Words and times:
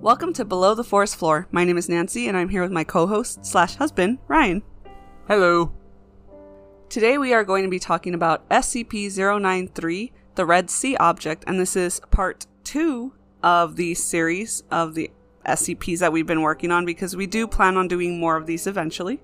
Welcome 0.00 0.32
to 0.34 0.44
Below 0.44 0.76
the 0.76 0.84
Forest 0.84 1.16
Floor. 1.16 1.48
My 1.50 1.64
name 1.64 1.76
is 1.76 1.88
Nancy, 1.88 2.28
and 2.28 2.36
I'm 2.36 2.48
here 2.48 2.62
with 2.62 2.70
my 2.70 2.84
co-host 2.84 3.44
slash 3.44 3.74
husband 3.74 4.18
Ryan. 4.28 4.62
Hello. 5.26 5.72
Today 6.88 7.18
we 7.18 7.34
are 7.34 7.42
going 7.42 7.64
to 7.64 7.70
be 7.70 7.80
talking 7.80 8.14
about 8.14 8.48
SCP-093, 8.50 10.12
the 10.36 10.46
Red 10.46 10.70
Sea 10.70 10.96
Object, 10.98 11.42
and 11.48 11.58
this 11.58 11.74
is 11.74 12.00
part 12.12 12.46
two 12.62 13.12
of 13.42 13.74
the 13.74 13.94
series 13.94 14.62
of 14.70 14.94
the 14.94 15.10
SCPs 15.44 15.98
that 15.98 16.12
we've 16.12 16.24
been 16.24 16.42
working 16.42 16.70
on 16.70 16.86
because 16.86 17.16
we 17.16 17.26
do 17.26 17.48
plan 17.48 17.76
on 17.76 17.88
doing 17.88 18.20
more 18.20 18.36
of 18.36 18.46
these 18.46 18.68
eventually. 18.68 19.20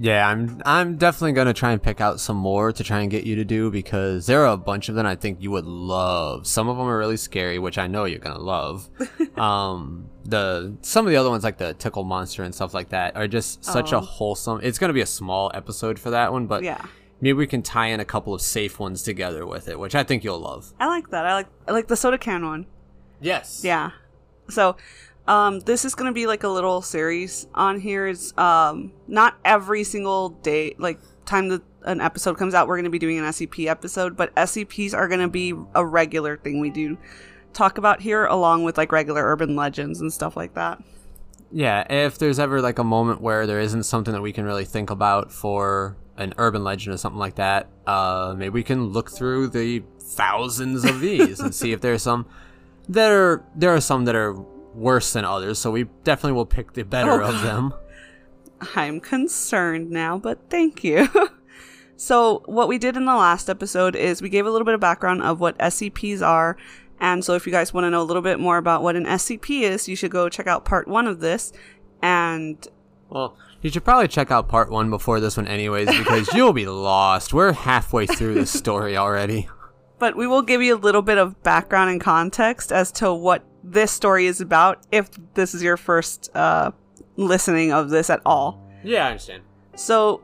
Yeah, 0.00 0.28
I'm 0.28 0.62
I'm 0.64 0.96
definitely 0.96 1.32
gonna 1.32 1.52
try 1.52 1.72
and 1.72 1.82
pick 1.82 2.00
out 2.00 2.20
some 2.20 2.36
more 2.36 2.72
to 2.72 2.84
try 2.84 3.00
and 3.00 3.10
get 3.10 3.24
you 3.24 3.34
to 3.36 3.44
do 3.44 3.68
because 3.70 4.26
there 4.26 4.44
are 4.44 4.52
a 4.52 4.56
bunch 4.56 4.88
of 4.88 4.94
them 4.94 5.06
I 5.06 5.16
think 5.16 5.42
you 5.42 5.50
would 5.50 5.66
love. 5.66 6.46
Some 6.46 6.68
of 6.68 6.76
them 6.76 6.86
are 6.86 6.96
really 6.96 7.16
scary, 7.16 7.58
which 7.58 7.78
I 7.78 7.88
know 7.88 8.04
you're 8.04 8.20
gonna 8.20 8.38
love. 8.38 8.88
um, 9.36 10.08
the 10.24 10.76
some 10.82 11.04
of 11.06 11.10
the 11.10 11.16
other 11.16 11.30
ones 11.30 11.42
like 11.42 11.58
the 11.58 11.74
tickle 11.74 12.04
monster 12.04 12.44
and 12.44 12.54
stuff 12.54 12.74
like 12.74 12.90
that 12.90 13.16
are 13.16 13.26
just 13.26 13.64
such 13.64 13.90
a 13.92 13.96
Oh. 13.96 14.00
wholesome. 14.00 14.60
It's 14.62 14.78
gonna 14.78 14.92
be 14.92 15.00
a 15.00 15.06
small 15.06 15.50
episode 15.52 15.98
for 15.98 16.10
that 16.10 16.32
one, 16.32 16.46
but 16.46 16.62
Yeah. 16.62 16.80
maybe 17.20 17.32
we 17.32 17.48
can 17.48 17.62
tie 17.62 17.86
in 17.88 17.98
a 17.98 18.04
couple 18.04 18.32
of 18.34 18.40
safe 18.40 18.78
ones 18.78 19.02
together 19.02 19.44
with 19.46 19.68
it, 19.68 19.80
which 19.80 19.96
I 19.96 20.04
think 20.04 20.22
you'll 20.22 20.38
love. 20.38 20.72
I 20.78 20.86
like 20.86 21.10
that. 21.10 21.26
I 21.26 21.34
like 21.34 21.48
I 21.66 21.72
like 21.72 21.88
the 21.88 21.96
soda 21.96 22.18
can 22.18 22.44
one. 22.46 22.66
Yes. 23.20 23.62
Yeah. 23.64 23.90
So, 24.48 24.76
um, 25.28 25.60
this 25.60 25.84
is 25.84 25.94
gonna 25.94 26.12
be 26.12 26.26
like 26.26 26.42
a 26.42 26.48
little 26.48 26.82
series 26.82 27.46
on 27.54 27.78
here. 27.78 28.08
It's 28.08 28.36
um 28.36 28.92
not 29.06 29.38
every 29.44 29.84
single 29.84 30.30
day, 30.30 30.74
like 30.78 30.98
time 31.26 31.48
that 31.50 31.62
an 31.84 32.00
episode 32.00 32.38
comes 32.38 32.54
out, 32.54 32.66
we're 32.66 32.78
gonna 32.78 32.90
be 32.90 32.98
doing 32.98 33.18
an 33.18 33.24
SCP 33.24 33.66
episode, 33.66 34.16
but 34.16 34.34
SCPs 34.34 34.94
are 34.94 35.06
gonna 35.06 35.28
be 35.28 35.54
a 35.74 35.84
regular 35.84 36.38
thing 36.38 36.60
we 36.60 36.70
do 36.70 36.96
talk 37.52 37.76
about 37.76 38.00
here, 38.00 38.24
along 38.24 38.64
with 38.64 38.78
like 38.78 38.90
regular 38.90 39.22
urban 39.22 39.54
legends 39.54 40.00
and 40.00 40.12
stuff 40.12 40.36
like 40.36 40.54
that. 40.54 40.82
Yeah, 41.52 41.86
if 41.92 42.18
there's 42.18 42.38
ever 42.38 42.60
like 42.60 42.78
a 42.78 42.84
moment 42.84 43.20
where 43.20 43.46
there 43.46 43.60
isn't 43.60 43.84
something 43.84 44.12
that 44.14 44.22
we 44.22 44.32
can 44.32 44.44
really 44.44 44.64
think 44.64 44.90
about 44.90 45.30
for 45.30 45.96
an 46.16 46.34
urban 46.38 46.64
legend 46.64 46.94
or 46.94 46.98
something 46.98 47.18
like 47.18 47.36
that, 47.36 47.68
uh, 47.86 48.34
maybe 48.36 48.50
we 48.50 48.62
can 48.62 48.86
look 48.88 49.10
through 49.10 49.48
the 49.48 49.82
thousands 50.00 50.84
of 50.84 51.00
these 51.00 51.38
and 51.40 51.54
see 51.54 51.72
if 51.72 51.82
there's 51.82 52.02
some 52.02 52.26
that 52.88 53.10
are 53.12 53.44
there 53.54 53.74
are 53.74 53.80
some 53.80 54.06
that 54.06 54.14
are 54.14 54.34
worse 54.78 55.12
than 55.12 55.24
others. 55.24 55.58
So 55.58 55.70
we 55.70 55.84
definitely 56.04 56.32
will 56.32 56.46
pick 56.46 56.72
the 56.72 56.82
better 56.84 57.22
Oh, 57.22 57.28
of 57.28 57.42
them. 57.42 57.74
I'm 58.74 59.00
concerned 59.00 59.90
now, 59.90 60.18
but 60.18 60.38
thank 60.50 60.82
you. 60.82 61.08
so, 61.96 62.42
what 62.46 62.68
we 62.68 62.78
did 62.78 62.96
in 62.96 63.04
the 63.04 63.14
last 63.14 63.48
episode 63.48 63.94
is 63.94 64.20
we 64.20 64.28
gave 64.28 64.46
a 64.46 64.50
little 64.50 64.64
bit 64.64 64.74
of 64.74 64.80
background 64.80 65.22
of 65.22 65.40
what 65.40 65.56
SCPs 65.58 66.22
are. 66.22 66.56
And 67.00 67.24
so, 67.24 67.34
if 67.34 67.46
you 67.46 67.52
guys 67.52 67.72
want 67.72 67.84
to 67.84 67.90
know 67.90 68.02
a 68.02 68.04
little 68.04 68.22
bit 68.22 68.40
more 68.40 68.56
about 68.58 68.82
what 68.82 68.96
an 68.96 69.04
SCP 69.04 69.62
is, 69.62 69.88
you 69.88 69.94
should 69.94 70.10
go 70.10 70.28
check 70.28 70.48
out 70.48 70.64
part 70.64 70.88
one 70.88 71.06
of 71.06 71.20
this. 71.20 71.52
And 72.02 72.66
Well, 73.10 73.36
you 73.62 73.70
should 73.70 73.84
probably 73.84 74.08
check 74.08 74.30
out 74.32 74.48
part 74.48 74.70
one 74.70 74.90
before 74.90 75.20
this 75.20 75.36
one, 75.36 75.46
anyways, 75.46 75.96
because 75.96 76.28
you'll 76.34 76.52
be 76.52 76.66
lost. 76.66 77.32
We're 77.32 77.52
halfway 77.52 78.06
through 78.06 78.34
this 78.34 78.50
story 78.50 78.96
already. 78.96 79.48
but 80.00 80.16
we 80.16 80.26
will 80.26 80.42
give 80.42 80.62
you 80.62 80.74
a 80.74 80.78
little 80.78 81.02
bit 81.02 81.18
of 81.18 81.40
background 81.44 81.90
and 81.90 82.00
context 82.00 82.72
as 82.72 82.90
to 82.92 83.12
what 83.14 83.44
this 83.72 83.92
story 83.92 84.26
is 84.26 84.40
about 84.40 84.86
if 84.92 85.10
this 85.34 85.54
is 85.54 85.62
your 85.62 85.76
first 85.76 86.34
uh, 86.34 86.70
listening 87.16 87.72
of 87.72 87.90
this 87.90 88.10
at 88.10 88.20
all. 88.24 88.62
Yeah, 88.82 89.06
I 89.06 89.10
understand. 89.10 89.42
So, 89.76 90.22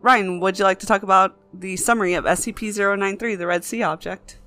Ryan, 0.00 0.40
would 0.40 0.58
you 0.58 0.64
like 0.64 0.78
to 0.80 0.86
talk 0.86 1.02
about 1.02 1.36
the 1.52 1.76
summary 1.76 2.14
of 2.14 2.24
SCP-093, 2.24 3.38
the 3.38 3.46
Red 3.46 3.64
Sea 3.64 3.82
object? 3.82 4.38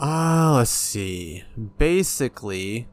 Uh, 0.00 0.54
let's 0.56 0.70
see. 0.70 1.44
Basically, 1.78 2.86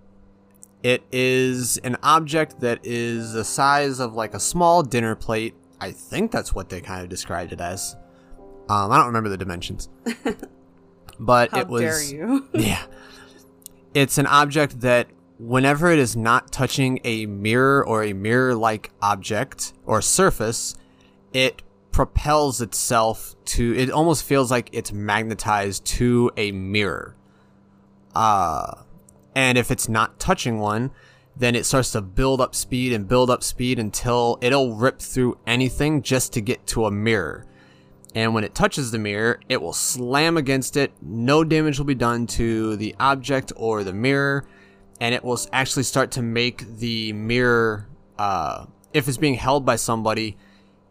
it 0.82 1.04
is 1.12 1.78
an 1.80 1.98
object 2.02 2.60
that 2.62 2.80
is 2.84 3.34
the 3.34 3.44
size 3.44 4.00
of 4.00 4.14
like 4.14 4.34
a 4.34 4.40
small 4.40 4.84
dinner 4.84 5.16
plate. 5.16 5.56
I 5.82 5.92
think 5.92 6.32
that's 6.32 6.54
what 6.54 6.70
they 6.70 6.80
kind 6.80 7.02
of 7.02 7.10
described 7.10 7.52
it 7.52 7.60
as. 7.60 7.96
Um, 8.70 8.92
I 8.92 8.98
don't 8.98 9.08
remember 9.08 9.30
the 9.30 9.38
dimensions. 9.38 9.90
But 11.20 11.52
How 11.52 11.62
it 11.62 11.68
was 11.68 11.82
dare 11.82 12.04
you? 12.04 12.48
yeah. 12.54 12.84
It's 13.94 14.18
an 14.18 14.28
object 14.28 14.82
that 14.82 15.08
whenever 15.40 15.92
it 15.92 16.00
is 16.00 16.16
not 16.16 16.52
touching 16.52 17.00
a 17.04 17.26
mirror 17.26 17.86
or 17.86 18.04
a 18.04 18.14
mirror-like 18.14 18.92
object 19.02 19.74
or 19.86 20.02
surface, 20.02 20.76
it 21.32 21.62
propels 21.92 22.60
itself 22.60 23.36
to 23.46 23.76
it 23.78 23.92
almost 23.92 24.24
feels 24.24 24.50
like 24.50 24.70
it's 24.72 24.92
magnetized 24.92 25.86
to 25.86 26.32
a 26.36 26.52
mirror. 26.52 27.16
Uh 28.16 28.74
and 29.36 29.58
if 29.58 29.70
it's 29.70 29.88
not 29.88 30.20
touching 30.20 30.60
one, 30.60 30.92
then 31.36 31.56
it 31.56 31.66
starts 31.66 31.92
to 31.92 32.02
build 32.02 32.42
up 32.42 32.56
speed 32.56 32.94
and 32.94 33.08
build 33.08 33.30
up 33.30 33.44
speed 33.44 33.78
until 33.78 34.38
it'll 34.42 34.76
rip 34.76 35.00
through 35.00 35.38
anything 35.46 36.02
just 36.02 36.34
to 36.34 36.42
get 36.42 36.66
to 36.68 36.86
a 36.86 36.92
mirror. 36.92 37.46
And 38.16 38.34
when 38.34 38.44
it 38.44 38.54
touches 38.54 38.92
the 38.92 39.00
mirror, 39.00 39.40
it 39.50 39.62
will 39.62 39.74
slam 39.74 40.38
against 40.38 40.78
it. 40.78 40.92
No 41.02 41.44
damage 41.44 41.80
will 41.80 41.86
be 41.86 41.96
done 41.96 42.28
to 42.28 42.76
the 42.76 42.96
object 43.00 43.52
or 43.56 43.84
the 43.84 43.94
mirror. 43.94 44.46
And 45.02 45.16
it 45.16 45.24
will 45.24 45.40
actually 45.52 45.84
start 45.84 46.12
to 46.12 46.22
make 46.22 46.78
the 46.78 47.12
mirror, 47.14 47.90
uh, 48.20 48.66
if 48.94 49.08
it's 49.08 49.18
being 49.18 49.34
held 49.36 49.66
by 49.66 49.76
somebody, 49.78 50.38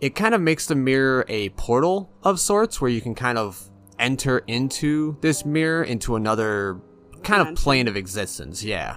it 0.01 0.17
kind 0.17 0.35
of 0.35 0.41
makes 0.41 0.67
the 0.67 0.75
mirror 0.75 1.25
a 1.29 1.51
portal 1.51 2.11
of 2.25 2.41
sorts 2.41 2.81
where 2.81 2.91
you 2.91 3.01
can 3.01 3.15
kind 3.15 3.39
of 3.39 3.71
enter 4.01 4.39
into 4.49 5.17
this 5.21 5.45
mirror 5.45 5.85
into 5.85 6.17
another 6.17 6.81
kind 7.23 7.47
of 7.47 7.55
plane 7.55 7.87
of 7.87 7.97
existence. 7.97 8.65
Yeah. 8.65 8.97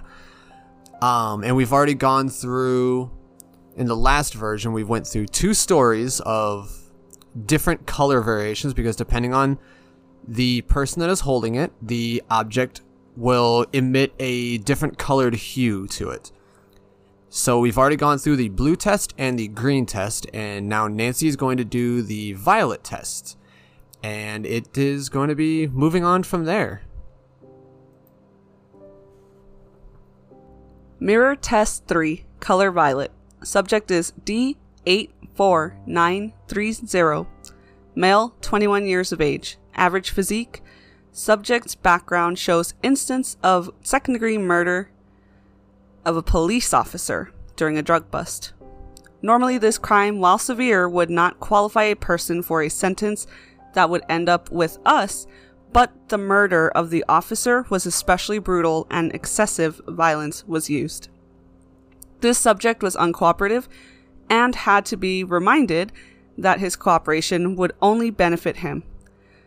Um, 1.00 1.44
and 1.44 1.54
we've 1.54 1.72
already 1.72 1.94
gone 1.94 2.28
through 2.28 3.10
in 3.76 3.86
the 3.86 3.96
last 3.96 4.34
version 4.34 4.72
we 4.72 4.82
went 4.82 5.06
through 5.06 5.26
two 5.26 5.54
stories 5.54 6.20
of 6.20 6.85
different 7.44 7.86
color 7.86 8.20
variations 8.20 8.72
because 8.74 8.96
depending 8.96 9.34
on 9.34 9.58
the 10.26 10.62
person 10.62 11.00
that 11.00 11.10
is 11.10 11.20
holding 11.20 11.54
it, 11.54 11.72
the 11.82 12.22
object 12.30 12.82
will 13.16 13.66
emit 13.72 14.12
a 14.18 14.58
different 14.58 14.98
colored 14.98 15.34
hue 15.34 15.86
to 15.88 16.10
it. 16.10 16.32
So 17.28 17.58
we've 17.58 17.76
already 17.76 17.96
gone 17.96 18.18
through 18.18 18.36
the 18.36 18.48
blue 18.48 18.76
test 18.76 19.12
and 19.18 19.38
the 19.38 19.48
green 19.48 19.84
test, 19.84 20.26
and 20.32 20.68
now 20.68 20.88
Nancy 20.88 21.28
is 21.28 21.36
going 21.36 21.58
to 21.58 21.64
do 21.64 22.02
the 22.02 22.32
violet 22.32 22.82
test. 22.84 23.36
And 24.02 24.46
it 24.46 24.78
is 24.78 25.08
going 25.08 25.28
to 25.28 25.34
be 25.34 25.66
moving 25.66 26.04
on 26.04 26.22
from 26.22 26.44
there. 26.44 26.82
Mirror 30.98 31.36
Test 31.36 31.86
3, 31.86 32.24
Color 32.40 32.70
Violet. 32.70 33.12
Subject 33.42 33.90
is 33.90 34.12
D84930. 34.86 37.26
Male, 37.94 38.34
21 38.40 38.86
years 38.86 39.12
of 39.12 39.20
age. 39.20 39.58
Average 39.74 40.08
physique. 40.10 40.62
Subject's 41.12 41.74
background 41.74 42.38
shows 42.38 42.72
instance 42.82 43.36
of 43.42 43.70
second 43.82 44.14
degree 44.14 44.38
murder 44.38 44.90
of 46.04 46.16
a 46.16 46.22
police 46.22 46.72
officer 46.74 47.32
during 47.56 47.76
a 47.78 47.82
drug 47.82 48.10
bust. 48.10 48.52
Normally, 49.22 49.56
this 49.58 49.78
crime, 49.78 50.20
while 50.20 50.38
severe, 50.38 50.88
would 50.88 51.10
not 51.10 51.40
qualify 51.40 51.84
a 51.84 51.96
person 51.96 52.42
for 52.42 52.62
a 52.62 52.68
sentence 52.68 53.26
that 53.72 53.90
would 53.90 54.04
end 54.08 54.28
up 54.28 54.52
with 54.52 54.78
us, 54.84 55.26
but 55.72 55.92
the 56.08 56.18
murder 56.18 56.68
of 56.68 56.90
the 56.90 57.04
officer 57.08 57.66
was 57.70 57.86
especially 57.86 58.38
brutal 58.38 58.86
and 58.90 59.12
excessive 59.14 59.80
violence 59.88 60.46
was 60.46 60.70
used. 60.70 61.08
This 62.20 62.38
subject 62.38 62.82
was 62.82 62.96
uncooperative 62.96 63.68
and 64.28 64.54
had 64.54 64.84
to 64.86 64.96
be 64.96 65.24
reminded 65.24 65.92
that 66.38 66.60
his 66.60 66.76
cooperation 66.76 67.56
would 67.56 67.72
only 67.80 68.10
benefit 68.10 68.58
him. 68.58 68.82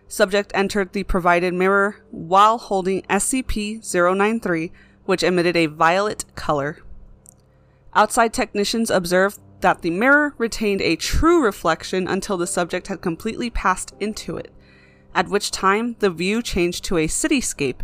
Subject 0.07 0.51
entered 0.55 0.93
the 0.93 1.03
provided 1.03 1.53
mirror 1.53 1.97
while 2.09 2.57
holding 2.57 3.03
SCP 3.03 3.81
093, 3.93 4.71
which 5.05 5.23
emitted 5.23 5.55
a 5.55 5.67
violet 5.67 6.25
color. 6.35 6.79
Outside 7.93 8.33
technicians 8.33 8.89
observed 8.89 9.39
that 9.61 9.81
the 9.81 9.91
mirror 9.91 10.33
retained 10.37 10.81
a 10.81 10.95
true 10.95 11.43
reflection 11.43 12.07
until 12.07 12.37
the 12.37 12.47
subject 12.47 12.87
had 12.87 13.01
completely 13.01 13.49
passed 13.49 13.93
into 13.99 14.37
it, 14.37 14.51
at 15.13 15.27
which 15.27 15.51
time 15.51 15.95
the 15.99 16.09
view 16.09 16.41
changed 16.41 16.83
to 16.85 16.97
a 16.97 17.07
cityscape, 17.07 17.81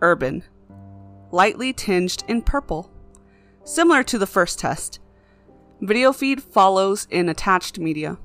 urban, 0.00 0.44
lightly 1.30 1.72
tinged 1.72 2.24
in 2.28 2.40
purple. 2.42 2.90
Similar 3.64 4.02
to 4.04 4.18
the 4.18 4.26
first 4.26 4.58
test, 4.58 5.00
video 5.80 6.12
feed 6.12 6.42
follows 6.42 7.06
in 7.10 7.28
attached 7.28 7.78
media. 7.78 8.18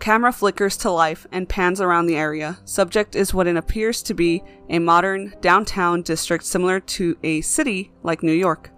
Camera 0.00 0.32
flickers 0.32 0.76
to 0.76 0.90
life 0.90 1.26
and 1.32 1.48
pans 1.48 1.80
around 1.80 2.06
the 2.06 2.16
area. 2.16 2.58
Subject 2.64 3.14
is 3.14 3.34
what 3.34 3.46
it 3.46 3.56
appears 3.56 4.02
to 4.02 4.14
be 4.14 4.42
a 4.68 4.78
modern 4.78 5.34
downtown 5.40 6.02
district 6.02 6.44
similar 6.44 6.80
to 6.80 7.16
a 7.22 7.40
city 7.40 7.92
like 8.02 8.22
New 8.22 8.32
York. 8.32 8.70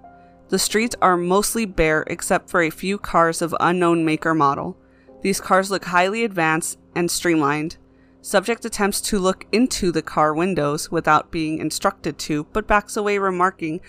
The 0.48 0.58
streets 0.58 0.96
are 1.00 1.16
mostly 1.16 1.66
bare 1.66 2.04
except 2.08 2.50
for 2.50 2.62
a 2.62 2.70
few 2.70 2.98
cars 2.98 3.42
of 3.42 3.54
unknown 3.60 4.04
make 4.04 4.26
or 4.26 4.34
model. 4.34 4.76
These 5.22 5.40
cars 5.40 5.70
look 5.70 5.84
highly 5.84 6.24
advanced 6.24 6.78
and 6.94 7.10
streamlined. 7.10 7.76
Subject 8.22 8.64
attempts 8.64 9.00
to 9.02 9.18
look 9.18 9.46
into 9.52 9.92
the 9.92 10.02
car 10.02 10.34
windows 10.34 10.90
without 10.90 11.30
being 11.30 11.58
instructed 11.58 12.18
to, 12.18 12.44
but 12.52 12.66
backs 12.66 12.96
away, 12.96 13.18
remarking, 13.18 13.80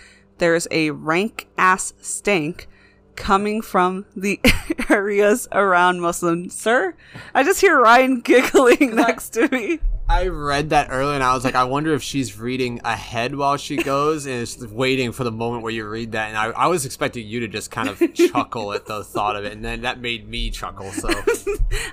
There's 0.42 0.68
a 0.72 0.90
rank 0.90 1.50
ass 1.56 1.94
stank 2.02 2.68
coming 3.16 3.62
from 3.62 4.08
the 4.16 4.40
areas 4.90 5.48
around 5.52 6.02
Muslim. 6.02 6.50
Sir, 6.50 6.96
I 7.36 7.44
just 7.44 7.62
hear 7.62 7.80
Ryan 7.80 8.22
giggling 8.22 8.96
next 8.96 9.30
to 9.34 9.48
me. 9.50 9.82
I 10.10 10.30
read 10.30 10.72
that 10.72 10.88
earlier 10.90 11.14
and 11.14 11.24
I 11.24 11.36
was 11.36 11.44
like, 11.44 11.54
I 11.54 11.66
wonder 11.66 11.94
if 11.94 12.02
she's 12.02 12.40
reading 12.40 12.82
ahead 12.84 13.36
while 13.36 13.56
she 13.58 13.78
goes 13.78 14.26
and 14.26 14.34
is 14.34 14.66
waiting 14.66 15.12
for 15.12 15.24
the 15.24 15.32
moment 15.32 15.62
where 15.62 15.72
you 15.72 15.88
read 15.88 16.14
that. 16.14 16.30
And 16.30 16.38
I, 16.38 16.46
I 16.46 16.66
was 16.66 16.88
expecting 16.88 17.28
you 17.28 17.42
to 17.42 17.48
just 17.48 17.70
kind 17.70 17.88
of 17.88 18.02
chuckle 18.16 18.74
at 18.74 18.88
the 18.88 19.04
thought 19.04 19.36
of 19.36 19.46
it. 19.46 19.54
And 19.54 19.64
then 19.64 19.82
that 19.82 20.02
made 20.02 20.28
me 20.28 20.50
chuckle. 20.50 20.92
So 20.92 21.08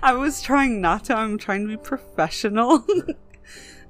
I 0.03 0.15
was 0.15 0.41
trying 0.41 0.81
not 0.81 1.05
to. 1.05 1.15
I'm 1.15 1.37
trying 1.37 1.69
to 1.69 1.77
be 1.77 1.77
professional. 1.77 2.83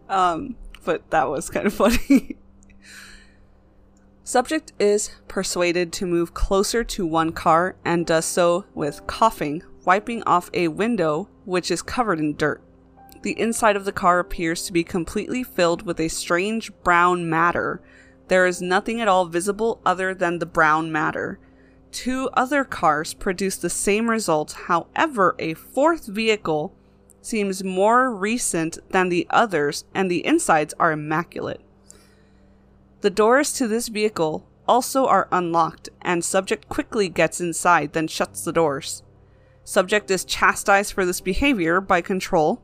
um, 0.08 0.56
but 0.84 1.08
that 1.10 1.28
was 1.28 1.48
kind 1.48 1.68
of 1.68 1.74
funny. 1.74 2.36
Subject 4.28 4.74
is 4.78 5.12
persuaded 5.26 5.90
to 5.94 6.04
move 6.04 6.34
closer 6.34 6.84
to 6.84 7.06
one 7.06 7.32
car 7.32 7.76
and 7.82 8.04
does 8.04 8.26
so 8.26 8.66
with 8.74 9.06
coughing, 9.06 9.62
wiping 9.86 10.22
off 10.24 10.50
a 10.52 10.68
window 10.68 11.30
which 11.46 11.70
is 11.70 11.80
covered 11.80 12.20
in 12.20 12.36
dirt. 12.36 12.60
The 13.22 13.40
inside 13.40 13.74
of 13.74 13.86
the 13.86 13.90
car 13.90 14.18
appears 14.18 14.66
to 14.66 14.72
be 14.74 14.84
completely 14.84 15.42
filled 15.42 15.80
with 15.80 15.98
a 15.98 16.08
strange 16.08 16.70
brown 16.84 17.30
matter. 17.30 17.80
There 18.26 18.46
is 18.46 18.60
nothing 18.60 19.00
at 19.00 19.08
all 19.08 19.24
visible 19.24 19.80
other 19.86 20.12
than 20.12 20.40
the 20.40 20.44
brown 20.44 20.92
matter. 20.92 21.38
Two 21.90 22.28
other 22.34 22.64
cars 22.64 23.14
produce 23.14 23.56
the 23.56 23.70
same 23.70 24.10
result, 24.10 24.52
however, 24.66 25.36
a 25.38 25.54
fourth 25.54 26.04
vehicle 26.04 26.74
seems 27.22 27.64
more 27.64 28.14
recent 28.14 28.76
than 28.90 29.08
the 29.08 29.26
others, 29.30 29.86
and 29.94 30.10
the 30.10 30.26
insides 30.26 30.74
are 30.78 30.92
immaculate. 30.92 31.62
The 33.00 33.10
doors 33.10 33.52
to 33.54 33.68
this 33.68 33.88
vehicle 33.88 34.46
also 34.66 35.06
are 35.06 35.28
unlocked, 35.30 35.88
and 36.02 36.24
subject 36.24 36.68
quickly 36.68 37.08
gets 37.08 37.40
inside, 37.40 37.92
then 37.92 38.08
shuts 38.08 38.42
the 38.42 38.52
doors. 38.52 39.02
Subject 39.64 40.10
is 40.10 40.24
chastised 40.24 40.92
for 40.92 41.06
this 41.06 41.20
behavior 41.20 41.80
by 41.80 42.00
Control, 42.00 42.60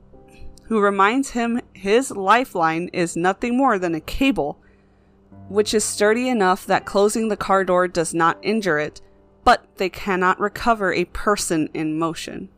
who 0.65 0.81
reminds 0.81 1.31
him 1.31 1.61
his 1.73 2.11
lifeline 2.11 2.89
is 2.93 3.17
nothing 3.17 3.57
more 3.57 3.79
than 3.79 3.95
a 3.95 4.01
cable, 4.01 4.59
which 5.49 5.75
is 5.75 5.85
sturdy 5.85 6.29
enough 6.29 6.67
that 6.67 6.87
closing 6.87 7.29
the 7.29 7.37
car 7.37 7.65
door 7.65 7.87
does 7.87 8.15
not 8.15 8.39
injure 8.43 8.79
it, 8.79 9.01
but 9.45 9.67
they 9.77 9.91
cannot 9.91 10.41
recover 10.41 10.93
a 10.93 11.05
person 11.07 11.69
in 11.75 11.99
motion. 11.99 12.49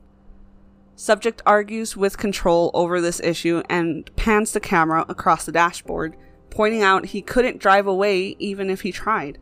Subject 0.95 1.43
argues 1.45 1.97
with 1.97 2.17
Control 2.17 2.71
over 2.73 3.01
this 3.01 3.21
issue 3.21 3.63
and 3.69 4.09
pans 4.17 4.53
the 4.53 4.61
camera 4.61 5.05
across 5.09 5.45
the 5.45 5.53
dashboard, 5.53 6.17
pointing 6.57 6.83
out 6.83 7.05
he 7.05 7.21
couldn't 7.21 7.59
drive 7.59 7.87
away 7.87 8.35
even 8.39 8.71
if 8.71 8.81
he 8.81 8.91
tried. 8.91 9.39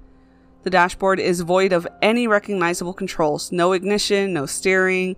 The 0.64 0.70
dashboard 0.70 1.20
is 1.20 1.42
void 1.42 1.72
of 1.72 1.86
any 2.02 2.26
recognizable 2.26 2.92
controls 2.92 3.52
no 3.52 3.72
ignition, 3.72 4.32
no 4.32 4.46
steering. 4.46 5.14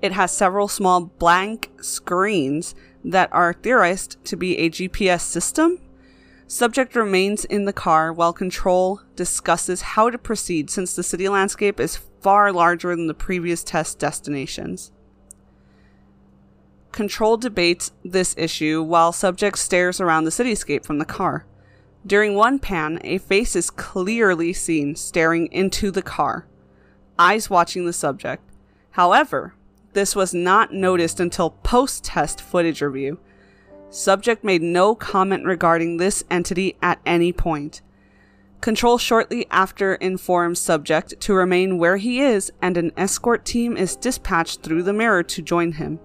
It 0.00 0.12
has 0.12 0.30
several 0.30 0.68
small 0.68 1.00
blank 1.00 1.72
screens 1.80 2.76
that 3.04 3.32
are 3.32 3.52
theorized 3.52 4.24
to 4.26 4.36
be 4.36 4.58
a 4.58 4.70
GPS 4.70 5.22
system. 5.22 5.80
Subject 6.46 6.94
remains 6.94 7.44
in 7.44 7.64
the 7.64 7.72
car 7.72 8.12
while 8.12 8.32
Control 8.32 9.00
discusses 9.16 9.82
how 9.82 10.08
to 10.08 10.18
proceed 10.18 10.70
since 10.70 10.94
the 10.94 11.02
city 11.02 11.28
landscape 11.28 11.80
is 11.80 11.98
far 12.20 12.52
larger 12.52 12.94
than 12.94 13.08
the 13.08 13.14
previous 13.14 13.64
test 13.64 13.98
destinations. 13.98 14.92
Control 16.92 17.36
debates 17.36 17.92
this 18.04 18.34
issue 18.36 18.82
while 18.82 19.12
Subject 19.12 19.58
stares 19.58 20.00
around 20.00 20.24
the 20.24 20.30
cityscape 20.30 20.84
from 20.84 20.98
the 20.98 21.04
car. 21.04 21.46
During 22.06 22.34
one 22.34 22.58
pan, 22.58 22.98
a 23.04 23.18
face 23.18 23.54
is 23.54 23.70
clearly 23.70 24.52
seen 24.52 24.96
staring 24.96 25.46
into 25.52 25.90
the 25.90 26.02
car, 26.02 26.46
eyes 27.18 27.50
watching 27.50 27.84
the 27.84 27.92
subject. 27.92 28.42
However, 28.92 29.54
this 29.92 30.16
was 30.16 30.32
not 30.32 30.72
noticed 30.72 31.20
until 31.20 31.50
post 31.50 32.04
test 32.04 32.40
footage 32.40 32.80
review. 32.80 33.18
Subject 33.90 34.42
made 34.42 34.62
no 34.62 34.94
comment 34.94 35.44
regarding 35.44 35.96
this 35.96 36.24
entity 36.30 36.76
at 36.80 37.00
any 37.04 37.32
point. 37.32 37.82
Control 38.60 38.98
shortly 38.98 39.46
after 39.50 39.94
informs 39.94 40.58
Subject 40.58 41.18
to 41.20 41.34
remain 41.34 41.78
where 41.78 41.96
he 41.96 42.20
is, 42.20 42.52
and 42.60 42.76
an 42.76 42.92
escort 42.96 43.44
team 43.44 43.76
is 43.76 43.96
dispatched 43.96 44.62
through 44.62 44.82
the 44.82 44.92
mirror 44.92 45.22
to 45.22 45.42
join 45.42 45.72
him. 45.72 45.98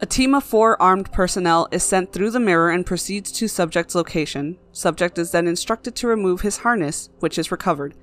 A 0.00 0.06
team 0.06 0.34
of 0.34 0.42
four 0.42 0.80
armed 0.82 1.12
personnel 1.12 1.68
is 1.70 1.84
sent 1.84 2.12
through 2.12 2.30
the 2.30 2.40
mirror 2.40 2.70
and 2.70 2.84
proceeds 2.84 3.30
to 3.32 3.46
Subject's 3.46 3.94
location. 3.94 4.58
Subject 4.72 5.16
is 5.18 5.30
then 5.30 5.46
instructed 5.46 5.94
to 5.94 6.08
remove 6.08 6.40
his 6.40 6.58
harness, 6.58 7.10
which 7.20 7.38
is 7.38 7.52
recovered. 7.52 7.94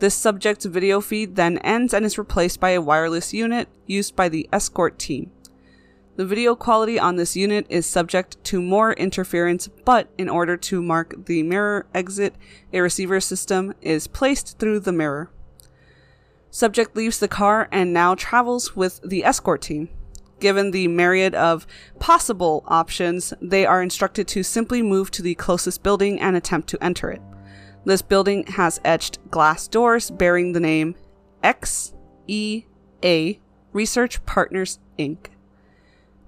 This 0.00 0.14
subject's 0.14 0.66
video 0.66 1.00
feed 1.00 1.36
then 1.36 1.58
ends 1.58 1.92
and 1.94 2.04
is 2.04 2.18
replaced 2.18 2.60
by 2.60 2.70
a 2.70 2.80
wireless 2.80 3.32
unit 3.32 3.68
used 3.86 4.14
by 4.14 4.28
the 4.28 4.48
escort 4.52 4.98
team. 4.98 5.30
The 6.16 6.26
video 6.26 6.54
quality 6.54 6.98
on 6.98 7.16
this 7.16 7.36
unit 7.36 7.66
is 7.70 7.86
subject 7.86 8.42
to 8.44 8.60
more 8.60 8.92
interference, 8.92 9.68
but 9.84 10.08
in 10.18 10.28
order 10.28 10.56
to 10.58 10.82
mark 10.82 11.26
the 11.26 11.42
mirror 11.42 11.86
exit, 11.94 12.34
a 12.72 12.80
receiver 12.80 13.20
system 13.20 13.74
is 13.80 14.06
placed 14.06 14.58
through 14.58 14.80
the 14.80 14.92
mirror. 14.92 15.30
Subject 16.50 16.94
leaves 16.94 17.18
the 17.18 17.28
car 17.28 17.68
and 17.72 17.92
now 17.92 18.14
travels 18.14 18.76
with 18.76 19.00
the 19.02 19.24
escort 19.24 19.62
team. 19.62 19.88
Given 20.40 20.70
the 20.70 20.88
myriad 20.88 21.34
of 21.34 21.66
possible 21.98 22.64
options, 22.66 23.32
they 23.40 23.66
are 23.66 23.82
instructed 23.82 24.26
to 24.28 24.42
simply 24.42 24.82
move 24.82 25.10
to 25.12 25.22
the 25.22 25.34
closest 25.34 25.82
building 25.82 26.18
and 26.20 26.34
attempt 26.34 26.68
to 26.70 26.82
enter 26.82 27.10
it. 27.10 27.20
This 27.84 28.02
building 28.02 28.46
has 28.46 28.80
etched 28.84 29.18
glass 29.30 29.68
doors 29.68 30.10
bearing 30.10 30.52
the 30.52 30.60
name 30.60 30.94
XEA 31.44 33.38
Research 33.72 34.24
Partners 34.26 34.78
Inc. 34.98 35.26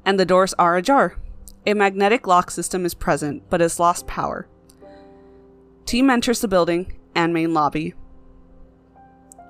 And 0.05 0.20
the 0.20 0.26
doors 0.26 0.55
are 0.58 0.76
ajar. 0.76 1.17
A 1.67 1.75
magnetic 1.75 2.26
lock 2.26 2.50
system 2.50 2.85
is 2.85 2.94
present 2.94 3.43
but 3.49 3.61
has 3.61 3.81
lost 3.81 4.06
power. 4.06 4.47
Team 5.87 6.11
enters 6.11 6.41
the 6.41 6.49
building 6.49 6.99
and 7.15 7.32
main 7.32 7.55
lobby. 7.55 7.94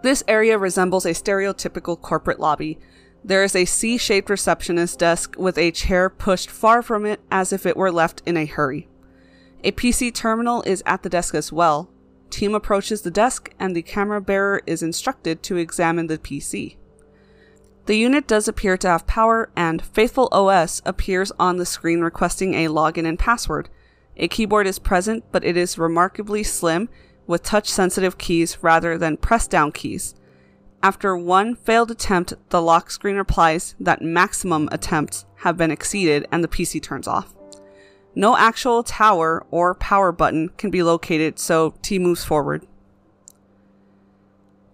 This 0.02 0.24
area 0.26 0.58
resembles 0.58 1.06
a 1.06 1.10
stereotypical 1.10 2.00
corporate 2.00 2.40
lobby. 2.40 2.78
There 3.24 3.44
is 3.44 3.54
a 3.54 3.64
C 3.64 3.98
shaped 3.98 4.28
receptionist 4.28 4.98
desk 4.98 5.34
with 5.38 5.56
a 5.56 5.70
chair 5.70 6.10
pushed 6.10 6.50
far 6.50 6.82
from 6.82 7.06
it 7.06 7.20
as 7.30 7.52
if 7.52 7.66
it 7.66 7.76
were 7.76 7.92
left 7.92 8.22
in 8.26 8.36
a 8.36 8.46
hurry. 8.46 8.88
A 9.62 9.70
PC 9.72 10.12
terminal 10.12 10.62
is 10.62 10.82
at 10.86 11.04
the 11.04 11.08
desk 11.08 11.34
as 11.34 11.52
well. 11.52 11.88
Team 12.30 12.54
approaches 12.54 13.02
the 13.02 13.10
desk 13.10 13.54
and 13.60 13.76
the 13.76 13.82
camera 13.82 14.20
bearer 14.20 14.62
is 14.66 14.82
instructed 14.82 15.42
to 15.44 15.56
examine 15.56 16.08
the 16.08 16.18
PC. 16.18 16.76
The 17.86 17.96
unit 17.96 18.26
does 18.26 18.48
appear 18.48 18.76
to 18.76 18.88
have 18.88 19.08
power, 19.08 19.50
and 19.56 19.82
Faithful 19.82 20.28
OS 20.30 20.82
appears 20.84 21.32
on 21.38 21.56
the 21.56 21.66
screen 21.66 22.00
requesting 22.00 22.54
a 22.54 22.68
login 22.68 23.06
and 23.06 23.18
password. 23.18 23.68
A 24.16 24.28
keyboard 24.28 24.68
is 24.68 24.78
present, 24.78 25.24
but 25.32 25.44
it 25.44 25.56
is 25.56 25.78
remarkably 25.78 26.44
slim, 26.44 26.88
with 27.26 27.42
touch 27.42 27.68
sensitive 27.68 28.18
keys 28.18 28.58
rather 28.62 28.96
than 28.96 29.16
press 29.16 29.48
down 29.48 29.72
keys. 29.72 30.14
After 30.82 31.16
one 31.16 31.54
failed 31.54 31.92
attempt, 31.92 32.34
the 32.48 32.60
lock 32.60 32.90
screen 32.90 33.16
replies 33.16 33.76
that 33.78 34.02
maximum 34.02 34.68
attempts 34.72 35.24
have 35.36 35.56
been 35.56 35.70
exceeded 35.70 36.26
and 36.32 36.42
the 36.42 36.48
PC 36.48 36.82
turns 36.82 37.06
off. 37.06 37.34
No 38.16 38.36
actual 38.36 38.82
tower 38.82 39.46
or 39.50 39.74
power 39.76 40.10
button 40.10 40.48
can 40.58 40.70
be 40.70 40.82
located, 40.82 41.38
so 41.38 41.74
T 41.82 41.98
moves 41.98 42.24
forward. 42.24 42.66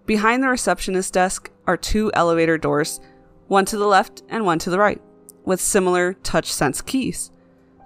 Behind 0.07 0.43
the 0.43 0.49
receptionist 0.49 1.12
desk 1.12 1.50
are 1.67 1.77
two 1.77 2.11
elevator 2.15 2.57
doors, 2.57 3.00
one 3.47 3.67
to 3.67 3.77
the 3.77 3.87
left 3.87 4.23
and 4.31 4.47
one 4.47 4.59
to 4.61 4.71
the 4.71 4.79
right, 4.79 5.03
with 5.45 5.61
similar 5.61 6.15
touch 6.15 6.50
sense 6.50 6.81
keys. 6.81 7.31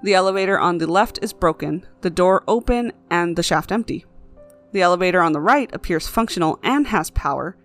The 0.05 0.15
elevator 0.15 0.59
on 0.59 0.79
the 0.79 0.87
left 0.87 1.19
is 1.23 1.33
broken, 1.33 1.85
the 2.01 2.11
door 2.11 2.45
open, 2.47 2.93
and 3.11 3.35
the 3.35 3.43
shaft 3.43 3.73
empty. 3.73 4.05
The 4.71 4.83
elevator 4.83 5.21
on 5.21 5.33
the 5.33 5.41
right 5.41 5.73
appears 5.75 6.07
functional 6.07 6.61
and 6.63 6.87
has 6.87 7.11
power. 7.11 7.57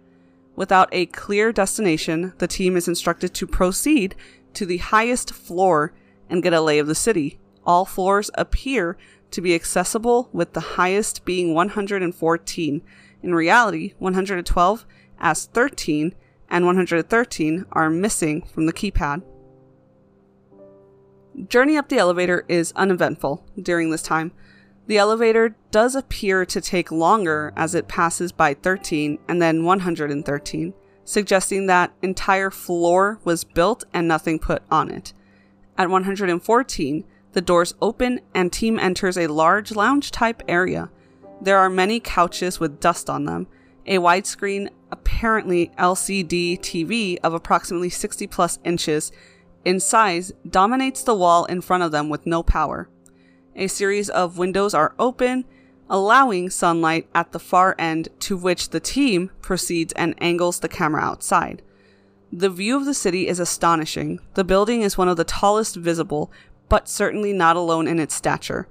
Without 0.58 0.90
a 0.92 1.06
clear 1.06 1.54
destination, 1.54 2.34
the 2.40 2.48
team 2.48 2.76
is 2.76 2.88
instructed 2.88 3.32
to 3.36 3.46
proceed 3.46 4.16
to 4.56 4.66
the 4.66 4.78
highest 4.78 5.32
floor 5.32 5.94
and 6.32 6.42
get 6.42 6.52
a 6.52 6.60
lay 6.60 6.80
of 6.80 6.88
the 6.88 6.96
city, 6.96 7.40
all 7.64 7.86
floors 7.86 8.32
appear 8.34 8.98
to 9.30 9.40
be 9.40 9.54
accessible, 9.54 10.30
with 10.34 10.54
the 10.54 10.60
highest 10.60 11.26
being 11.26 11.54
114. 11.54 12.82
In 13.22 13.36
reality, 13.36 13.94
112 14.00 14.86
as 15.20 15.46
13 15.46 16.16
and 16.50 16.66
113 16.66 17.66
are 17.72 17.90
missing 17.92 18.42
from 18.42 18.66
the 18.66 18.74
keypad. 18.74 19.22
Journey 21.50 21.78
up 21.78 21.88
the 21.90 22.00
elevator 22.00 22.46
is 22.48 22.74
uneventful 22.76 23.46
during 23.62 23.92
this 23.92 24.02
time. 24.02 24.32
The 24.88 24.98
elevator 24.98 25.56
does 25.70 25.96
appear 25.96 26.46
to 26.46 26.62
take 26.62 26.91
longer 26.91 27.51
as 27.58 27.75
it 27.75 27.89
passes 27.89 28.32
by 28.32 28.53
13 28.53 29.20
and 29.27 29.41
then 29.41 29.65
113, 29.65 30.74
suggesting 31.03 31.65
that 31.65 31.91
entire 32.01 32.50
floor 32.50 33.20
was 33.25 33.44
built 33.44 33.84
and 33.94 34.08
nothing 34.08 34.39
put 34.39 34.63
on 34.72 34.89
it. 34.89 35.13
At 35.77 35.89
114, 35.89 37.03
the 37.34 37.41
doors 37.41 37.75
open 37.82 38.22
and 38.34 38.51
team 38.51 38.79
enters 38.79 39.17
a 39.17 39.27
large 39.27 39.72
lounge 39.74 40.10
type 40.10 40.41
area. 40.48 40.89
There 41.41 41.58
are 41.58 41.70
many 41.70 42.00
couches 42.00 42.60
with 42.60 42.79
dust 42.79 43.10
on 43.10 43.25
them. 43.25 43.48
A 43.86 43.98
widescreen, 43.98 44.70
apparently 44.91 45.70
LCD 45.77 46.60
TV 46.60 47.17
of 47.24 47.34
approximately 47.34 47.89
60 47.89 48.25
plus 48.27 48.58
inches 48.63 49.12
in 49.65 49.82
size 49.82 50.32
dominates 50.50 51.03
the 51.03 51.13
wall 51.13 51.44
in 51.46 51.60
front 51.60 51.84
of 51.84 51.91
them 51.91 52.08
with 52.08 52.25
no 52.25 52.41
power. 52.41 52.89
A 53.60 53.68
series 53.68 54.08
of 54.10 54.38
windows 54.38 54.76
are 54.76 54.94
open, 55.00 55.44
allowing 55.90 56.52
sunlight 56.52 57.08
at 57.16 57.32
the 57.32 57.40
far 57.40 57.76
end, 57.80 58.10
to 58.20 58.38
which 58.38 58.70
the 58.70 58.80
team 58.80 59.32
proceeds 59.42 59.94
and 59.94 60.14
angles 60.22 60.60
the 60.60 60.70
camera 60.70 61.02
outside. 61.02 61.64
The 62.32 62.52
view 62.52 62.78
of 62.78 62.86
the 62.86 62.94
city 62.94 63.28
is 63.28 63.40
astonishing. 63.40 64.20
The 64.36 64.44
building 64.44 64.84
is 64.84 64.98
one 64.98 65.10
of 65.10 65.18
the 65.18 65.24
tallest 65.24 65.76
visible, 65.76 66.32
but 66.70 66.88
certainly 66.88 67.34
not 67.34 67.56
alone 67.56 67.88
in 67.88 68.00
its 68.00 68.14
stature. 68.14 68.68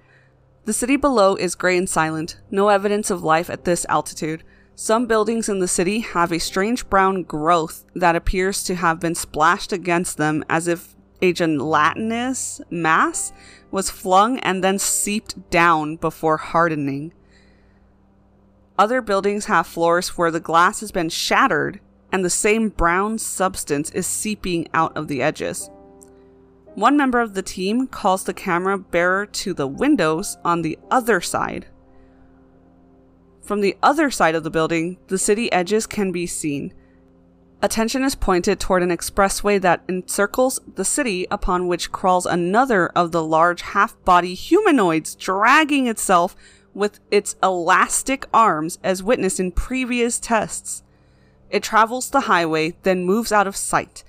The 0.66 0.73
city 0.73 0.97
below 0.97 1.35
is 1.35 1.55
gray 1.55 1.76
and 1.76 1.88
silent, 1.88 2.38
no 2.50 2.69
evidence 2.69 3.11
of 3.11 3.25
life 3.25 3.50
at 3.50 3.64
this 3.64 3.87
altitude. 3.88 4.45
Some 4.76 5.07
buildings 5.07 5.49
in 5.49 5.59
the 5.59 5.69
city 5.69 6.00
have 6.00 6.31
a 6.31 6.38
strange 6.38 6.88
brown 6.88 7.23
growth 7.23 7.85
that 7.95 8.14
appears 8.14 8.62
to 8.64 8.75
have 8.76 9.00
been 9.00 9.14
splashed 9.14 9.73
against 9.73 10.16
them 10.16 10.45
as 10.49 10.69
if 10.69 10.96
a 11.23 11.32
gelatinous 11.32 12.61
mass 12.70 13.32
was 13.70 13.90
flung 13.90 14.38
and 14.40 14.62
then 14.62 14.78
seeped 14.78 15.50
down 15.50 15.96
before 15.96 16.37
hardening. 16.37 17.12
Other 18.78 19.00
buildings 19.00 19.46
have 19.46 19.66
floors 19.66 20.18
where 20.18 20.30
the 20.30 20.40
glass 20.40 20.80
has 20.80 20.92
been 20.92 21.08
shattered 21.08 21.80
and 22.12 22.25
the 22.25 22.30
same 22.30 22.68
brown 22.68 23.18
substance 23.18 23.90
is 23.90 24.06
seeping 24.06 24.68
out 24.75 24.96
of 24.96 25.08
the 25.08 25.23
edges. 25.23 25.70
One 26.75 26.96
member 26.96 27.20
of 27.20 27.32
the 27.32 27.42
team 27.42 27.87
calls 27.87 28.25
the 28.25 28.35
camera 28.35 28.78
bearer 28.78 29.25
to 29.26 29.54
the 29.54 29.66
windows 29.66 30.37
on 30.44 30.61
the 30.61 30.78
other 30.90 31.23
side. 31.23 31.66
From 33.40 33.61
the 33.61 33.76
other 33.82 34.11
side 34.11 34.35
of 34.35 34.44
the 34.44 34.50
building, 34.50 34.99
the 35.06 35.18
city 35.18 35.50
edges 35.52 35.87
can 35.87 36.12
be 36.12 36.26
seen. 36.26 36.75
Attention 37.63 38.05
is 38.05 38.15
pointed 38.15 38.61
toward 38.61 38.83
an 38.83 38.91
expressway 38.91 39.61
that 39.61 39.83
encircles 39.89 40.61
the 40.75 40.85
city, 40.85 41.27
upon 41.31 41.67
which 41.67 41.91
crawls 41.91 42.27
another 42.27 42.89
of 42.89 43.13
the 43.13 43.23
large 43.23 43.63
half 43.63 43.97
body 44.05 44.35
humanoids, 44.35 45.15
dragging 45.15 45.87
itself 45.87 46.37
with 46.75 47.01
its 47.11 47.35
elastic 47.43 48.27
arms, 48.35 48.79
as 48.85 49.03
witnessed 49.03 49.41
in 49.41 49.51
previous 49.53 50.19
tests. 50.19 50.83
It 51.49 51.63
travels 51.63 52.11
the 52.11 52.23
highway, 52.23 52.77
then 52.83 53.05
moves 53.07 53.33
out 53.33 53.47
of 53.47 53.57
sight. 53.57 54.05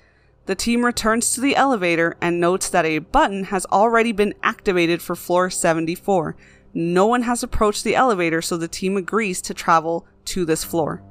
The 0.45 0.55
team 0.55 0.83
returns 0.83 1.33
to 1.33 1.41
the 1.41 1.55
elevator 1.55 2.17
and 2.19 2.41
notes 2.41 2.69
that 2.69 2.85
a 2.85 2.99
button 2.99 3.45
has 3.45 3.65
already 3.67 4.11
been 4.11 4.33
activated 4.43 5.01
for 5.01 5.15
floor 5.15 5.49
74. 5.49 6.35
No 6.73 7.05
one 7.05 7.21
has 7.21 7.43
approached 7.43 7.85
the 7.85 7.95
elevator, 7.95 8.41
so 8.41 8.57
the 8.57 8.67
team 8.67 8.97
agrees 8.97 9.41
to 9.43 9.53
travel 9.53 10.05
to 10.25 10.43
this 10.43 10.65
floor. 10.65 11.01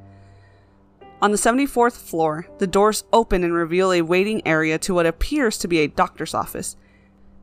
On 1.23 1.30
the 1.30 1.38
74th 1.38 1.96
floor, 1.96 2.46
the 2.58 2.66
doors 2.66 3.04
open 3.11 3.42
and 3.42 3.54
reveal 3.54 3.90
a 3.90 4.02
waiting 4.02 4.46
area 4.46 4.78
to 4.78 4.92
what 4.92 5.06
appears 5.06 5.56
to 5.58 5.68
be 5.68 5.78
a 5.78 5.88
doctor's 5.88 6.35
office. 6.35 6.76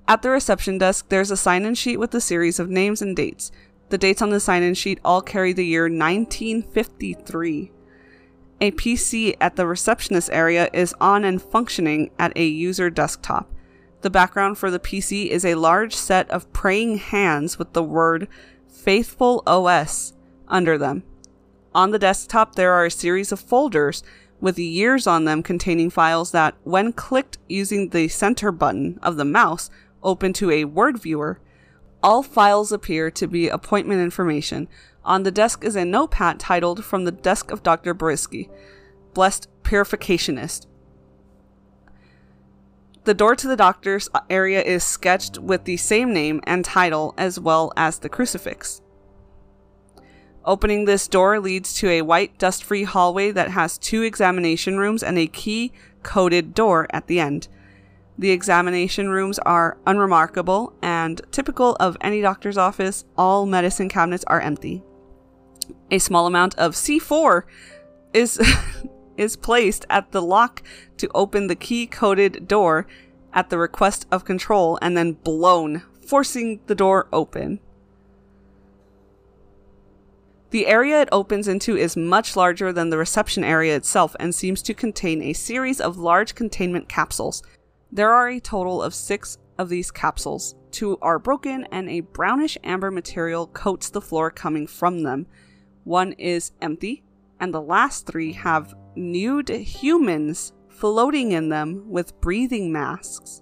At 0.07 0.21
the 0.21 0.29
reception 0.29 0.77
desk, 0.77 1.09
there's 1.09 1.31
a 1.31 1.37
sign 1.37 1.65
in 1.65 1.73
sheet 1.73 1.97
with 1.97 2.13
a 2.13 2.21
series 2.21 2.59
of 2.59 2.69
names 2.69 3.01
and 3.01 3.15
dates. 3.15 3.51
The 3.89 3.97
dates 3.97 4.21
on 4.21 4.29
the 4.29 4.39
sign 4.39 4.61
in 4.61 4.75
sheet 4.75 4.99
all 5.03 5.21
carry 5.21 5.53
the 5.53 5.65
year 5.65 5.83
1953. 5.83 7.71
A 8.61 8.71
PC 8.71 9.35
at 9.41 9.55
the 9.55 9.65
receptionist 9.65 10.29
area 10.31 10.69
is 10.71 10.93
on 11.01 11.23
and 11.23 11.41
functioning 11.41 12.11
at 12.19 12.37
a 12.37 12.45
user 12.45 12.91
desktop. 12.91 13.51
The 14.01 14.09
background 14.09 14.57
for 14.57 14.69
the 14.69 14.79
PC 14.79 15.29
is 15.29 15.45
a 15.45 15.55
large 15.55 15.95
set 15.95 16.29
of 16.29 16.51
praying 16.53 16.97
hands 16.97 17.57
with 17.57 17.73
the 17.73 17.83
word 17.83 18.27
Faithful 18.67 19.41
OS 19.47 20.13
under 20.47 20.77
them. 20.77 21.03
On 21.75 21.91
the 21.91 21.99
desktop, 21.99 22.55
there 22.55 22.73
are 22.73 22.85
a 22.85 22.91
series 22.91 23.31
of 23.31 23.39
folders 23.39 24.03
with 24.39 24.59
years 24.59 25.07
on 25.07 25.25
them 25.25 25.41
containing 25.41 25.89
files 25.89 26.31
that, 26.31 26.55
when 26.63 26.93
clicked 26.93 27.37
using 27.47 27.89
the 27.89 28.07
center 28.09 28.51
button 28.51 28.99
of 29.01 29.15
the 29.15 29.25
mouse, 29.25 29.69
open 30.03 30.33
to 30.33 30.51
a 30.51 30.65
word 30.65 30.99
viewer. 30.99 31.39
All 32.03 32.21
files 32.21 32.71
appear 32.71 33.09
to 33.11 33.27
be 33.27 33.47
appointment 33.47 34.01
information, 34.01 34.67
on 35.05 35.23
the 35.23 35.31
desk 35.31 35.63
is 35.63 35.75
a 35.75 35.83
notepad 35.83 36.39
titled 36.39 36.85
From 36.85 37.05
the 37.05 37.11
Desk 37.11 37.49
of 37.49 37.63
Dr. 37.63 37.95
Brisky, 37.95 38.49
Blessed 39.13 39.47
Purificationist. 39.63 40.67
The 43.05 43.13
door 43.13 43.35
to 43.35 43.47
the 43.47 43.57
doctor's 43.57 44.09
area 44.29 44.61
is 44.61 44.83
sketched 44.83 45.39
with 45.39 45.63
the 45.63 45.77
same 45.77 46.13
name 46.13 46.39
and 46.43 46.63
title 46.63 47.13
as 47.17 47.39
well 47.39 47.73
as 47.75 47.99
the 47.99 48.09
crucifix. 48.09 48.82
Opening 50.45 50.85
this 50.85 51.07
door 51.07 51.39
leads 51.39 51.73
to 51.75 51.89
a 51.89 52.01
white 52.01 52.37
dust 52.37 52.63
free 52.63 52.83
hallway 52.83 53.31
that 53.31 53.51
has 53.51 53.77
two 53.77 54.01
examination 54.01 54.77
rooms 54.77 55.03
and 55.03 55.17
a 55.17 55.27
key 55.27 55.71
coded 56.03 56.53
door 56.53 56.87
at 56.91 57.07
the 57.07 57.19
end. 57.19 57.47
The 58.17 58.31
examination 58.31 59.09
rooms 59.09 59.39
are 59.39 59.77
unremarkable 59.87 60.73
and 60.81 61.21
typical 61.31 61.75
of 61.79 61.97
any 62.01 62.21
doctor's 62.21 62.57
office, 62.57 63.05
all 63.17 63.45
medicine 63.45 63.89
cabinets 63.89 64.25
are 64.27 64.41
empty 64.41 64.83
a 65.91 65.99
small 65.99 66.27
amount 66.27 66.55
of 66.55 66.73
C4 66.73 67.43
is 68.13 68.39
is 69.17 69.35
placed 69.35 69.85
at 69.89 70.11
the 70.11 70.21
lock 70.21 70.63
to 70.97 71.09
open 71.13 71.47
the 71.47 71.55
key 71.55 71.85
coded 71.85 72.47
door 72.47 72.87
at 73.31 73.49
the 73.49 73.57
request 73.57 74.07
of 74.11 74.25
control 74.25 74.79
and 74.81 74.97
then 74.97 75.13
blown, 75.13 75.83
forcing 76.05 76.59
the 76.65 76.75
door 76.75 77.07
open. 77.13 77.59
The 80.53 80.67
area 80.67 81.01
it 81.01 81.09
opens 81.11 81.47
into 81.47 81.75
is 81.75 81.97
much 81.97 82.35
larger 82.35 82.71
than 82.71 82.91
the 82.91 82.97
reception 82.99 83.43
area 83.43 83.75
itself 83.75 84.15
and 84.19 84.35
seems 84.35 84.61
to 84.61 84.75
contain 84.75 85.19
a 85.23 85.33
series 85.33 85.81
of 85.81 85.97
large 85.97 86.35
containment 86.35 86.87
capsules. 86.87 87.41
There 87.91 88.11
are 88.11 88.29
a 88.29 88.39
total 88.39 88.83
of 88.83 88.93
six 88.93 89.39
of 89.57 89.67
these 89.69 89.89
capsules. 89.89 90.53
Two 90.69 90.99
are 91.01 91.17
broken, 91.17 91.65
and 91.71 91.89
a 91.89 92.01
brownish 92.01 92.55
amber 92.63 92.91
material 92.91 93.47
coats 93.47 93.89
the 93.89 93.99
floor 93.99 94.29
coming 94.29 94.67
from 94.67 95.01
them. 95.01 95.25
One 95.85 96.11
is 96.19 96.51
empty, 96.61 97.03
and 97.39 97.51
the 97.51 97.59
last 97.59 98.05
three 98.05 98.33
have 98.33 98.75
nude 98.95 99.49
humans 99.49 100.53
floating 100.69 101.31
in 101.31 101.49
them 101.49 101.89
with 101.89 102.21
breathing 102.21 102.71
masks. 102.71 103.41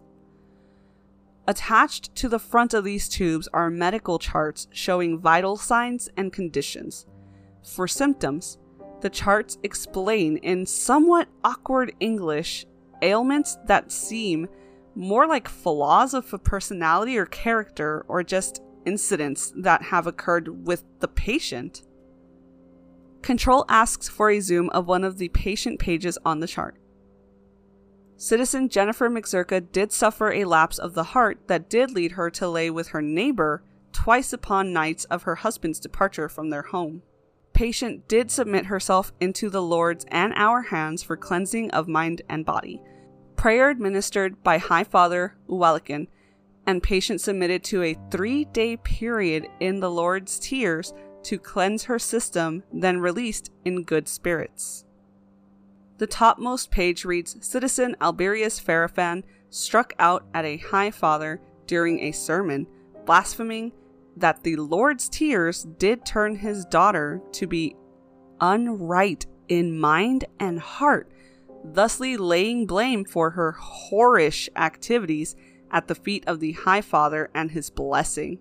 Attached 1.47 2.15
to 2.15 2.29
the 2.29 2.39
front 2.39 2.73
of 2.73 2.83
these 2.83 3.09
tubes 3.09 3.47
are 3.53 3.69
medical 3.69 4.19
charts 4.19 4.67
showing 4.71 5.19
vital 5.19 5.57
signs 5.57 6.09
and 6.15 6.31
conditions. 6.31 7.07
For 7.63 7.87
symptoms, 7.87 8.59
the 9.01 9.09
charts 9.09 9.57
explain 9.63 10.37
in 10.37 10.65
somewhat 10.65 11.27
awkward 11.43 11.93
English 11.99 12.65
ailments 13.01 13.57
that 13.65 13.91
seem 13.91 14.47
more 14.93 15.25
like 15.25 15.47
flaws 15.47 16.13
of 16.13 16.31
a 16.33 16.37
personality 16.37 17.17
or 17.17 17.25
character 17.25 18.05
or 18.07 18.23
just 18.23 18.61
incidents 18.85 19.51
that 19.57 19.81
have 19.81 20.05
occurred 20.05 20.65
with 20.67 20.83
the 20.99 21.07
patient. 21.07 21.83
Control 23.21 23.65
asks 23.69 24.09
for 24.09 24.29
a 24.29 24.39
zoom 24.39 24.69
of 24.69 24.87
one 24.87 25.03
of 25.03 25.17
the 25.17 25.29
patient 25.29 25.79
pages 25.79 26.17
on 26.25 26.39
the 26.39 26.47
chart. 26.47 26.75
Citizen 28.21 28.69
Jennifer 28.69 29.09
McZurka 29.09 29.71
did 29.71 29.91
suffer 29.91 30.31
a 30.31 30.45
lapse 30.45 30.77
of 30.77 30.93
the 30.93 31.05
heart 31.05 31.39
that 31.47 31.71
did 31.71 31.89
lead 31.89 32.11
her 32.11 32.29
to 32.29 32.47
lay 32.47 32.69
with 32.69 32.89
her 32.89 33.01
neighbor 33.01 33.63
twice 33.91 34.31
upon 34.31 34.71
nights 34.71 35.05
of 35.05 35.23
her 35.23 35.33
husband's 35.33 35.79
departure 35.79 36.29
from 36.29 36.51
their 36.51 36.61
home. 36.61 37.01
Patient 37.53 38.07
did 38.07 38.29
submit 38.29 38.67
herself 38.67 39.11
into 39.19 39.49
the 39.49 39.63
Lord's 39.63 40.05
and 40.09 40.33
our 40.35 40.61
hands 40.61 41.01
for 41.01 41.17
cleansing 41.17 41.71
of 41.71 41.87
mind 41.87 42.21
and 42.29 42.45
body. 42.45 42.79
Prayer 43.37 43.71
administered 43.71 44.43
by 44.43 44.59
High 44.59 44.83
Father 44.83 45.35
Uwalikan, 45.49 46.05
and 46.67 46.83
patient 46.83 47.21
submitted 47.21 47.63
to 47.63 47.81
a 47.81 47.97
three 48.11 48.45
day 48.45 48.77
period 48.77 49.47
in 49.59 49.79
the 49.79 49.89
Lord's 49.89 50.37
tears 50.37 50.93
to 51.23 51.39
cleanse 51.39 51.85
her 51.85 51.97
system, 51.97 52.61
then 52.71 52.99
released 52.99 53.49
in 53.65 53.81
good 53.81 54.07
spirits. 54.07 54.85
The 56.01 56.07
topmost 56.07 56.71
page 56.71 57.05
reads 57.05 57.37
Citizen 57.41 57.95
Alberius 58.01 58.59
Farafan 58.59 59.21
struck 59.51 59.93
out 59.99 60.25
at 60.33 60.45
a 60.45 60.57
high 60.57 60.89
father 60.89 61.39
during 61.67 61.99
a 61.99 62.11
sermon, 62.11 62.65
blaspheming 63.05 63.71
that 64.17 64.41
the 64.41 64.55
Lord's 64.55 65.07
tears 65.07 65.67
did 65.77 66.03
turn 66.03 66.37
his 66.37 66.65
daughter 66.65 67.21
to 67.33 67.45
be 67.45 67.75
unright 68.39 69.27
in 69.47 69.79
mind 69.79 70.25
and 70.39 70.59
heart, 70.59 71.11
thusly 71.63 72.17
laying 72.17 72.65
blame 72.65 73.05
for 73.05 73.29
her 73.29 73.55
whorish 73.91 74.49
activities 74.55 75.35
at 75.69 75.87
the 75.87 75.93
feet 75.93 76.23
of 76.25 76.39
the 76.39 76.53
High 76.53 76.81
Father 76.81 77.29
and 77.35 77.51
his 77.51 77.69
blessing. 77.69 78.39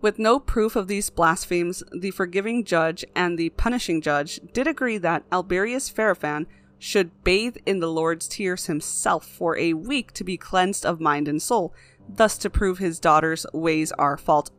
With 0.00 0.18
no 0.18 0.40
proof 0.40 0.74
of 0.74 0.88
these 0.88 1.08
blasphemies, 1.08 1.84
the 1.92 2.10
forgiving 2.10 2.64
judge 2.64 3.04
and 3.14 3.38
the 3.38 3.50
punishing 3.50 4.00
judge 4.00 4.40
did 4.52 4.66
agree 4.66 4.98
that 4.98 5.22
Alberius 5.30 5.88
Farafan 5.88 6.46
should 6.78 7.24
bathe 7.24 7.56
in 7.64 7.80
the 7.80 7.90
Lord's 7.90 8.28
tears 8.28 8.66
himself 8.66 9.26
for 9.26 9.56
a 9.56 9.74
week 9.74 10.12
to 10.12 10.24
be 10.24 10.36
cleansed 10.36 10.84
of 10.84 11.00
mind 11.00 11.28
and 11.28 11.40
soul, 11.40 11.74
thus 12.08 12.36
to 12.38 12.50
prove 12.50 12.78
his 12.78 13.00
daughter's 13.00 13.46
ways 13.52 13.92
are 13.92 14.16
fault 14.16 14.50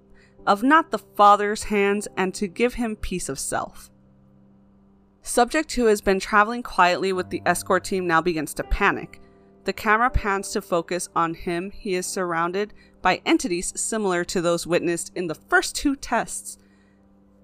of 0.47 0.63
not 0.63 0.91
the 0.91 0.99
Father's 0.99 1.63
hands 1.63 2.07
and 2.15 2.33
to 2.35 2.47
give 2.47 2.75
him 2.75 2.95
peace 2.95 3.29
of 3.29 3.39
self. 3.39 3.89
Subject 5.21 5.71
who 5.73 5.85
has 5.85 6.01
been 6.01 6.19
traveling 6.19 6.61
quietly 6.61 7.11
with 7.11 7.29
the 7.29 7.41
escort 7.45 7.83
team 7.83 8.05
now 8.05 8.21
begins 8.21 8.53
to 8.53 8.63
panic. 8.63 9.21
The 9.63 9.73
camera 9.73 10.11
pans 10.11 10.51
to 10.51 10.61
focus 10.61 11.09
on 11.15 11.33
him. 11.33 11.71
He 11.71 11.95
is 11.95 12.05
surrounded 12.05 12.73
by 13.01 13.21
entities 13.25 13.73
similar 13.75 14.23
to 14.25 14.39
those 14.39 14.67
witnessed 14.67 15.11
in 15.15 15.25
the 15.25 15.33
first 15.33 15.75
two 15.75 15.95
tests. 15.95 16.59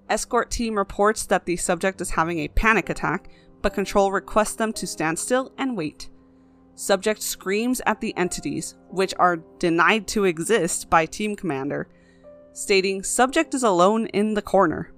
Escort 0.08 0.50
team 0.50 0.76
reports 0.76 1.26
that 1.26 1.46
the 1.46 1.56
subject 1.56 2.00
is 2.00 2.10
having 2.10 2.38
a 2.38 2.48
panic 2.48 2.88
attack, 2.88 3.28
but 3.62 3.74
control 3.74 4.12
requests 4.12 4.56
them 4.56 4.72
to 4.74 4.86
stand 4.86 5.18
still 5.18 5.52
and 5.56 5.76
wait. 5.76 6.10
Subject 6.74 7.22
screams 7.22 7.80
at 7.86 8.00
the 8.00 8.16
entities, 8.16 8.76
which 8.90 9.14
are 9.18 9.36
denied 9.58 10.06
to 10.08 10.24
exist 10.24 10.90
by 10.90 11.06
team 11.06 11.36
commander, 11.36 11.88
stating 12.52 13.02
subject 13.02 13.54
is 13.54 13.62
alone 13.62 14.06
in 14.06 14.34
the 14.34 14.42
corner. 14.42 14.92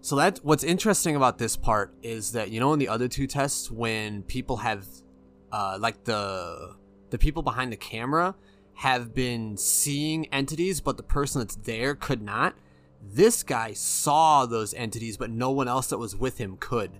So 0.00 0.16
that 0.16 0.40
what's 0.42 0.64
interesting 0.64 1.16
about 1.16 1.38
this 1.38 1.56
part 1.56 1.92
is 2.02 2.32
that 2.32 2.50
you 2.50 2.60
know 2.60 2.72
in 2.72 2.78
the 2.78 2.88
other 2.88 3.08
two 3.08 3.26
tests 3.26 3.70
when 3.70 4.22
people 4.22 4.58
have 4.58 4.86
uh, 5.52 5.76
like 5.80 6.04
the 6.04 6.76
the 7.10 7.18
people 7.18 7.42
behind 7.42 7.72
the 7.72 7.76
camera 7.76 8.34
have 8.74 9.12
been 9.12 9.56
seeing 9.56 10.26
entities 10.26 10.80
but 10.80 10.96
the 10.96 11.02
person 11.02 11.40
that's 11.40 11.56
there 11.56 11.94
could 11.94 12.22
not. 12.22 12.54
This 13.02 13.42
guy 13.42 13.72
saw 13.74 14.46
those 14.46 14.72
entities 14.74 15.16
but 15.16 15.30
no 15.30 15.50
one 15.50 15.68
else 15.68 15.88
that 15.88 15.98
was 15.98 16.16
with 16.16 16.38
him 16.38 16.56
could. 16.58 16.92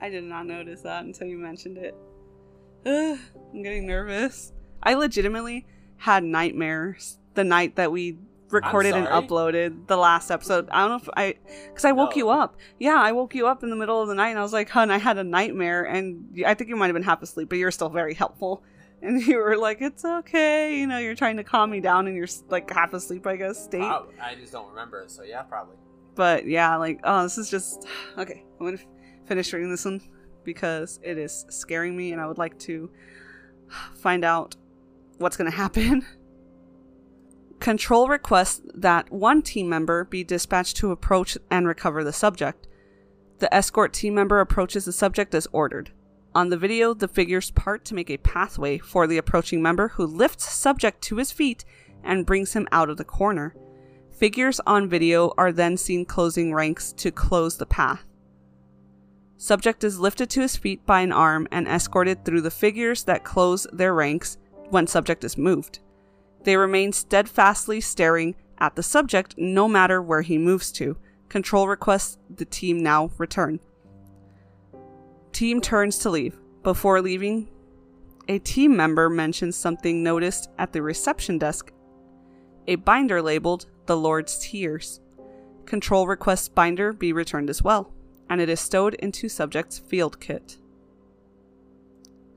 I 0.00 0.08
did 0.10 0.24
not 0.24 0.46
notice 0.46 0.82
that 0.82 1.04
until 1.04 1.26
you 1.26 1.38
mentioned 1.38 1.78
it. 1.78 1.94
Ugh, 2.84 3.18
I'm 3.54 3.62
getting 3.62 3.86
nervous. 3.86 4.52
I 4.82 4.94
legitimately 4.94 5.66
had 5.96 6.22
nightmares 6.24 7.18
the 7.34 7.44
night 7.44 7.76
that 7.76 7.90
we 7.90 8.18
recorded 8.50 8.94
and 8.94 9.06
uploaded 9.08 9.86
the 9.88 9.96
last 9.96 10.30
episode. 10.30 10.68
I 10.70 10.80
don't 10.86 10.90
know 10.90 10.96
if 10.96 11.08
I, 11.16 11.34
because 11.68 11.84
I 11.84 11.92
woke 11.92 12.10
No. 12.10 12.16
you 12.16 12.30
up. 12.30 12.56
Yeah, 12.78 12.94
I 12.96 13.12
woke 13.12 13.34
you 13.34 13.46
up 13.46 13.62
in 13.64 13.70
the 13.70 13.76
middle 13.76 14.00
of 14.00 14.08
the 14.08 14.14
night, 14.14 14.28
and 14.28 14.38
I 14.38 14.42
was 14.42 14.52
like, 14.52 14.68
"Hun, 14.70 14.90
I 14.90 14.98
had 14.98 15.18
a 15.18 15.24
nightmare," 15.24 15.84
and 15.84 16.42
I 16.46 16.54
think 16.54 16.70
you 16.70 16.76
might 16.76 16.86
have 16.86 16.94
been 16.94 17.02
half 17.02 17.22
asleep, 17.22 17.48
but 17.48 17.58
you're 17.58 17.70
still 17.72 17.88
very 17.90 18.14
helpful. 18.14 18.62
And 19.02 19.20
you 19.20 19.36
were 19.36 19.58
like, 19.58 19.82
"It's 19.82 20.06
okay," 20.06 20.78
you 20.78 20.86
know, 20.86 20.96
you're 20.96 21.14
trying 21.14 21.36
to 21.36 21.44
calm 21.44 21.70
me 21.70 21.80
down, 21.80 22.06
and 22.06 22.16
you're 22.16 22.26
like 22.48 22.70
half 22.70 22.94
asleep, 22.94 23.26
I 23.26 23.36
guess, 23.36 23.62
state. 23.62 23.82
I 23.82 24.34
just 24.40 24.52
don't 24.52 24.70
remember 24.70 25.04
so 25.06 25.22
yeah, 25.22 25.42
probably. 25.42 25.76
But 26.14 26.46
yeah, 26.46 26.74
like, 26.76 27.00
oh, 27.04 27.22
this 27.24 27.36
is 27.36 27.50
just 27.50 27.86
okay. 28.18 28.42
I'm 28.58 28.66
gonna 28.66 28.78
f- 28.78 28.86
finish 29.26 29.52
reading 29.52 29.70
this 29.70 29.84
one 29.84 30.00
because 30.44 31.00
it 31.02 31.18
is 31.18 31.44
scaring 31.50 31.96
me, 31.96 32.12
and 32.12 32.20
I 32.20 32.26
would 32.26 32.38
like 32.38 32.58
to 32.60 32.90
find 33.94 34.24
out 34.24 34.56
what's 35.18 35.36
gonna 35.36 35.50
happen. 35.50 36.06
Control 37.60 38.06
requests 38.06 38.60
that 38.74 39.10
one 39.10 39.42
team 39.42 39.68
member 39.68 40.04
be 40.04 40.22
dispatched 40.22 40.76
to 40.76 40.92
approach 40.92 41.36
and 41.50 41.66
recover 41.66 42.04
the 42.04 42.12
subject. 42.12 42.68
The 43.38 43.52
escort 43.52 43.92
team 43.92 44.14
member 44.14 44.40
approaches 44.40 44.84
the 44.84 44.92
subject 44.92 45.34
as 45.34 45.48
ordered. 45.52 45.90
On 46.34 46.50
the 46.50 46.56
video, 46.56 46.94
the 46.94 47.08
figures 47.08 47.50
part 47.50 47.84
to 47.86 47.94
make 47.94 48.10
a 48.10 48.18
pathway 48.18 48.78
for 48.78 49.06
the 49.06 49.18
approaching 49.18 49.62
member 49.62 49.88
who 49.88 50.06
lifts 50.06 50.52
subject 50.52 51.02
to 51.02 51.16
his 51.16 51.32
feet 51.32 51.64
and 52.04 52.26
brings 52.26 52.52
him 52.52 52.68
out 52.70 52.90
of 52.90 52.98
the 52.98 53.04
corner. 53.04 53.54
Figures 54.10 54.60
on 54.66 54.88
video 54.88 55.32
are 55.36 55.52
then 55.52 55.76
seen 55.76 56.04
closing 56.04 56.54
ranks 56.54 56.92
to 56.92 57.10
close 57.10 57.56
the 57.56 57.66
path. 57.66 58.05
Subject 59.38 59.84
is 59.84 60.00
lifted 60.00 60.30
to 60.30 60.40
his 60.40 60.56
feet 60.56 60.84
by 60.86 61.00
an 61.00 61.12
arm 61.12 61.46
and 61.50 61.68
escorted 61.68 62.24
through 62.24 62.40
the 62.40 62.50
figures 62.50 63.04
that 63.04 63.24
close 63.24 63.66
their 63.72 63.94
ranks 63.94 64.38
when 64.70 64.86
subject 64.86 65.24
is 65.24 65.36
moved. 65.36 65.80
They 66.44 66.56
remain 66.56 66.92
steadfastly 66.92 67.80
staring 67.80 68.34
at 68.58 68.76
the 68.76 68.82
subject 68.82 69.34
no 69.36 69.68
matter 69.68 70.00
where 70.00 70.22
he 70.22 70.38
moves 70.38 70.72
to. 70.72 70.96
Control 71.28 71.68
requests 71.68 72.18
the 72.34 72.44
team 72.44 72.82
now 72.82 73.10
return. 73.18 73.60
Team 75.32 75.60
turns 75.60 75.98
to 75.98 76.10
leave. 76.10 76.38
Before 76.62 77.00
leaving, 77.02 77.48
a 78.28 78.38
team 78.38 78.76
member 78.76 79.10
mentions 79.10 79.54
something 79.54 80.02
noticed 80.02 80.50
at 80.58 80.72
the 80.72 80.82
reception 80.82 81.38
desk 81.38 81.72
a 82.68 82.74
binder 82.76 83.22
labeled 83.22 83.66
The 83.86 83.96
Lord's 83.96 84.38
Tears. 84.38 85.00
Control 85.66 86.06
requests 86.06 86.48
binder 86.48 86.92
be 86.92 87.12
returned 87.12 87.50
as 87.50 87.62
well, 87.62 87.92
and 88.28 88.40
it 88.40 88.48
is 88.48 88.60
stowed 88.60 88.94
into 88.94 89.28
subject's 89.28 89.78
field 89.78 90.20
kit. 90.20 90.58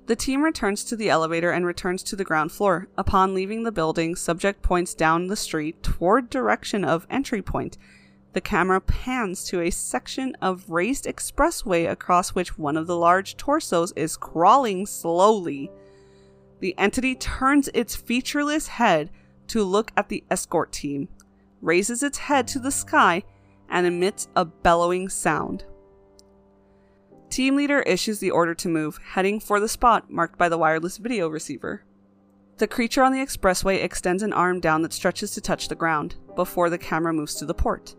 The 0.09 0.15
team 0.15 0.41
returns 0.41 0.83
to 0.85 0.95
the 0.95 1.11
elevator 1.11 1.51
and 1.51 1.67
returns 1.67 2.01
to 2.01 2.15
the 2.15 2.23
ground 2.23 2.51
floor. 2.51 2.87
Upon 2.97 3.35
leaving 3.35 3.61
the 3.61 3.71
building, 3.71 4.15
subject 4.15 4.63
points 4.63 4.95
down 4.95 5.27
the 5.27 5.35
street 5.35 5.83
toward 5.83 6.31
direction 6.31 6.83
of 6.83 7.05
entry 7.11 7.43
point. 7.43 7.77
The 8.33 8.41
camera 8.41 8.81
pans 8.81 9.43
to 9.45 9.61
a 9.61 9.69
section 9.69 10.35
of 10.41 10.69
raised 10.69 11.05
expressway 11.05 11.87
across 11.87 12.29
which 12.29 12.57
one 12.57 12.75
of 12.75 12.87
the 12.87 12.95
large 12.95 13.37
torsos 13.37 13.91
is 13.95 14.17
crawling 14.17 14.87
slowly. 14.87 15.69
The 16.59 16.75
entity 16.79 17.13
turns 17.13 17.69
its 17.75 17.95
featureless 17.95 18.67
head 18.67 19.11
to 19.49 19.63
look 19.63 19.91
at 19.95 20.09
the 20.09 20.23
escort 20.31 20.71
team, 20.71 21.07
raises 21.61 22.01
its 22.01 22.17
head 22.17 22.47
to 22.47 22.59
the 22.59 22.71
sky, 22.71 23.23
and 23.69 23.85
emits 23.85 24.27
a 24.35 24.45
bellowing 24.45 25.07
sound. 25.07 25.65
Team 27.29 27.55
leader 27.55 27.81
issues 27.81 28.19
the 28.19 28.31
order 28.31 28.55
to 28.55 28.67
move, 28.67 28.99
heading 29.13 29.39
for 29.39 29.59
the 29.59 29.67
spot 29.67 30.09
marked 30.09 30.37
by 30.37 30.49
the 30.49 30.57
wireless 30.57 30.97
video 30.97 31.27
receiver. 31.27 31.83
The 32.57 32.67
creature 32.67 33.03
on 33.03 33.13
the 33.13 33.19
expressway 33.19 33.83
extends 33.83 34.23
an 34.23 34.33
arm 34.33 34.59
down 34.59 34.81
that 34.81 34.93
stretches 34.93 35.31
to 35.31 35.41
touch 35.41 35.67
the 35.67 35.75
ground 35.75 36.15
before 36.35 36.69
the 36.69 36.77
camera 36.77 37.13
moves 37.13 37.35
to 37.35 37.45
the 37.45 37.53
port. 37.53 37.95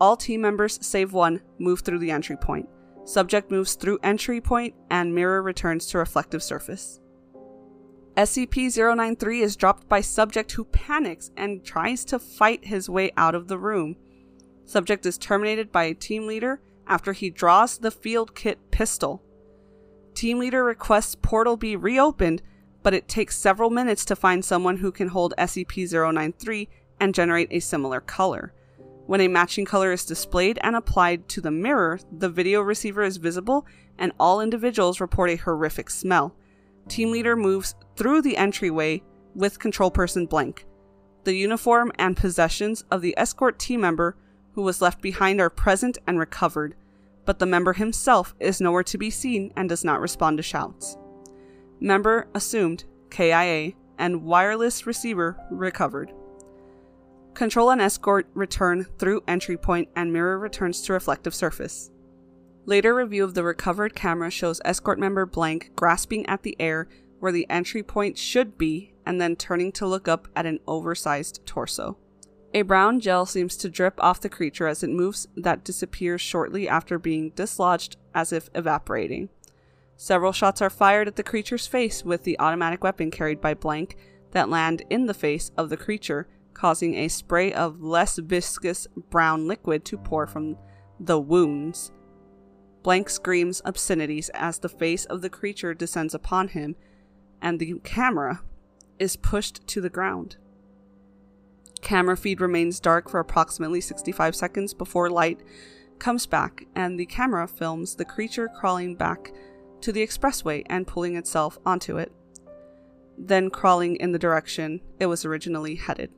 All 0.00 0.16
team 0.16 0.40
members, 0.40 0.84
save 0.84 1.12
one, 1.12 1.40
move 1.58 1.80
through 1.80 2.00
the 2.00 2.10
entry 2.10 2.36
point. 2.36 2.68
Subject 3.04 3.50
moves 3.50 3.74
through 3.74 4.00
entry 4.02 4.40
point 4.40 4.74
and 4.90 5.14
mirror 5.14 5.40
returns 5.42 5.86
to 5.86 5.98
reflective 5.98 6.42
surface. 6.42 7.00
SCP-093 8.16 9.40
is 9.40 9.56
dropped 9.56 9.88
by 9.88 10.00
subject 10.00 10.50
who 10.52 10.64
panics 10.64 11.30
and 11.36 11.64
tries 11.64 12.04
to 12.06 12.18
fight 12.18 12.64
his 12.64 12.90
way 12.90 13.12
out 13.16 13.34
of 13.34 13.46
the 13.46 13.58
room. 13.58 13.96
Subject 14.64 15.06
is 15.06 15.18
terminated 15.18 15.70
by 15.70 15.84
a 15.84 15.94
team 15.94 16.26
leader 16.26 16.60
after 16.86 17.12
he 17.12 17.30
draws 17.30 17.78
the 17.78 17.90
field 17.90 18.34
kit 18.34 18.70
pistol. 18.70 19.22
Team 20.14 20.38
leader 20.38 20.64
requests 20.64 21.16
portal 21.16 21.56
be 21.56 21.76
reopened, 21.76 22.42
but 22.82 22.94
it 22.94 23.08
takes 23.08 23.36
several 23.36 23.70
minutes 23.70 24.04
to 24.04 24.16
find 24.16 24.44
someone 24.44 24.76
who 24.76 24.92
can 24.92 25.08
hold 25.08 25.34
SCP-093 25.38 26.68
and 27.00 27.14
generate 27.14 27.48
a 27.50 27.60
similar 27.60 28.00
color. 28.00 28.52
When 29.06 29.20
a 29.20 29.28
matching 29.28 29.64
color 29.64 29.92
is 29.92 30.04
displayed 30.04 30.58
and 30.62 30.76
applied 30.76 31.28
to 31.30 31.40
the 31.40 31.50
mirror, 31.50 31.98
the 32.10 32.28
video 32.28 32.60
receiver 32.60 33.02
is 33.02 33.18
visible 33.18 33.66
and 33.98 34.12
all 34.18 34.40
individuals 34.40 35.00
report 35.00 35.30
a 35.30 35.36
horrific 35.36 35.90
smell. 35.90 36.34
Team 36.88 37.10
leader 37.10 37.36
moves 37.36 37.74
through 37.96 38.22
the 38.22 38.36
entryway 38.36 39.02
with 39.34 39.58
control 39.58 39.90
person 39.90 40.26
blank. 40.26 40.64
The 41.24 41.34
uniform 41.34 41.92
and 41.98 42.16
possessions 42.16 42.84
of 42.90 43.02
the 43.02 43.14
escort 43.18 43.58
team 43.58 43.80
member 43.80 44.16
who 44.54 44.62
was 44.62 44.80
left 44.80 45.00
behind 45.00 45.40
are 45.40 45.50
present 45.50 45.98
and 46.06 46.18
recovered, 46.18 46.74
but 47.24 47.38
the 47.38 47.46
member 47.46 47.72
himself 47.72 48.34
is 48.40 48.60
nowhere 48.60 48.82
to 48.84 48.98
be 48.98 49.10
seen 49.10 49.52
and 49.56 49.68
does 49.68 49.84
not 49.84 50.00
respond 50.00 50.36
to 50.36 50.42
shouts. 50.42 50.96
Member 51.80 52.28
assumed 52.34 52.84
KIA 53.10 53.72
and 53.98 54.22
wireless 54.24 54.86
receiver 54.86 55.36
recovered. 55.50 56.12
Control 57.34 57.70
and 57.70 57.80
escort 57.80 58.28
return 58.34 58.86
through 58.98 59.24
entry 59.26 59.56
point 59.56 59.88
and 59.96 60.12
mirror 60.12 60.38
returns 60.38 60.82
to 60.82 60.92
reflective 60.92 61.34
surface. 61.34 61.90
Later 62.66 62.94
review 62.94 63.24
of 63.24 63.34
the 63.34 63.42
recovered 63.42 63.94
camera 63.94 64.30
shows 64.30 64.60
escort 64.64 64.98
member 64.98 65.26
blank 65.26 65.72
grasping 65.76 66.24
at 66.26 66.42
the 66.42 66.56
air 66.60 66.88
where 67.18 67.32
the 67.32 67.46
entry 67.50 67.82
point 67.82 68.16
should 68.16 68.56
be 68.56 68.94
and 69.04 69.20
then 69.20 69.36
turning 69.36 69.72
to 69.72 69.86
look 69.86 70.08
up 70.08 70.28
at 70.36 70.46
an 70.46 70.60
oversized 70.66 71.44
torso. 71.44 71.98
A 72.56 72.62
brown 72.62 73.00
gel 73.00 73.26
seems 73.26 73.56
to 73.56 73.68
drip 73.68 73.94
off 73.98 74.20
the 74.20 74.28
creature 74.28 74.68
as 74.68 74.84
it 74.84 74.90
moves 74.90 75.26
that 75.36 75.64
disappears 75.64 76.20
shortly 76.20 76.68
after 76.68 77.00
being 77.00 77.30
dislodged 77.30 77.96
as 78.14 78.32
if 78.32 78.48
evaporating. 78.54 79.28
Several 79.96 80.30
shots 80.30 80.62
are 80.62 80.70
fired 80.70 81.08
at 81.08 81.16
the 81.16 81.24
creature's 81.24 81.66
face 81.66 82.04
with 82.04 82.22
the 82.22 82.38
automatic 82.38 82.84
weapon 82.84 83.10
carried 83.10 83.40
by 83.40 83.54
Blank 83.54 83.96
that 84.30 84.48
land 84.48 84.84
in 84.88 85.06
the 85.06 85.14
face 85.14 85.50
of 85.56 85.68
the 85.68 85.76
creature, 85.76 86.28
causing 86.52 86.94
a 86.94 87.08
spray 87.08 87.52
of 87.52 87.82
less 87.82 88.18
viscous 88.18 88.86
brown 89.10 89.48
liquid 89.48 89.84
to 89.86 89.98
pour 89.98 90.24
from 90.24 90.56
the 91.00 91.18
wounds. 91.18 91.90
Blank 92.84 93.08
screams 93.10 93.62
obscenities 93.64 94.28
as 94.28 94.60
the 94.60 94.68
face 94.68 95.06
of 95.06 95.22
the 95.22 95.30
creature 95.30 95.74
descends 95.74 96.14
upon 96.14 96.48
him, 96.48 96.76
and 97.42 97.58
the 97.58 97.80
camera 97.82 98.42
is 99.00 99.16
pushed 99.16 99.66
to 99.66 99.80
the 99.80 99.90
ground. 99.90 100.36
Camera 101.84 102.16
feed 102.16 102.40
remains 102.40 102.80
dark 102.80 103.10
for 103.10 103.20
approximately 103.20 103.78
65 103.78 104.34
seconds 104.34 104.72
before 104.72 105.10
light 105.10 105.40
comes 105.98 106.26
back, 106.26 106.66
and 106.74 106.98
the 106.98 107.04
camera 107.04 107.46
films 107.46 107.94
the 107.94 108.06
creature 108.06 108.48
crawling 108.48 108.94
back 108.96 109.32
to 109.82 109.92
the 109.92 110.04
expressway 110.04 110.62
and 110.66 110.86
pulling 110.86 111.14
itself 111.14 111.58
onto 111.66 111.98
it, 111.98 112.10
then 113.18 113.50
crawling 113.50 113.96
in 113.96 114.12
the 114.12 114.18
direction 114.18 114.80
it 114.98 115.06
was 115.06 115.26
originally 115.26 115.74
headed. 115.74 116.10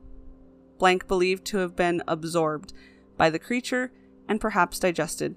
Blank 0.77 1.05
believed 1.05 1.43
to 1.47 1.57
have 1.57 1.75
been 1.75 2.01
absorbed 2.07 2.71
by 3.17 3.29
the 3.29 3.37
creature 3.37 3.91
and 4.29 4.39
perhaps 4.39 4.79
digested. 4.79 5.35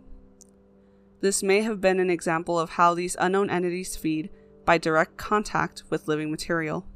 This 1.20 1.42
may 1.42 1.62
have 1.62 1.80
been 1.80 1.98
an 1.98 2.08
example 2.08 2.56
of 2.56 2.70
how 2.70 2.94
these 2.94 3.16
unknown 3.18 3.50
entities 3.50 3.96
feed 3.96 4.30
by 4.64 4.78
direct 4.78 5.16
contact 5.16 5.82
with 5.90 6.06
living 6.06 6.30
material. 6.30 6.86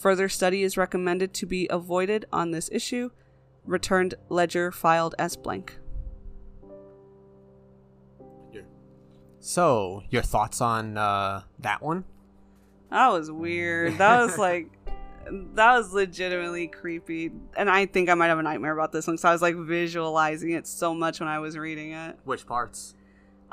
Further 0.00 0.30
study 0.30 0.62
is 0.62 0.78
recommended 0.78 1.34
to 1.34 1.46
be 1.46 1.66
avoided 1.68 2.24
on 2.32 2.52
this 2.52 2.70
issue. 2.72 3.10
Returned 3.66 4.14
ledger 4.30 4.72
filed 4.72 5.14
as 5.18 5.36
blank. 5.36 5.76
So, 9.40 10.02
your 10.08 10.22
thoughts 10.22 10.62
on 10.62 10.96
uh, 10.96 11.42
that 11.58 11.82
one? 11.82 12.04
That 12.90 13.08
was 13.08 13.30
weird. 13.30 13.98
That 13.98 14.22
was 14.22 14.38
like, 14.38 14.70
that 15.54 15.76
was 15.76 15.92
legitimately 15.92 16.68
creepy. 16.68 17.30
And 17.54 17.68
I 17.68 17.84
think 17.84 18.08
I 18.08 18.14
might 18.14 18.28
have 18.28 18.38
a 18.38 18.42
nightmare 18.42 18.72
about 18.72 18.92
this 18.92 19.06
one 19.06 19.16
because 19.16 19.24
I 19.26 19.32
was 19.32 19.42
like 19.42 19.56
visualizing 19.56 20.52
it 20.52 20.66
so 20.66 20.94
much 20.94 21.20
when 21.20 21.28
I 21.28 21.40
was 21.40 21.58
reading 21.58 21.92
it. 21.92 22.18
Which 22.24 22.46
parts? 22.46 22.94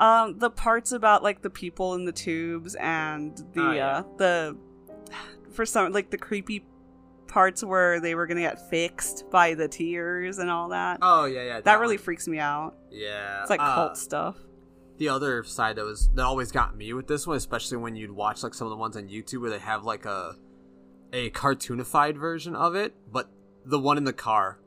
Um, 0.00 0.38
the 0.38 0.48
parts 0.50 0.92
about 0.92 1.22
like 1.22 1.42
the 1.42 1.50
people 1.50 1.94
in 1.94 2.06
the 2.06 2.12
tubes 2.12 2.74
and 2.76 3.36
the 3.52 3.62
Oh, 3.62 3.72
yeah. 3.72 3.98
uh 3.98 4.02
the 4.16 4.56
for 5.52 5.66
some 5.66 5.92
like 5.92 6.10
the 6.10 6.18
creepy 6.18 6.64
parts 7.26 7.62
where 7.62 8.00
they 8.00 8.14
were 8.14 8.26
gonna 8.26 8.40
get 8.40 8.68
fixed 8.70 9.30
by 9.30 9.54
the 9.54 9.68
tears 9.68 10.38
and 10.38 10.50
all 10.50 10.70
that. 10.70 10.98
Oh 11.02 11.26
yeah, 11.26 11.44
yeah. 11.44 11.60
that 11.60 11.80
really 11.80 11.96
freaks 11.96 12.26
me 12.26 12.38
out. 12.38 12.76
Yeah. 12.90 13.42
It's 13.42 13.50
like 13.50 13.60
uh, 13.60 13.74
cult 13.74 13.96
stuff. 13.96 14.36
The 14.96 15.10
other 15.10 15.44
side 15.44 15.76
that 15.76 15.84
was 15.84 16.08
that 16.14 16.24
always 16.24 16.50
got 16.50 16.76
me 16.76 16.92
with 16.92 17.06
this 17.06 17.26
one, 17.26 17.36
especially 17.36 17.76
when 17.76 17.94
you'd 17.94 18.10
watch 18.10 18.42
like 18.42 18.54
some 18.54 18.66
of 18.66 18.70
the 18.70 18.76
ones 18.76 18.96
on 18.96 19.08
YouTube 19.08 19.42
where 19.42 19.50
they 19.50 19.58
have 19.58 19.84
like 19.84 20.04
a 20.04 20.34
a 21.12 21.30
cartoonified 21.30 22.18
version 22.18 22.56
of 22.56 22.74
it, 22.74 22.94
but 23.10 23.30
the 23.64 23.78
one 23.78 23.96
in 23.96 24.04
the 24.04 24.12
car. 24.12 24.58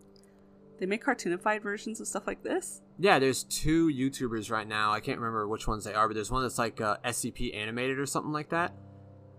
They 0.80 0.88
make 0.88 1.04
cartoonified 1.04 1.62
versions 1.62 2.00
of 2.02 2.08
stuff 2.08 2.26
like 2.26 2.42
this. 2.42 2.82
Yeah, 2.98 3.20
there's 3.20 3.44
two 3.44 3.90
YouTubers 3.90 4.50
right 4.50 4.68
now. 4.68 4.92
I 4.92 5.00
can't 5.00 5.20
remember 5.20 5.48
which 5.48 5.68
ones 5.68 5.84
they 5.84 5.94
are, 5.94 6.08
but 6.08 6.16
there's 6.16 6.32
one 6.32 6.42
that's 6.42 6.58
like 6.58 6.82
uh, 6.82 6.98
SCP 7.06 7.56
animated 7.56 8.00
or 8.00 8.08
something 8.08 8.32
like 8.32 8.50
that. 8.50 8.74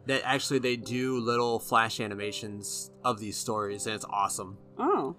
That 0.06 0.22
actually 0.24 0.58
they 0.58 0.76
do 0.76 1.18
little 1.20 1.58
flash 1.60 2.00
animations 2.00 2.90
of 3.04 3.20
these 3.20 3.36
stories, 3.36 3.86
and 3.86 3.94
it's 3.94 4.04
awesome. 4.08 4.58
Oh, 4.78 5.14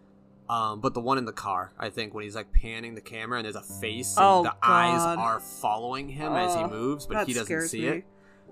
Um, 0.50 0.82
but 0.82 0.94
the 0.94 1.00
one 1.00 1.18
in 1.18 1.24
the 1.26 1.32
car, 1.32 1.72
I 1.80 1.90
think, 1.90 2.14
when 2.14 2.26
he's 2.26 2.36
like 2.36 2.52
panning 2.52 2.96
the 2.96 3.02
camera 3.02 3.40
and 3.40 3.46
there's 3.46 3.56
a 3.56 3.62
face 3.62 4.18
and 4.18 4.26
Oh, 4.26 4.44
the 4.44 4.56
eyes 4.62 5.02
are 5.18 5.40
following 5.40 6.10
him 6.10 6.34
as 6.34 6.54
he 6.56 6.64
moves, 6.66 7.06
but 7.08 7.26
he 7.28 7.34
doesn't 7.34 7.68
see 7.70 7.82
me. 7.82 7.88
it. 7.88 8.06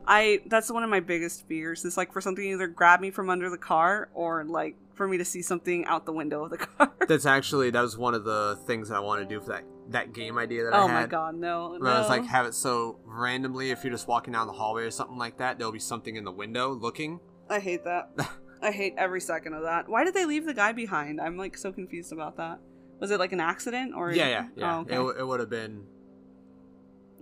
I 0.08 0.42
that's 0.48 0.72
one 0.72 0.84
of 0.84 0.90
my 0.90 1.00
biggest 1.02 1.48
fears. 1.48 1.86
Is 1.86 1.96
like 1.98 2.12
for 2.14 2.22
something 2.22 2.44
to 2.44 2.50
either 2.52 2.68
grab 2.68 3.02
me 3.02 3.12
from 3.12 3.30
under 3.30 3.50
the 3.52 3.58
car 3.58 4.10
or 4.16 4.44
like 4.46 4.76
for 4.96 5.08
me 5.08 5.18
to 5.18 5.26
see 5.26 5.42
something 5.44 5.86
out 5.86 6.06
the 6.08 6.14
window 6.14 6.44
of 6.46 6.50
the 6.50 6.58
car. 6.66 6.92
That's 7.08 7.26
actually 7.28 7.70
that 7.72 7.82
was 7.82 7.98
one 7.98 8.16
of 8.16 8.24
the 8.24 8.58
things 8.66 8.90
that 8.90 8.96
I 8.96 9.00
wanted 9.00 9.30
to 9.30 9.36
do 9.36 9.42
for 9.42 9.50
that 9.50 9.64
that 9.92 10.14
game 10.14 10.38
idea 10.38 10.66
that 10.66 10.74
I 10.74 10.84
oh 10.84 10.88
had. 10.88 11.02
my 11.02 11.08
god, 11.08 11.36
no! 11.36 11.78
Where 11.78 11.92
I 11.92 12.00
was 12.00 12.10
like, 12.10 12.26
have 12.26 12.46
it 12.46 12.54
so 12.54 13.00
randomly, 13.06 13.72
if 13.72 13.84
you're 13.84 13.92
just 13.94 14.08
walking 14.08 14.34
down 14.34 14.48
the 14.48 14.54
hallway 14.54 14.84
or 14.84 14.92
something 14.92 15.18
like 15.18 15.38
that, 15.38 15.58
there'll 15.58 15.74
be 15.74 15.80
something 15.80 16.16
in 16.16 16.24
the 16.24 16.32
window 16.32 16.74
looking. 16.74 17.20
I 17.50 17.60
hate 17.60 17.84
that. 17.86 18.12
I 18.62 18.72
hate 18.72 18.94
every 18.98 19.22
second 19.22 19.54
of 19.54 19.64
that. 19.64 19.90
Why 19.90 20.04
did 20.04 20.14
they 20.14 20.26
leave 20.26 20.46
the 20.46 20.54
guy 20.54 20.72
behind? 20.72 21.20
I'm 21.20 21.38
like 21.38 21.58
so 21.58 21.72
confused 21.72 22.14
about 22.14 22.38
that. 22.38 22.60
Was 23.00 23.10
it 23.10 23.20
like 23.20 23.32
an 23.32 23.40
accident 23.40 23.94
or? 23.96 24.12
Yeah, 24.12 24.28
yeah, 24.28 24.48
yeah. 24.56 24.78
Oh, 24.78 24.80
okay. 24.82 24.96
It, 24.96 25.22
it 25.22 25.28
would 25.28 25.40
have 25.40 25.50
been 25.50 25.86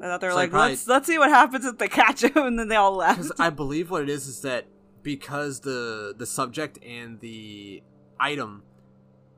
I 0.01 0.05
thought 0.05 0.21
they 0.21 0.27
were 0.27 0.32
so 0.32 0.38
like, 0.38 0.51
probably- 0.51 0.69
let's 0.71 0.88
let's 0.88 1.08
see 1.08 1.17
what 1.17 1.29
happens 1.29 1.65
if 1.65 1.77
they 1.77 1.88
catch 1.88 2.23
him, 2.23 2.32
and 2.36 2.60
then 2.60 2.67
they 2.67 2.75
all 2.75 2.95
left. 2.95 3.17
because 3.19 3.32
I 3.39 3.49
believe 3.49 3.91
what 3.91 4.01
it 4.03 4.10
is 4.10 4.27
is 4.27 4.41
that 4.41 4.65
because 5.03 5.62
the 5.62 6.13
the 6.17 6.25
subject 6.25 6.79
and 6.84 7.19
the 7.19 7.84
item, 8.19 8.63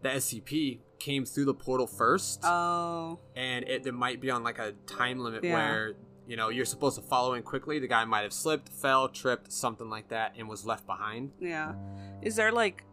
the 0.02 0.10
SCP 0.10 0.80
came 1.02 1.26
through 1.26 1.46
the 1.46 1.54
portal 1.54 1.88
first, 1.88 2.42
Oh, 2.44 3.20
and 3.36 3.66
it, 3.68 3.86
it 3.88 3.94
might 3.94 4.22
be 4.22 4.30
on 4.30 4.44
like 4.44 4.60
a 4.60 4.74
time 4.86 5.20
limit 5.20 5.44
Yeah. 5.44 5.54
where 5.54 5.94
you 6.28 6.36
know 6.38 6.50
you're 6.50 6.66
supposed 6.66 6.96
to 6.98 7.02
follow 7.02 7.34
in 7.34 7.44
quickly. 7.44 7.80
The 7.80 7.88
guy 7.88 8.06
might 8.06 8.22
have 8.22 8.34
slipped, 8.34 8.70
fell, 8.70 9.10
tripped, 9.10 9.52
something 9.52 9.90
like 9.90 10.10
that, 10.10 10.34
and 10.38 10.48
was 10.48 10.66
left 10.66 10.86
behind. 10.86 11.32
yeah. 11.40 11.74
Is 12.22 12.36
there 12.36 12.52
like, 12.52 12.84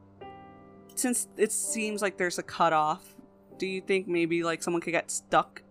since 0.94 1.28
it 1.36 1.52
seems 1.52 2.00
like 2.02 2.16
there's 2.16 2.38
a 2.38 2.42
cutoff, 2.42 3.14
do 3.58 3.66
you 3.66 3.80
think 3.80 4.08
maybe 4.08 4.42
like 4.42 4.62
someone 4.62 4.80
could 4.80 4.92
get 4.92 5.10
stuck 5.10 5.62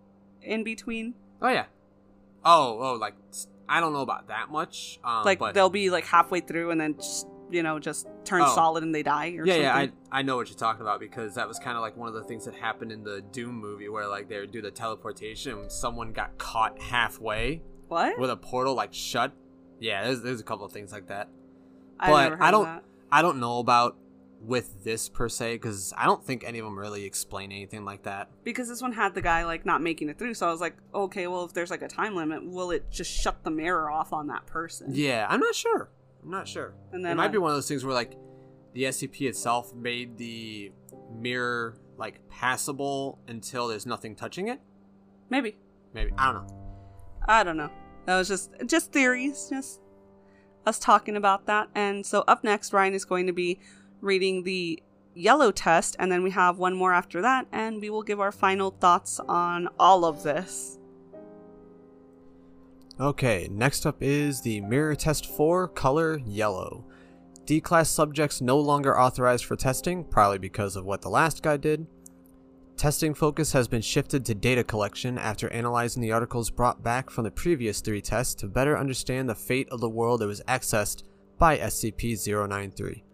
in 0.42 0.62
between? 0.64 1.14
Oh 1.42 1.48
yeah. 1.48 1.66
Oh 2.44 2.78
oh 2.80 2.94
like 2.94 3.14
I 3.68 3.80
don't 3.80 3.92
know 3.92 4.02
about 4.02 4.28
that 4.28 4.50
much. 4.50 4.98
Um, 5.04 5.24
like 5.24 5.40
they'll 5.54 5.68
be 5.70 5.90
like 5.90 6.04
halfway 6.06 6.40
through 6.40 6.70
and 6.70 6.80
then 6.80 6.94
just 6.96 7.26
you 7.50 7.62
know 7.62 7.78
just 7.78 8.06
turn 8.24 8.42
Oh. 8.44 8.54
solid 8.54 8.82
and 8.82 8.94
they 8.94 9.02
die 9.02 9.28
or 9.38 9.44
yeah 9.46 9.52
something. 9.54 9.62
yeah 9.62 9.74
I 10.12 10.18
I 10.18 10.22
know 10.22 10.36
what 10.36 10.48
you're 10.48 10.58
talking 10.58 10.82
about 10.82 11.00
because 11.00 11.34
that 11.36 11.48
was 11.48 11.58
kind 11.58 11.76
of 11.76 11.82
like 11.82 11.96
one 11.96 12.08
of 12.08 12.14
the 12.14 12.24
things 12.24 12.44
that 12.44 12.54
happened 12.54 12.92
in 12.92 13.04
the 13.04 13.22
Doom 13.32 13.54
movie 13.58 13.88
where 13.88 14.06
like 14.06 14.28
they 14.28 14.38
would 14.40 14.52
do 14.52 14.60
the 14.62 14.70
teleportation 14.70 15.58
and 15.58 15.72
someone 15.72 16.12
got 16.12 16.36
caught 16.38 16.78
halfway 16.80 17.62
what? 17.88 18.18
with 18.18 18.30
a 18.30 18.36
portal 18.36 18.74
like 18.74 18.92
shut. 18.92 19.32
Yeah, 19.80 20.04
there's 20.04 20.22
there's 20.22 20.40
a 20.40 20.44
couple 20.44 20.66
of 20.66 20.72
things 20.72 20.92
like 20.92 21.06
that. 21.08 21.28
I've 22.00 22.10
but 22.10 22.40
I 22.42 22.50
don't-. 22.50 22.82
I 23.10 23.22
don't 23.22 23.40
know 23.40 23.58
about 23.58 23.96
with 24.40 24.84
this 24.84 25.08
per 25.08 25.28
se 25.28 25.54
because 25.54 25.92
I 25.96 26.04
don't 26.04 26.22
think 26.24 26.44
any 26.44 26.58
of 26.60 26.64
them 26.64 26.78
really 26.78 27.04
explain 27.04 27.50
anything 27.50 27.84
like 27.84 28.02
that. 28.04 28.28
because 28.44 28.68
this 28.68 28.80
one 28.80 28.92
had 28.92 29.14
the 29.14 29.22
guy 29.22 29.44
like 29.44 29.66
not 29.66 29.82
making 29.82 30.08
it 30.10 30.16
through 30.16 30.32
so 30.34 30.46
i 30.46 30.50
was 30.52 30.60
like 30.60 30.76
okay 30.94 31.26
well 31.26 31.44
if 31.44 31.52
there's 31.54 31.70
like 31.72 31.82
a 31.82 31.88
time 31.88 32.14
limit 32.14 32.48
will 32.48 32.70
it 32.70 32.88
just 32.88 33.10
shut 33.10 33.42
the 33.42 33.50
mirror 33.50 33.90
off 33.90 34.12
on 34.12 34.28
that 34.28 34.46
person 34.46 34.94
Yeah, 34.94 35.26
I'm 35.28 35.40
not 35.40 35.56
sure. 35.56 35.88
I'm 36.22 36.30
not 36.30 36.46
sure. 36.48 36.74
and 36.92 37.06
it 37.06 37.14
might 37.14 37.26
uh, 37.26 37.32
be 37.32 37.38
one 37.38 37.50
of 37.50 37.56
those 37.56 37.68
things 37.68 37.84
where 37.84 37.94
like 37.94 38.16
the 38.74 38.84
SCP 38.84 39.22
itself 39.22 39.74
made 39.74 40.18
the 40.18 40.72
mirror 41.12 41.76
like 41.96 42.20
passable 42.28 43.18
until 43.28 43.66
there's 43.68 43.86
nothing 43.86 44.14
touching 44.14 44.48
it. 44.48 44.60
maybe 45.30 45.56
Maybe 45.94 46.12
I 46.18 46.32
don't 46.32 46.46
know. 46.46 46.54
i 47.26 47.42
don't 47.42 47.56
know 47.56 47.70
that 48.06 48.16
was 48.16 48.28
just 48.28 48.50
just 48.66 48.92
theories 48.92 49.48
just 49.50 49.80
us 50.66 50.78
talking 50.78 51.16
about 51.16 51.46
that 51.46 51.68
and 51.74 52.04
so 52.04 52.24
up 52.28 52.44
next 52.44 52.72
ryan 52.72 52.92
is 52.94 53.04
going 53.06 53.26
to 53.26 53.32
be 53.32 53.58
reading 54.00 54.44
the 54.44 54.82
yellow 55.14 55.50
test 55.50 55.96
and 55.98 56.12
then 56.12 56.22
we 56.22 56.30
have 56.30 56.58
one 56.58 56.74
more 56.74 56.92
after 56.92 57.22
that 57.22 57.46
and 57.52 57.80
we 57.80 57.90
will 57.90 58.02
give 58.02 58.20
our 58.20 58.30
final 58.30 58.70
thoughts 58.70 59.18
on 59.28 59.66
all 59.78 60.04
of 60.04 60.22
this 60.22 60.77
Okay, 63.00 63.48
next 63.52 63.86
up 63.86 64.02
is 64.02 64.40
the 64.40 64.60
Mirror 64.62 64.96
Test 64.96 65.26
4 65.26 65.68
Color 65.68 66.18
Yellow. 66.26 66.84
D 67.44 67.60
class 67.60 67.88
subjects 67.88 68.40
no 68.40 68.58
longer 68.58 68.98
authorized 68.98 69.44
for 69.44 69.54
testing, 69.54 70.02
probably 70.02 70.38
because 70.38 70.74
of 70.74 70.84
what 70.84 71.00
the 71.00 71.08
last 71.08 71.40
guy 71.40 71.58
did. 71.58 71.86
Testing 72.76 73.14
focus 73.14 73.52
has 73.52 73.68
been 73.68 73.82
shifted 73.82 74.24
to 74.24 74.34
data 74.34 74.64
collection 74.64 75.16
after 75.16 75.48
analyzing 75.52 76.02
the 76.02 76.10
articles 76.10 76.50
brought 76.50 76.82
back 76.82 77.08
from 77.08 77.22
the 77.22 77.30
previous 77.30 77.80
three 77.80 78.00
tests 78.00 78.34
to 78.34 78.48
better 78.48 78.76
understand 78.76 79.28
the 79.28 79.34
fate 79.36 79.68
of 79.70 79.80
the 79.80 79.88
world 79.88 80.20
that 80.20 80.26
was 80.26 80.42
accessed 80.48 81.04
by 81.38 81.56
SCP 81.56 82.26
093 82.26 83.04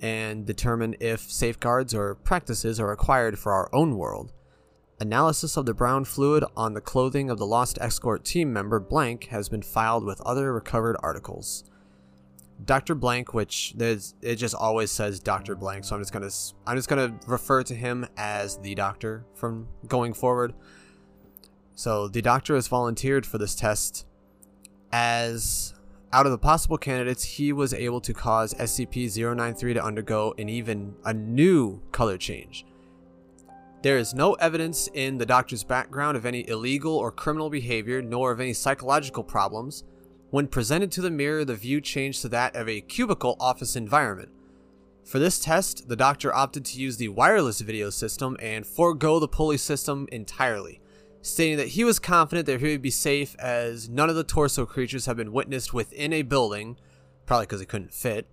and 0.00 0.46
determine 0.46 0.94
if 1.00 1.22
safeguards 1.22 1.92
or 1.92 2.14
practices 2.14 2.78
are 2.78 2.86
required 2.86 3.36
for 3.36 3.52
our 3.52 3.68
own 3.74 3.96
world. 3.96 4.32
Analysis 5.00 5.56
of 5.56 5.64
the 5.64 5.74
brown 5.74 6.04
fluid 6.04 6.44
on 6.56 6.74
the 6.74 6.80
clothing 6.80 7.30
of 7.30 7.38
the 7.38 7.46
lost 7.46 7.78
escort 7.80 8.24
team 8.24 8.52
member 8.52 8.80
Blank 8.80 9.26
has 9.26 9.48
been 9.48 9.62
filed 9.62 10.04
with 10.04 10.20
other 10.22 10.52
recovered 10.52 10.96
articles. 11.00 11.62
Dr. 12.64 12.96
Blank, 12.96 13.32
which 13.32 13.74
it 13.78 14.34
just 14.34 14.56
always 14.56 14.90
says 14.90 15.20
Dr. 15.20 15.54
Blank, 15.54 15.84
so 15.84 15.94
I'm 15.94 16.02
just 16.02 16.12
gonna 16.12 16.30
I'm 16.66 16.76
just 16.76 16.88
gonna 16.88 17.16
refer 17.28 17.62
to 17.62 17.74
him 17.74 18.06
as 18.16 18.58
the 18.58 18.74
doctor 18.74 19.24
from 19.34 19.68
going 19.86 20.14
forward. 20.14 20.52
So 21.76 22.08
the 22.08 22.20
doctor 22.20 22.56
has 22.56 22.66
volunteered 22.66 23.24
for 23.24 23.38
this 23.38 23.54
test 23.54 24.04
as 24.90 25.74
out 26.12 26.26
of 26.26 26.32
the 26.32 26.38
possible 26.38 26.78
candidates, 26.78 27.22
he 27.22 27.52
was 27.52 27.74
able 27.74 28.00
to 28.00 28.14
cause 28.14 28.54
SCP-093 28.54 29.74
to 29.74 29.84
undergo 29.84 30.34
an 30.38 30.48
even 30.48 30.94
a 31.04 31.12
new 31.12 31.82
color 31.92 32.16
change. 32.16 32.64
There 33.80 33.96
is 33.96 34.12
no 34.12 34.34
evidence 34.34 34.88
in 34.92 35.18
the 35.18 35.26
doctor's 35.26 35.62
background 35.62 36.16
of 36.16 36.26
any 36.26 36.48
illegal 36.48 36.96
or 36.96 37.12
criminal 37.12 37.48
behavior, 37.48 38.02
nor 38.02 38.32
of 38.32 38.40
any 38.40 38.52
psychological 38.52 39.22
problems. 39.22 39.84
When 40.30 40.48
presented 40.48 40.90
to 40.92 41.00
the 41.00 41.12
mirror, 41.12 41.44
the 41.44 41.54
view 41.54 41.80
changed 41.80 42.22
to 42.22 42.28
that 42.30 42.56
of 42.56 42.68
a 42.68 42.80
cubicle 42.80 43.36
office 43.38 43.76
environment. 43.76 44.30
For 45.04 45.20
this 45.20 45.38
test, 45.38 45.88
the 45.88 45.96
doctor 45.96 46.34
opted 46.34 46.64
to 46.66 46.80
use 46.80 46.96
the 46.96 47.08
wireless 47.08 47.60
video 47.60 47.88
system 47.88 48.36
and 48.42 48.66
forego 48.66 49.20
the 49.20 49.28
pulley 49.28 49.56
system 49.56 50.08
entirely, 50.10 50.80
stating 51.22 51.56
that 51.58 51.68
he 51.68 51.84
was 51.84 52.00
confident 52.00 52.46
that 52.46 52.60
he 52.60 52.72
would 52.72 52.82
be 52.82 52.90
safe 52.90 53.36
as 53.38 53.88
none 53.88 54.10
of 54.10 54.16
the 54.16 54.24
torso 54.24 54.66
creatures 54.66 55.06
have 55.06 55.16
been 55.16 55.32
witnessed 55.32 55.72
within 55.72 56.12
a 56.12 56.22
building, 56.22 56.76
probably 57.26 57.46
because 57.46 57.60
it 57.60 57.68
couldn't 57.68 57.94
fit, 57.94 58.26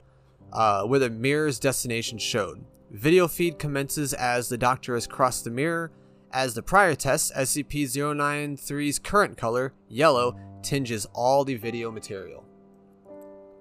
uh, 0.52 0.84
where 0.86 1.00
the 1.00 1.10
mirror's 1.12 1.60
destination 1.60 2.18
showed. 2.18 2.66
Video 2.96 3.28
feed 3.28 3.60
commences 3.60 4.14
as 4.14 4.48
the 4.48 4.58
doctor 4.58 4.94
has 4.94 5.06
crossed 5.06 5.44
the 5.44 5.50
mirror, 5.52 5.92
As 6.32 6.54
the 6.54 6.64
prior 6.64 6.96
test, 6.96 7.34
SCP-093's 7.36 9.00
current 9.00 9.36
color, 9.36 9.74
yellow, 9.90 10.40
tinges 10.64 11.06
all 11.14 11.44
the 11.44 11.56
video 11.56 11.92
material. 11.92 12.46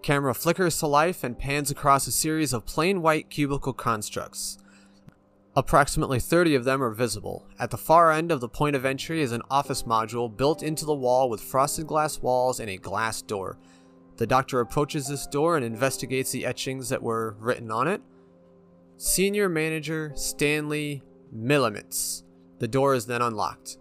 Camera 0.03 0.35
flickers 0.35 0.79
to 0.79 0.87
life 0.87 1.25
and 1.25 1.37
pans 1.37 1.73
across 1.73 2.07
a 2.07 2.12
series 2.12 2.53
of 2.53 2.64
plain 2.64 3.03
white 3.03 3.29
cubicle 3.29 3.73
constructs. 3.73 4.57
Approximately 5.57 6.20
30 6.20 6.55
of 6.55 6.62
them 6.62 6.81
are 6.81 6.94
visible. 6.94 7.49
At 7.59 7.73
the 7.73 7.77
far 7.77 8.12
end 8.12 8.31
of 8.31 8.40
the 8.40 8.49
point 8.49 8.77
of 8.77 8.85
entry 8.85 9.20
is 9.20 9.33
an 9.33 9.42
office 9.51 9.83
module 9.83 10.35
built 10.35 10.62
into 10.62 10.85
the 10.85 10.94
wall 10.94 11.29
with 11.29 11.40
frosted 11.40 11.88
glass 11.88 12.20
walls 12.20 12.61
and 12.61 12.70
a 12.70 12.77
glass 12.77 13.20
door. 13.20 13.59
The 14.16 14.29
doctor 14.29 14.61
approaches 14.61 15.09
this 15.09 15.27
door 15.27 15.57
and 15.57 15.66
investigates 15.66 16.31
the 16.31 16.47
etchings 16.47 16.88
that 16.90 17.03
were 17.03 17.35
written 17.40 17.73
on 17.73 17.88
it. 17.88 18.01
Senior 18.96 19.48
Manager 19.48 20.12
Stanley 20.14 21.02
Millimitz. 21.35 22.22
The 22.61 22.68
door 22.68 22.94
is 22.94 23.07
then 23.07 23.22
unlocked. 23.22 23.78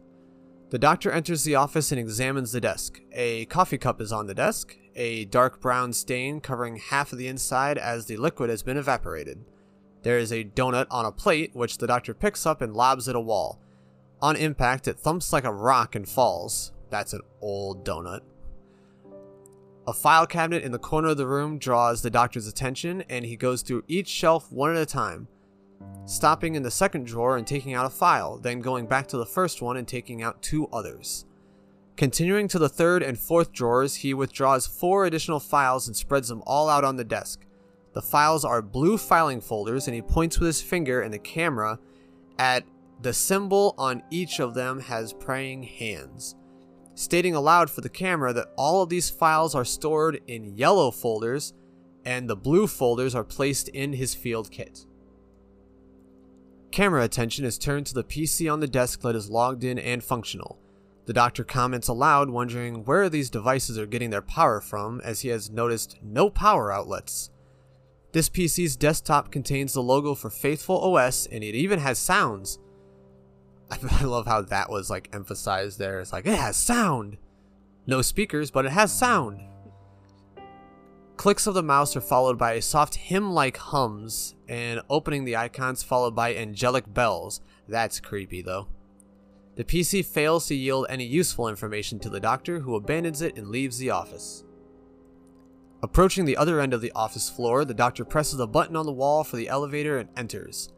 The 0.71 0.79
doctor 0.79 1.11
enters 1.11 1.43
the 1.43 1.53
office 1.53 1.91
and 1.91 1.99
examines 1.99 2.51
the 2.51 2.59
desk. 2.59 2.99
A 3.11 3.45
coffee 3.45 3.77
cup 3.77 4.01
is 4.01 4.11
on 4.11 4.25
the 4.25 4.33
desk, 4.33 4.75
a 4.95 5.25
dark 5.25 5.61
brown 5.61 5.93
stain 5.93 6.41
covering 6.41 6.77
half 6.77 7.11
of 7.11 7.19
the 7.19 7.27
inside 7.27 7.77
as 7.77 8.07
the 8.07 8.17
liquid 8.17 8.49
has 8.49 8.63
been 8.63 8.75
evaporated. 8.77 9.45
There 10.01 10.17
is 10.17 10.31
a 10.31 10.43
donut 10.43 10.87
on 10.89 11.05
a 11.05 11.11
plate, 11.11 11.51
which 11.55 11.77
the 11.77 11.87
doctor 11.87 12.15
picks 12.15 12.47
up 12.47 12.61
and 12.61 12.73
lobs 12.73 13.07
at 13.07 13.15
a 13.15 13.19
wall. 13.19 13.61
On 14.19 14.35
impact, 14.35 14.87
it 14.87 14.99
thumps 14.99 15.31
like 15.31 15.43
a 15.43 15.53
rock 15.53 15.93
and 15.93 16.09
falls. 16.09 16.71
That's 16.89 17.13
an 17.13 17.21
old 17.39 17.85
donut. 17.85 18.21
A 19.85 19.91
file 19.91 20.25
cabinet 20.25 20.63
in 20.63 20.71
the 20.71 20.79
corner 20.79 21.09
of 21.09 21.17
the 21.17 21.27
room 21.27 21.57
draws 21.57 22.01
the 22.01 22.09
doctor's 22.09 22.47
attention, 22.47 23.03
and 23.09 23.25
he 23.25 23.35
goes 23.35 23.61
through 23.61 23.83
each 23.89 24.07
shelf 24.07 24.49
one 24.49 24.69
at 24.69 24.81
a 24.81 24.85
time, 24.85 25.27
stopping 26.05 26.55
in 26.55 26.63
the 26.63 26.71
second 26.71 27.05
drawer 27.05 27.35
and 27.35 27.45
taking 27.45 27.73
out 27.73 27.85
a 27.85 27.89
file, 27.89 28.37
then 28.37 28.61
going 28.61 28.87
back 28.87 29.07
to 29.07 29.17
the 29.17 29.25
first 29.25 29.61
one 29.61 29.75
and 29.75 29.85
taking 29.85 30.21
out 30.21 30.41
two 30.41 30.67
others. 30.67 31.25
Continuing 31.97 32.47
to 32.47 32.59
the 32.59 32.69
third 32.69 33.03
and 33.03 33.19
fourth 33.19 33.51
drawers, 33.51 33.95
he 33.95 34.13
withdraws 34.13 34.65
four 34.65 35.03
additional 35.03 35.41
files 35.41 35.85
and 35.85 35.97
spreads 35.97 36.29
them 36.29 36.43
all 36.45 36.69
out 36.69 36.85
on 36.85 36.95
the 36.95 37.03
desk. 37.03 37.45
The 37.91 38.01
files 38.01 38.45
are 38.45 38.61
blue 38.61 38.97
filing 38.97 39.41
folders, 39.41 39.89
and 39.89 39.93
he 39.93 40.01
points 40.01 40.39
with 40.39 40.47
his 40.47 40.61
finger 40.61 41.01
and 41.01 41.13
the 41.13 41.19
camera 41.19 41.77
at 42.39 42.63
the 43.01 43.13
symbol 43.13 43.75
on 43.77 44.01
each 44.09 44.39
of 44.39 44.53
them 44.53 44.79
has 44.79 45.11
praying 45.11 45.63
hands 45.63 46.35
stating 46.95 47.35
aloud 47.35 47.69
for 47.69 47.81
the 47.81 47.89
camera 47.89 48.33
that 48.33 48.51
all 48.55 48.81
of 48.81 48.89
these 48.89 49.09
files 49.09 49.55
are 49.55 49.65
stored 49.65 50.21
in 50.27 50.55
yellow 50.55 50.91
folders 50.91 51.53
and 52.05 52.29
the 52.29 52.35
blue 52.35 52.67
folders 52.67 53.15
are 53.15 53.23
placed 53.23 53.69
in 53.69 53.93
his 53.93 54.13
field 54.13 54.51
kit. 54.51 54.85
Camera 56.71 57.03
attention 57.03 57.45
is 57.45 57.57
turned 57.57 57.85
to 57.85 57.93
the 57.93 58.03
PC 58.03 58.51
on 58.51 58.59
the 58.59 58.67
desk 58.67 59.01
that 59.01 59.15
is 59.15 59.29
logged 59.29 59.63
in 59.63 59.77
and 59.77 60.03
functional. 60.03 60.59
The 61.05 61.13
doctor 61.13 61.43
comments 61.43 61.87
aloud, 61.87 62.29
wondering 62.29 62.85
where 62.85 63.09
these 63.09 63.29
devices 63.29 63.77
are 63.77 63.85
getting 63.85 64.09
their 64.09 64.21
power 64.21 64.61
from, 64.61 65.01
as 65.01 65.19
he 65.19 65.29
has 65.29 65.49
noticed 65.49 65.97
no 66.01 66.29
power 66.29 66.71
outlets. 66.71 67.29
This 68.13 68.29
PC's 68.29 68.75
desktop 68.75 69.31
contains 69.31 69.73
the 69.73 69.83
logo 69.83 70.15
for 70.15 70.29
Faithful 70.29 70.79
OS 70.79 71.25
and 71.27 71.43
it 71.43 71.55
even 71.55 71.79
has 71.79 71.99
sounds, 71.99 72.59
I 74.01 74.03
love 74.03 74.25
how 74.25 74.41
that 74.41 74.69
was 74.69 74.89
like 74.89 75.09
emphasized 75.13 75.79
there. 75.79 75.99
It's 75.99 76.13
like 76.13 76.25
it 76.25 76.37
has 76.37 76.57
sound. 76.57 77.17
No 77.85 78.01
speakers, 78.01 78.51
but 78.51 78.65
it 78.65 78.71
has 78.71 78.97
sound. 78.97 79.41
Clicks 81.17 81.47
of 81.47 81.53
the 81.53 81.63
mouse 81.63 81.95
are 81.95 82.01
followed 82.01 82.37
by 82.37 82.59
soft 82.59 82.95
hymn-like 82.95 83.57
hums, 83.57 84.35
and 84.47 84.81
opening 84.89 85.25
the 85.25 85.35
icons 85.35 85.83
followed 85.83 86.15
by 86.15 86.35
angelic 86.35 86.91
bells. 86.91 87.39
That's 87.67 87.99
creepy 87.99 88.41
though. 88.41 88.67
The 89.55 89.63
PC 89.63 90.03
fails 90.03 90.47
to 90.47 90.55
yield 90.55 90.87
any 90.89 91.05
useful 91.05 91.47
information 91.47 91.99
to 91.99 92.09
the 92.09 92.19
doctor, 92.19 92.59
who 92.61 92.75
abandons 92.75 93.21
it 93.21 93.37
and 93.37 93.49
leaves 93.49 93.77
the 93.77 93.91
office. 93.91 94.43
Approaching 95.83 96.25
the 96.25 96.37
other 96.37 96.59
end 96.59 96.73
of 96.73 96.81
the 96.81 96.93
office 96.93 97.29
floor, 97.29 97.63
the 97.63 97.73
doctor 97.73 98.03
presses 98.03 98.39
a 98.39 98.47
button 98.47 98.75
on 98.75 98.85
the 98.85 98.91
wall 98.91 99.23
for 99.23 99.35
the 99.35 99.49
elevator 99.49 99.99
and 99.99 100.09
enters. 100.17 100.71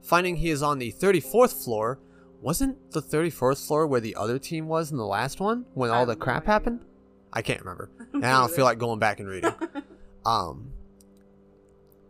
Finding 0.00 0.36
he 0.36 0.50
is 0.50 0.62
on 0.62 0.78
the 0.78 0.92
34th 0.92 1.62
floor, 1.64 1.98
wasn't 2.42 2.90
the 2.90 3.00
34th 3.00 3.66
floor 3.66 3.86
where 3.86 4.00
the 4.00 4.16
other 4.16 4.38
team 4.38 4.66
was 4.66 4.90
in 4.90 4.96
the 4.96 5.06
last 5.06 5.40
one 5.40 5.64
when 5.74 5.90
all 5.90 6.04
the 6.04 6.16
crap 6.16 6.44
happened? 6.44 6.84
I 7.32 7.40
can't 7.42 7.60
remember. 7.60 7.90
And 8.12 8.26
I 8.26 8.40
don't 8.40 8.52
feel 8.52 8.66
like 8.66 8.78
going 8.78 8.98
back 8.98 9.20
and 9.20 9.28
reading. 9.28 9.54
Um, 10.24 10.72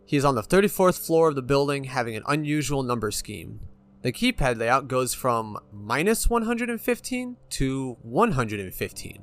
he's 0.05 0.23
on 0.23 0.35
the 0.35 0.43
34th 0.43 0.99
floor 1.07 1.31
of 1.31 1.35
the 1.35 1.41
building 1.41 1.85
having 1.85 2.15
an 2.15 2.23
unusual 2.27 2.83
number 2.83 3.11
scheme. 3.11 3.61
The 4.03 4.13
keypad 4.13 4.59
layout 4.59 4.87
goes 4.87 5.15
from 5.15 5.57
minus 5.73 6.29
115 6.29 7.37
to 7.49 7.97
115. 8.03 9.23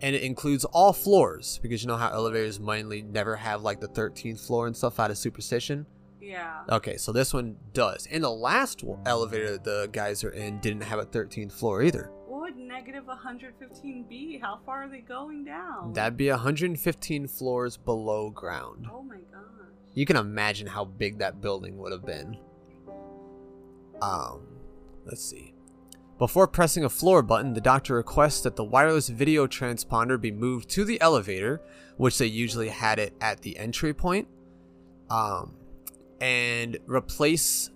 And 0.00 0.14
it 0.14 0.22
includes 0.22 0.64
all 0.66 0.92
floors 0.92 1.58
because 1.60 1.82
you 1.82 1.88
know 1.88 1.96
how 1.96 2.10
elevators 2.10 2.60
mainly 2.60 3.02
never 3.02 3.34
have 3.34 3.62
like 3.62 3.80
the 3.80 3.88
13th 3.88 4.46
floor 4.46 4.68
and 4.68 4.76
stuff 4.76 5.00
out 5.00 5.10
of 5.10 5.18
superstition? 5.18 5.84
Yeah. 6.20 6.62
Okay, 6.70 6.96
so 6.96 7.12
this 7.12 7.32
one 7.32 7.56
does. 7.72 8.06
And 8.10 8.24
the 8.24 8.30
last 8.30 8.84
elevator 9.06 9.58
the 9.58 9.88
guys 9.92 10.24
are 10.24 10.30
in 10.30 10.58
didn't 10.60 10.82
have 10.82 10.98
a 10.98 11.06
13th 11.06 11.52
floor 11.52 11.82
either. 11.82 12.10
What 12.26 12.40
would 12.40 12.56
negative 12.56 13.06
115 13.06 14.04
be? 14.08 14.38
How 14.38 14.60
far 14.64 14.84
are 14.84 14.88
they 14.88 15.00
going 15.00 15.44
down? 15.44 15.92
That'd 15.92 16.16
be 16.16 16.30
115 16.30 17.28
floors 17.28 17.76
below 17.76 18.30
ground. 18.30 18.86
Oh 18.92 19.02
my 19.02 19.16
gosh. 19.16 19.42
You 19.94 20.06
can 20.06 20.16
imagine 20.16 20.66
how 20.66 20.84
big 20.84 21.18
that 21.18 21.40
building 21.40 21.78
would 21.78 21.92
have 21.92 22.06
been. 22.06 22.38
Um, 24.00 24.46
let's 25.04 25.24
see. 25.24 25.54
Before 26.18 26.48
pressing 26.48 26.84
a 26.84 26.88
floor 26.88 27.22
button, 27.22 27.54
the 27.54 27.60
doctor 27.60 27.94
requests 27.94 28.40
that 28.40 28.56
the 28.56 28.64
wireless 28.64 29.08
video 29.08 29.46
transponder 29.46 30.20
be 30.20 30.32
moved 30.32 30.68
to 30.70 30.84
the 30.84 31.00
elevator, 31.00 31.60
which 31.96 32.18
they 32.18 32.26
usually 32.26 32.68
had 32.68 32.98
it 32.98 33.14
at 33.20 33.42
the 33.42 33.56
entry 33.56 33.94
point. 33.94 34.26
Um, 35.10 35.54
and 36.20 36.78
replace 36.86 37.70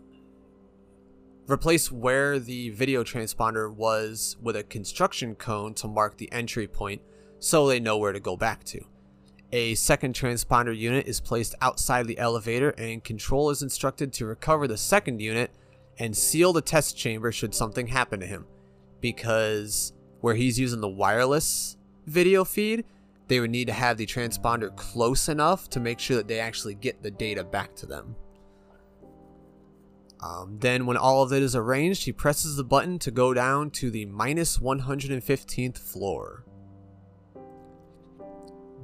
replace 1.48 1.90
where 1.90 2.38
the 2.38 2.70
video 2.70 3.02
transponder 3.02 3.72
was 3.72 4.36
with 4.40 4.56
a 4.56 4.62
construction 4.62 5.34
cone 5.34 5.74
to 5.74 5.88
mark 5.88 6.16
the 6.16 6.30
entry 6.32 6.66
point 6.66 7.02
so 7.40 7.66
they 7.66 7.80
know 7.80 7.98
where 7.98 8.12
to 8.12 8.20
go 8.20 8.36
back 8.36 8.62
to. 8.64 8.80
A 9.52 9.74
second 9.74 10.14
transponder 10.14 10.74
unit 10.74 11.06
is 11.06 11.20
placed 11.20 11.54
outside 11.60 12.06
the 12.06 12.18
elevator 12.18 12.70
and 12.70 13.04
control 13.04 13.50
is 13.50 13.60
instructed 13.60 14.12
to 14.14 14.26
recover 14.26 14.66
the 14.66 14.78
second 14.78 15.20
unit 15.20 15.50
and 15.98 16.16
seal 16.16 16.52
the 16.52 16.62
test 16.62 16.96
chamber 16.96 17.32
should 17.32 17.54
something 17.54 17.88
happen 17.88 18.20
to 18.20 18.26
him 18.26 18.46
because 19.00 19.92
where 20.20 20.34
he's 20.34 20.58
using 20.58 20.80
the 20.80 20.88
wireless 20.88 21.76
video 22.06 22.44
feed 22.44 22.84
they 23.28 23.40
would 23.40 23.50
need 23.50 23.66
to 23.66 23.72
have 23.72 23.96
the 23.96 24.06
transponder 24.06 24.74
close 24.76 25.28
enough 25.28 25.68
to 25.70 25.80
make 25.80 25.98
sure 25.98 26.16
that 26.16 26.28
they 26.28 26.38
actually 26.38 26.74
get 26.74 27.02
the 27.02 27.10
data 27.10 27.42
back 27.42 27.74
to 27.76 27.86
them. 27.86 28.14
Um, 30.22 30.58
then, 30.60 30.86
when 30.86 30.96
all 30.96 31.22
of 31.22 31.32
it 31.32 31.42
is 31.42 31.56
arranged, 31.56 32.04
he 32.04 32.12
presses 32.12 32.56
the 32.56 32.62
button 32.62 32.98
to 33.00 33.10
go 33.10 33.34
down 33.34 33.70
to 33.72 33.90
the 33.90 34.04
minus 34.06 34.58
115th 34.58 35.78
floor. 35.78 36.44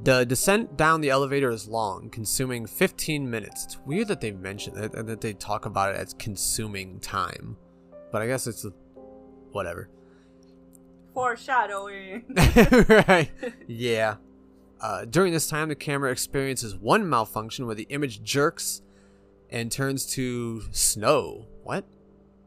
The 0.02 0.24
descent 0.24 0.76
down 0.76 1.00
the 1.00 1.10
elevator 1.10 1.50
is 1.50 1.68
long, 1.68 2.10
consuming 2.10 2.66
15 2.66 3.28
minutes. 3.28 3.64
It's 3.64 3.78
weird 3.78 4.08
that 4.08 4.20
they 4.20 4.32
mention 4.32 4.76
it 4.76 4.94
and 4.94 5.08
that 5.08 5.20
they 5.20 5.32
talk 5.32 5.66
about 5.66 5.94
it 5.94 5.98
as 5.98 6.14
consuming 6.14 6.98
time. 7.00 7.56
But 8.10 8.22
I 8.22 8.26
guess 8.26 8.46
it's 8.46 8.64
a, 8.64 8.72
whatever. 9.52 9.88
Foreshadowing. 11.14 12.24
right. 12.88 13.30
Yeah. 13.66 14.16
Uh, 14.80 15.04
during 15.04 15.32
this 15.32 15.48
time, 15.48 15.68
the 15.68 15.74
camera 15.74 16.12
experiences 16.12 16.76
one 16.76 17.08
malfunction 17.08 17.66
where 17.66 17.74
the 17.74 17.86
image 17.90 18.22
jerks 18.22 18.82
and 19.50 19.70
turns 19.70 20.06
to 20.14 20.62
snow. 20.72 21.46
What? 21.62 21.84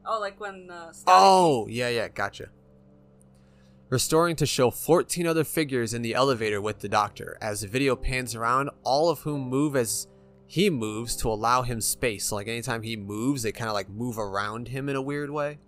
Oh, 0.06 0.20
like 0.20 0.40
when 0.40 0.68
the. 0.68 0.96
Oh, 1.08 1.68
yeah, 1.68 1.90
yeah, 1.90 2.08
gotcha. 2.08 2.50
Restoring 3.90 4.36
to 4.38 4.46
show 4.46 4.72
14 4.72 5.28
other 5.28 5.44
figures 5.44 5.94
in 5.94 6.02
the 6.02 6.14
elevator 6.14 6.62
with 6.62 6.80
the 6.80 6.88
doctor. 6.88 7.38
As 7.42 7.62
the 7.62 7.68
video 7.68 7.96
pans 7.96 8.36
around, 8.36 8.70
all 8.84 9.10
of 9.10 9.20
whom 9.20 9.42
move 9.42 9.76
as 9.76 10.08
he 10.48 10.70
moves 10.70 11.16
to 11.18 11.30
allow 11.30 11.62
him 11.62 11.82
space. 11.82 12.26
So, 12.26 12.36
like, 12.36 12.48
anytime 12.48 12.84
he 12.84 12.96
moves, 12.96 13.44
they 13.44 13.52
kind 13.52 13.70
of 13.70 13.74
like 13.74 13.90
move 13.90 14.18
around 14.18 14.70
him 14.70 14.88
in 14.90 14.96
a 14.96 15.02
weird 15.02 15.30
way. 15.30 15.60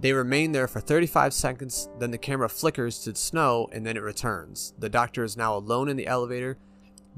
They 0.00 0.12
remain 0.12 0.50
there 0.50 0.66
for 0.66 0.80
35 0.80 1.32
seconds, 1.32 1.88
then 2.00 2.10
the 2.10 2.18
camera 2.18 2.48
flickers 2.48 2.98
to 3.04 3.14
snow 3.14 3.68
and 3.70 3.86
then 3.86 3.96
it 3.96 4.02
returns. 4.02 4.74
The 4.78 4.88
doctor 4.88 5.22
is 5.22 5.36
now 5.36 5.56
alone 5.56 5.88
in 5.88 5.96
the 5.96 6.08
elevator 6.08 6.58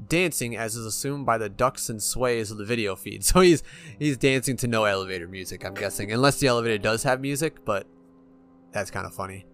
dancing 0.07 0.55
as 0.55 0.75
is 0.75 0.85
assumed 0.85 1.25
by 1.25 1.37
the 1.37 1.49
ducks 1.49 1.89
and 1.89 2.01
sways 2.01 2.51
of 2.51 2.57
the 2.57 2.65
video 2.65 2.95
feed. 2.95 3.23
So 3.35 3.41
he's 3.41 3.63
he's 3.97 4.17
dancing 4.17 4.57
to 4.57 4.67
no 4.67 4.85
elevator 4.85 5.27
music, 5.27 5.65
I'm 5.65 5.73
guessing. 5.73 6.11
Unless 6.11 6.39
the 6.39 6.47
elevator 6.47 6.77
does 6.77 7.03
have 7.03 7.21
music, 7.21 7.65
but 7.65 7.87
that's 8.71 8.91
kind 8.91 9.05
of 9.05 9.13
funny. 9.13 9.45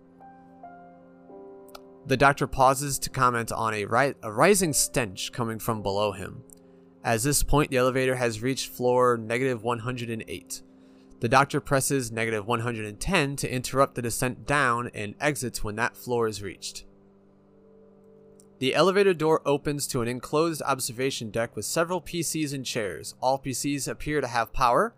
The 2.07 2.17
doctor 2.17 2.47
pauses 2.47 2.97
to 2.99 3.09
comment 3.09 3.51
on 3.51 3.73
a, 3.75 3.85
ri- 3.85 4.15
a 4.23 4.31
rising 4.31 4.73
stench 4.73 5.31
coming 5.31 5.59
from 5.59 5.83
below 5.83 6.11
him. 6.11 6.43
At 7.03 7.21
this 7.21 7.43
point, 7.43 7.69
the 7.69 7.77
elevator 7.77 8.15
has 8.15 8.41
reached 8.41 8.69
floor 8.69 9.17
negative 9.17 9.63
108. 9.63 10.61
The 11.19 11.29
doctor 11.29 11.59
presses 11.59 12.11
negative 12.11 12.47
110 12.47 13.35
to 13.35 13.53
interrupt 13.53 13.93
the 13.93 14.01
descent 14.01 14.47
down 14.47 14.89
and 14.95 15.13
exits 15.19 15.63
when 15.63 15.75
that 15.75 15.95
floor 15.95 16.27
is 16.27 16.41
reached. 16.41 16.85
The 18.61 18.75
elevator 18.75 19.15
door 19.15 19.41
opens 19.43 19.87
to 19.87 20.03
an 20.03 20.07
enclosed 20.07 20.61
observation 20.61 21.31
deck 21.31 21.55
with 21.55 21.65
several 21.65 21.99
PCs 21.99 22.53
and 22.53 22.63
chairs. 22.63 23.15
All 23.19 23.39
PCs 23.39 23.87
appear 23.87 24.21
to 24.21 24.27
have 24.27 24.53
power. 24.53 24.93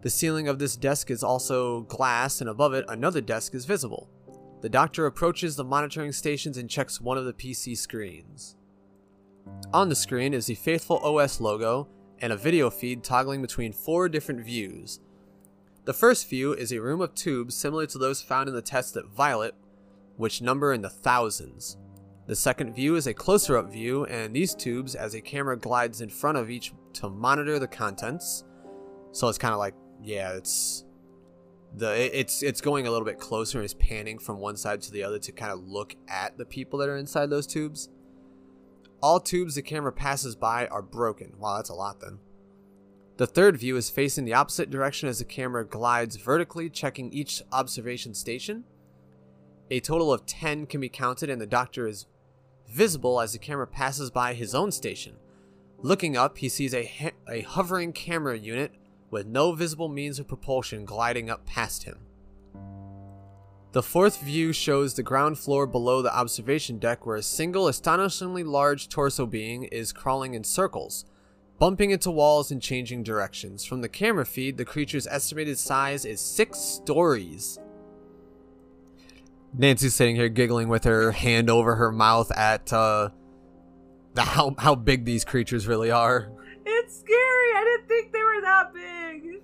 The 0.00 0.08
ceiling 0.08 0.48
of 0.48 0.58
this 0.58 0.74
desk 0.74 1.10
is 1.10 1.22
also 1.22 1.82
glass, 1.82 2.40
and 2.40 2.48
above 2.48 2.72
it, 2.72 2.86
another 2.88 3.20
desk 3.20 3.54
is 3.54 3.66
visible. 3.66 4.08
The 4.62 4.70
doctor 4.70 5.04
approaches 5.04 5.54
the 5.54 5.64
monitoring 5.64 6.12
stations 6.12 6.56
and 6.56 6.70
checks 6.70 6.98
one 6.98 7.18
of 7.18 7.26
the 7.26 7.34
PC 7.34 7.76
screens. 7.76 8.56
On 9.70 9.90
the 9.90 9.94
screen 9.94 10.32
is 10.32 10.46
the 10.46 10.54
Faithful 10.54 10.96
OS 11.00 11.42
logo 11.42 11.88
and 12.20 12.32
a 12.32 12.38
video 12.38 12.70
feed 12.70 13.04
toggling 13.04 13.42
between 13.42 13.74
four 13.74 14.08
different 14.08 14.40
views. 14.40 15.00
The 15.84 15.92
first 15.92 16.30
view 16.30 16.54
is 16.54 16.72
a 16.72 16.80
room 16.80 17.02
of 17.02 17.14
tubes 17.14 17.54
similar 17.54 17.84
to 17.84 17.98
those 17.98 18.22
found 18.22 18.48
in 18.48 18.54
the 18.54 18.62
test 18.62 18.96
at 18.96 19.04
Violet, 19.08 19.54
which 20.16 20.40
number 20.40 20.72
in 20.72 20.80
the 20.80 20.88
thousands. 20.88 21.76
The 22.28 22.36
second 22.36 22.74
view 22.74 22.96
is 22.96 23.06
a 23.06 23.14
closer 23.14 23.56
up 23.56 23.72
view, 23.72 24.04
and 24.04 24.36
these 24.36 24.54
tubes 24.54 24.94
as 24.94 25.14
a 25.14 25.20
camera 25.20 25.58
glides 25.58 26.02
in 26.02 26.10
front 26.10 26.36
of 26.36 26.50
each 26.50 26.74
to 26.92 27.08
monitor 27.08 27.58
the 27.58 27.66
contents. 27.66 28.44
So 29.12 29.28
it's 29.28 29.38
kind 29.38 29.54
of 29.54 29.58
like, 29.58 29.72
yeah, 30.02 30.34
it's 30.34 30.84
the 31.74 32.18
it's 32.18 32.42
it's 32.42 32.60
going 32.60 32.86
a 32.86 32.90
little 32.90 33.06
bit 33.06 33.18
closer 33.18 33.58
and 33.58 33.64
is 33.64 33.72
panning 33.72 34.18
from 34.18 34.40
one 34.40 34.58
side 34.58 34.82
to 34.82 34.92
the 34.92 35.02
other 35.02 35.18
to 35.18 35.32
kind 35.32 35.52
of 35.52 35.66
look 35.66 35.96
at 36.06 36.36
the 36.36 36.44
people 36.44 36.78
that 36.80 36.90
are 36.90 36.98
inside 36.98 37.30
those 37.30 37.46
tubes. 37.46 37.88
All 39.02 39.20
tubes 39.20 39.54
the 39.54 39.62
camera 39.62 39.92
passes 39.92 40.36
by 40.36 40.66
are 40.66 40.82
broken. 40.82 41.32
Wow, 41.38 41.56
that's 41.56 41.70
a 41.70 41.74
lot 41.74 42.00
then. 42.00 42.18
The 43.16 43.26
third 43.26 43.56
view 43.56 43.76
is 43.78 43.88
facing 43.88 44.26
the 44.26 44.34
opposite 44.34 44.68
direction 44.68 45.08
as 45.08 45.18
the 45.18 45.24
camera 45.24 45.66
glides 45.66 46.16
vertically, 46.16 46.68
checking 46.68 47.10
each 47.10 47.42
observation 47.52 48.12
station. 48.12 48.64
A 49.70 49.80
total 49.80 50.12
of 50.12 50.26
10 50.26 50.66
can 50.66 50.80
be 50.80 50.88
counted, 50.88 51.30
and 51.30 51.40
the 51.40 51.46
doctor 51.46 51.86
is 51.86 52.06
visible 52.68 53.20
as 53.20 53.32
the 53.32 53.38
camera 53.38 53.66
passes 53.66 54.10
by 54.10 54.34
his 54.34 54.54
own 54.54 54.70
station. 54.70 55.14
Looking 55.80 56.16
up, 56.16 56.38
he 56.38 56.48
sees 56.48 56.74
a, 56.74 57.12
a 57.28 57.42
hovering 57.42 57.92
camera 57.92 58.36
unit 58.36 58.72
with 59.10 59.26
no 59.26 59.52
visible 59.52 59.88
means 59.88 60.18
of 60.18 60.28
propulsion 60.28 60.84
gliding 60.84 61.30
up 61.30 61.46
past 61.46 61.84
him. 61.84 61.98
The 63.72 63.82
fourth 63.82 64.20
view 64.20 64.52
shows 64.52 64.94
the 64.94 65.02
ground 65.02 65.38
floor 65.38 65.66
below 65.66 66.02
the 66.02 66.14
observation 66.14 66.78
deck 66.78 67.04
where 67.04 67.16
a 67.16 67.22
single 67.22 67.68
astonishingly 67.68 68.42
large 68.42 68.88
torso 68.88 69.26
being 69.26 69.64
is 69.64 69.92
crawling 69.92 70.34
in 70.34 70.42
circles, 70.42 71.04
bumping 71.58 71.90
into 71.90 72.10
walls 72.10 72.50
and 72.50 72.62
changing 72.62 73.02
directions. 73.02 73.64
From 73.64 73.82
the 73.82 73.88
camera 73.88 74.24
feed, 74.24 74.56
the 74.56 74.64
creature's 74.64 75.06
estimated 75.06 75.58
size 75.58 76.04
is 76.04 76.20
six 76.20 76.58
stories. 76.58 77.58
Nancy's 79.56 79.94
sitting 79.94 80.16
here 80.16 80.28
giggling 80.28 80.68
with 80.68 80.84
her 80.84 81.12
hand 81.12 81.50
over 81.50 81.76
her 81.76 81.90
mouth 81.90 82.30
at 82.32 82.72
uh, 82.72 83.10
the, 84.14 84.22
how 84.22 84.54
how 84.58 84.74
big 84.74 85.04
these 85.04 85.24
creatures 85.24 85.66
really 85.66 85.90
are. 85.90 86.30
It's 86.64 86.98
scary. 87.00 87.16
I 87.56 87.64
didn't 87.64 87.88
think 87.88 88.12
they 88.12 88.22
were 88.22 88.40
that 88.42 88.74
big. 88.74 89.42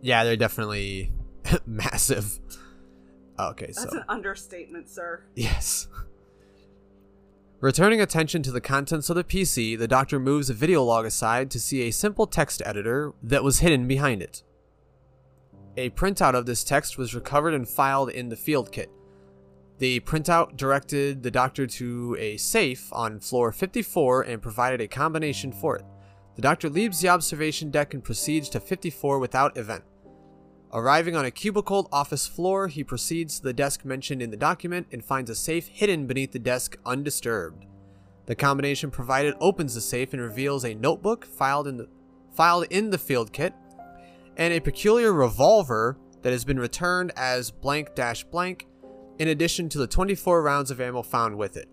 Yeah, 0.00 0.24
they're 0.24 0.36
definitely 0.36 1.12
massive. 1.66 2.38
Okay, 3.38 3.66
That's 3.66 3.78
so 3.78 3.84
That's 3.84 3.96
an 3.96 4.04
understatement, 4.08 4.88
sir. 4.88 5.24
Yes. 5.34 5.88
Returning 7.60 8.00
attention 8.00 8.42
to 8.42 8.50
the 8.50 8.60
contents 8.60 9.08
of 9.08 9.14
the 9.14 9.22
PC, 9.22 9.78
the 9.78 9.86
doctor 9.86 10.18
moves 10.18 10.50
a 10.50 10.54
video 10.54 10.82
log 10.82 11.06
aside 11.06 11.48
to 11.52 11.60
see 11.60 11.82
a 11.82 11.92
simple 11.92 12.26
text 12.26 12.60
editor 12.66 13.12
that 13.22 13.44
was 13.44 13.60
hidden 13.60 13.86
behind 13.86 14.20
it. 14.20 14.42
A 15.76 15.90
printout 15.90 16.34
of 16.34 16.44
this 16.44 16.64
text 16.64 16.98
was 16.98 17.14
recovered 17.14 17.54
and 17.54 17.68
filed 17.68 18.10
in 18.10 18.28
the 18.28 18.36
field 18.36 18.72
kit. 18.72 18.90
The 19.82 19.98
printout 19.98 20.56
directed 20.56 21.24
the 21.24 21.30
doctor 21.32 21.66
to 21.66 22.16
a 22.20 22.36
safe 22.36 22.88
on 22.92 23.18
floor 23.18 23.50
54 23.50 24.22
and 24.22 24.40
provided 24.40 24.80
a 24.80 24.86
combination 24.86 25.50
for 25.50 25.74
it. 25.74 25.84
The 26.36 26.42
doctor 26.42 26.70
leaves 26.70 27.00
the 27.00 27.08
observation 27.08 27.72
deck 27.72 27.92
and 27.92 28.04
proceeds 28.04 28.48
to 28.50 28.60
54 28.60 29.18
without 29.18 29.56
event. 29.56 29.82
Arriving 30.72 31.16
on 31.16 31.24
a 31.24 31.32
cubicled 31.32 31.88
office 31.90 32.28
floor, 32.28 32.68
he 32.68 32.84
proceeds 32.84 33.38
to 33.38 33.42
the 33.42 33.52
desk 33.52 33.84
mentioned 33.84 34.22
in 34.22 34.30
the 34.30 34.36
document 34.36 34.86
and 34.92 35.04
finds 35.04 35.30
a 35.30 35.34
safe 35.34 35.66
hidden 35.66 36.06
beneath 36.06 36.30
the 36.30 36.38
desk 36.38 36.76
undisturbed. 36.86 37.66
The 38.26 38.36
combination 38.36 38.92
provided 38.92 39.34
opens 39.40 39.74
the 39.74 39.80
safe 39.80 40.12
and 40.12 40.22
reveals 40.22 40.64
a 40.64 40.74
notebook 40.74 41.24
filed 41.24 41.66
in 41.66 41.78
the, 41.78 41.88
filed 42.30 42.66
in 42.70 42.90
the 42.90 42.98
field 42.98 43.32
kit 43.32 43.52
and 44.36 44.54
a 44.54 44.60
peculiar 44.60 45.12
revolver 45.12 45.98
that 46.22 46.30
has 46.30 46.44
been 46.44 46.60
returned 46.60 47.10
as 47.16 47.50
blank 47.50 47.96
dash 47.96 48.22
blank 48.22 48.68
in 49.18 49.28
addition 49.28 49.68
to 49.70 49.78
the 49.78 49.86
24 49.86 50.42
rounds 50.42 50.70
of 50.70 50.80
ammo 50.80 51.02
found 51.02 51.36
with 51.36 51.56
it. 51.56 51.68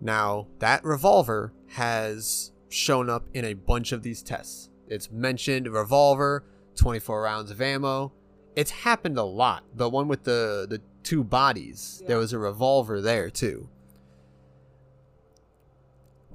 Now, 0.00 0.48
that 0.58 0.84
revolver 0.84 1.52
has 1.68 2.52
shown 2.68 3.08
up 3.08 3.26
in 3.34 3.44
a 3.44 3.54
bunch 3.54 3.92
of 3.92 4.02
these 4.02 4.22
tests. 4.22 4.68
It's 4.88 5.10
mentioned 5.10 5.68
revolver, 5.68 6.44
24 6.76 7.22
rounds 7.22 7.50
of 7.50 7.60
ammo, 7.60 8.12
it's 8.56 8.70
happened 8.70 9.16
a 9.16 9.22
lot. 9.22 9.64
The 9.74 9.88
one 9.88 10.08
with 10.08 10.24
the 10.24 10.66
the 10.68 10.80
two 11.02 11.24
bodies, 11.24 11.98
Yeah. 12.02 12.08
there 12.08 12.18
was 12.18 12.32
a 12.32 12.38
revolver 12.38 13.00
there 13.00 13.30
too. 13.30 13.68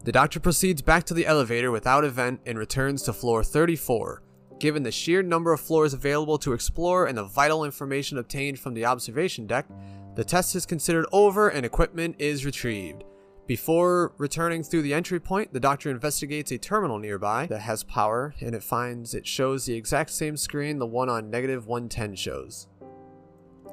The 0.04 0.12
doctor 0.12 0.40
proceeds 0.40 0.82
back 0.82 1.04
to 1.06 1.14
the 1.14 1.26
elevator 1.26 1.70
without 1.72 2.04
event 2.06 2.40
and 2.46 2.58
returns 2.58 3.04
to 3.04 3.14
floor 3.14 3.44
34. 3.44 4.22
Given 4.60 4.82
the 4.82 4.92
sheer 4.92 5.22
number 5.22 5.54
of 5.54 5.62
floors 5.62 5.94
available 5.94 6.40
to 6.40 6.54
explore 6.54 7.06
and 7.06 7.18
the 7.18 7.24
vital 7.24 7.64
information 7.64 8.18
obtained 8.18 8.60
from 8.60 8.74
the 8.74 8.86
observation 8.86 9.46
deck, 9.46 9.68
the 10.16 10.24
test 10.24 10.56
is 10.56 10.66
considered 10.66 11.06
over 11.12 11.50
and 11.50 11.64
equipment 11.64 12.16
is 12.18 12.44
retrieved. 12.44 13.04
Before 13.46 14.14
returning 14.18 14.64
through 14.64 14.82
the 14.82 14.94
entry 14.94 15.20
point, 15.20 15.54
the 15.54 15.60
doctor 15.60 15.92
investigates 15.92 16.52
a 16.52 16.58
terminal 16.58 16.98
nearby 16.98 17.46
that 17.46 17.62
has 17.62 17.84
power 17.84 18.34
and 18.42 18.56
it 18.56 18.64
finds 18.64 19.14
it 19.14 19.28
shows 19.28 19.66
the 19.66 19.76
exact 19.76 20.10
same 20.10 20.36
screen 20.36 20.80
the 20.80 20.88
one 20.88 21.08
on 21.08 21.30
negative 21.30 21.68
110 21.68 22.16
shows. 22.16 22.68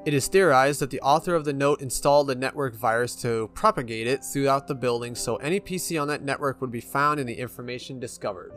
It 0.05 0.13
is 0.13 0.27
theorized 0.27 0.81
that 0.81 0.91
the 0.91 1.01
author 1.01 1.33
of 1.33 1.45
the 1.45 1.51
note 1.51 1.81
installed 1.81 2.29
a 2.29 2.35
network 2.35 2.75
virus 2.75 3.15
to 3.23 3.49
propagate 3.55 4.05
it 4.05 4.23
throughout 4.23 4.67
the 4.67 4.75
building 4.75 5.15
so 5.15 5.37
any 5.37 5.59
PC 5.59 5.99
on 5.99 6.07
that 6.09 6.23
network 6.23 6.61
would 6.61 6.71
be 6.71 6.79
found 6.79 7.19
in 7.19 7.25
the 7.25 7.33
information 7.33 7.99
discovered. 7.99 8.53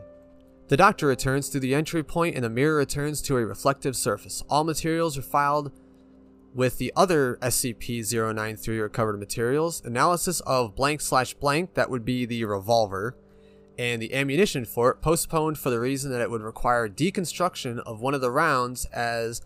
The 0.69 0.77
doctor 0.77 1.07
returns 1.07 1.49
through 1.49 1.61
the 1.61 1.73
entry 1.73 2.03
point 2.03 2.35
and 2.35 2.43
the 2.43 2.49
mirror 2.49 2.75
returns 2.75 3.23
to 3.23 3.37
a 3.37 3.45
reflective 3.45 3.95
surface. 3.95 4.43
All 4.51 4.63
materials 4.63 5.17
are 5.17 5.23
filed 5.23 5.71
with 6.53 6.77
the 6.77 6.93
other 6.95 7.39
SCP-093 7.41 8.79
recovered 8.79 9.19
materials, 9.19 9.83
analysis 9.83 10.41
of 10.41 10.75
blank 10.75 11.01
slash 11.01 11.33
blank, 11.33 11.73
that 11.73 11.89
would 11.89 12.05
be 12.05 12.27
the 12.27 12.45
revolver, 12.45 13.17
and 13.79 13.99
the 13.99 14.13
ammunition 14.13 14.63
for 14.63 14.91
it 14.91 15.01
postponed 15.01 15.57
for 15.57 15.71
the 15.71 15.79
reason 15.79 16.11
that 16.11 16.21
it 16.21 16.29
would 16.29 16.43
require 16.43 16.87
deconstruction 16.87 17.79
of 17.79 18.01
one 18.01 18.13
of 18.13 18.21
the 18.21 18.31
rounds 18.31 18.85
as 18.85 19.41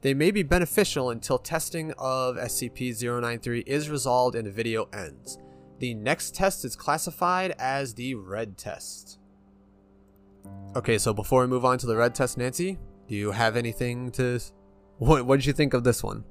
they 0.00 0.14
may 0.14 0.30
be 0.30 0.42
beneficial 0.42 1.10
until 1.10 1.38
testing 1.38 1.92
of 1.98 2.36
SCP-093 2.36 3.64
is 3.66 3.90
resolved 3.90 4.34
and 4.34 4.46
the 4.46 4.50
video 4.50 4.88
ends. 4.94 5.36
The 5.78 5.92
next 5.92 6.34
test 6.34 6.64
is 6.64 6.74
classified 6.74 7.54
as 7.58 7.92
the 7.92 8.14
red 8.14 8.56
test. 8.56 9.18
Okay, 10.76 10.98
so 10.98 11.12
before 11.14 11.42
we 11.42 11.46
move 11.46 11.64
on 11.64 11.78
to 11.78 11.86
the 11.86 11.96
red 11.96 12.14
test, 12.14 12.36
Nancy, 12.38 12.78
do 13.08 13.14
you 13.14 13.30
have 13.32 13.56
anything 13.56 14.10
to 14.12 14.40
what 14.98 15.24
what 15.26 15.36
did 15.36 15.46
you 15.46 15.52
think 15.52 15.74
of 15.74 15.84
this 15.84 16.02
one? 16.02 16.24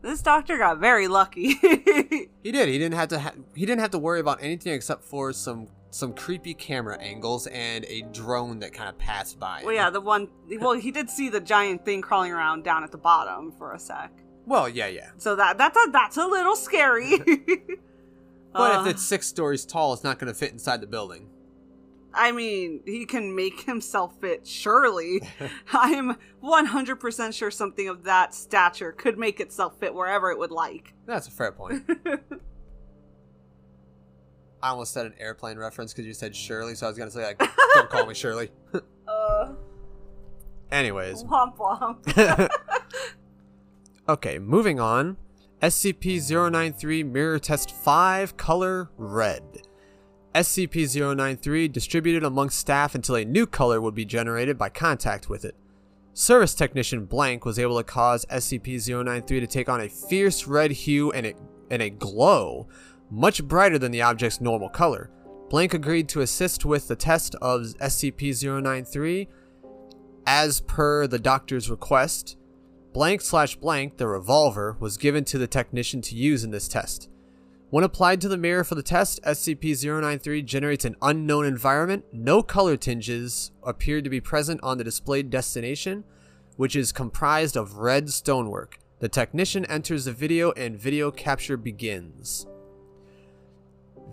This 0.00 0.22
doctor 0.22 0.56
got 0.58 0.78
very 0.78 1.08
lucky. 1.08 1.54
He 2.44 2.52
did. 2.52 2.68
He 2.68 2.78
didn't 2.78 2.94
have 2.94 3.08
to. 3.08 3.18
Ha- 3.18 3.32
he 3.54 3.66
didn't 3.66 3.80
have 3.80 3.90
to 3.90 3.98
worry 3.98 4.20
about 4.20 4.42
anything 4.42 4.72
except 4.72 5.02
for 5.04 5.32
some 5.34 5.66
some 5.90 6.14
creepy 6.14 6.54
camera 6.54 6.96
angles 6.98 7.46
and 7.48 7.84
a 7.86 8.02
drone 8.12 8.60
that 8.60 8.72
kind 8.72 8.88
of 8.88 8.96
passed 8.96 9.38
by. 9.38 9.60
well, 9.64 9.74
yeah, 9.74 9.90
the 9.90 10.00
one. 10.00 10.28
Well, 10.60 10.72
he 10.72 10.90
did 10.90 11.10
see 11.10 11.28
the 11.28 11.40
giant 11.40 11.84
thing 11.84 12.00
crawling 12.00 12.32
around 12.32 12.62
down 12.64 12.84
at 12.84 12.92
the 12.92 12.96
bottom 12.96 13.52
for 13.52 13.72
a 13.74 13.78
sec. 13.78 14.12
Well, 14.46 14.66
yeah, 14.68 14.86
yeah. 14.86 15.10
So 15.18 15.36
that 15.36 15.58
that's 15.58 15.76
a 15.76 15.90
that's 15.90 16.16
a 16.16 16.26
little 16.26 16.56
scary. 16.56 17.18
But 18.54 18.76
Uh, 18.78 18.80
if 18.82 18.94
it's 18.94 19.04
six 19.04 19.26
stories 19.26 19.66
tall, 19.66 19.92
it's 19.92 20.02
not 20.04 20.18
going 20.18 20.32
to 20.32 20.38
fit 20.38 20.52
inside 20.52 20.80
the 20.80 20.86
building. 20.86 21.28
I 22.14 22.32
mean, 22.32 22.80
he 22.86 23.04
can 23.04 23.34
make 23.36 23.60
himself 23.62 24.18
fit, 24.20 24.46
surely. 24.46 25.20
I'm 25.72 26.16
100% 26.42 27.34
sure 27.34 27.50
something 27.50 27.88
of 27.88 28.04
that 28.04 28.34
stature 28.34 28.92
could 28.92 29.18
make 29.18 29.40
itself 29.40 29.78
fit 29.78 29.94
wherever 29.94 30.30
it 30.30 30.38
would 30.38 30.50
like. 30.50 30.94
That's 31.06 31.28
a 31.28 31.30
fair 31.30 31.52
point. 31.52 31.84
I 34.62 34.70
almost 34.70 34.92
said 34.92 35.06
an 35.06 35.14
airplane 35.20 35.56
reference 35.58 35.92
because 35.92 36.06
you 36.06 36.14
said 36.14 36.34
Shirley, 36.34 36.74
so 36.74 36.86
I 36.86 36.88
was 36.88 36.98
going 36.98 37.10
to 37.10 37.14
say 37.14 37.24
like, 37.24 37.38
don't 37.74 37.88
call 37.90 38.06
me 38.06 38.14
Shirley. 38.14 38.50
Uh, 39.06 39.52
Anyways, 40.72 41.22
womp 41.24 41.56
womp. 41.56 42.48
okay, 44.08 44.38
moving 44.38 44.80
on. 44.80 45.16
SCP-093 45.62 47.10
Mirror 47.10 47.38
Test 47.40 47.70
5 47.72 48.36
Color 48.36 48.90
Red. 48.96 49.42
SCP-093 50.38 51.72
distributed 51.72 52.22
amongst 52.22 52.60
staff 52.60 52.94
until 52.94 53.16
a 53.16 53.24
new 53.24 53.44
color 53.44 53.80
would 53.80 53.96
be 53.96 54.04
generated 54.04 54.56
by 54.56 54.68
contact 54.68 55.28
with 55.28 55.44
it. 55.44 55.56
Service 56.12 56.54
technician 56.54 57.06
Blank 57.06 57.44
was 57.44 57.58
able 57.58 57.76
to 57.76 57.82
cause 57.82 58.24
SCP-093 58.26 59.26
to 59.26 59.46
take 59.48 59.68
on 59.68 59.80
a 59.80 59.88
fierce 59.88 60.46
red 60.46 60.70
hue 60.70 61.10
and 61.10 61.26
a, 61.26 61.34
and 61.72 61.82
a 61.82 61.90
glow, 61.90 62.68
much 63.10 63.42
brighter 63.42 63.80
than 63.80 63.90
the 63.90 64.02
object's 64.02 64.40
normal 64.40 64.68
color. 64.68 65.10
Blank 65.50 65.74
agreed 65.74 66.08
to 66.10 66.20
assist 66.20 66.64
with 66.64 66.86
the 66.86 66.94
test 66.94 67.34
of 67.42 67.62
SCP-093 67.80 69.26
as 70.24 70.60
per 70.60 71.08
the 71.08 71.18
doctor's 71.18 71.68
request. 71.68 72.36
Blank 72.92 73.22
slash 73.22 73.56
blank, 73.56 73.96
the 73.96 74.06
revolver, 74.06 74.76
was 74.78 74.98
given 74.98 75.24
to 75.24 75.38
the 75.38 75.48
technician 75.48 76.00
to 76.02 76.14
use 76.14 76.44
in 76.44 76.52
this 76.52 76.68
test. 76.68 77.10
When 77.70 77.84
applied 77.84 78.22
to 78.22 78.28
the 78.28 78.38
mirror 78.38 78.64
for 78.64 78.76
the 78.76 78.82
test, 78.82 79.22
SCP-093 79.24 80.42
generates 80.46 80.86
an 80.86 80.96
unknown 81.02 81.44
environment. 81.44 82.06
No 82.12 82.42
color 82.42 82.78
tinges 82.78 83.52
appear 83.62 84.00
to 84.00 84.08
be 84.08 84.22
present 84.22 84.60
on 84.62 84.78
the 84.78 84.84
displayed 84.84 85.28
destination, 85.28 86.04
which 86.56 86.74
is 86.74 86.92
comprised 86.92 87.58
of 87.58 87.76
red 87.76 88.08
stonework. 88.08 88.78
The 89.00 89.10
technician 89.10 89.66
enters 89.66 90.06
the 90.06 90.12
video 90.12 90.52
and 90.52 90.80
video 90.80 91.10
capture 91.10 91.58
begins. 91.58 92.46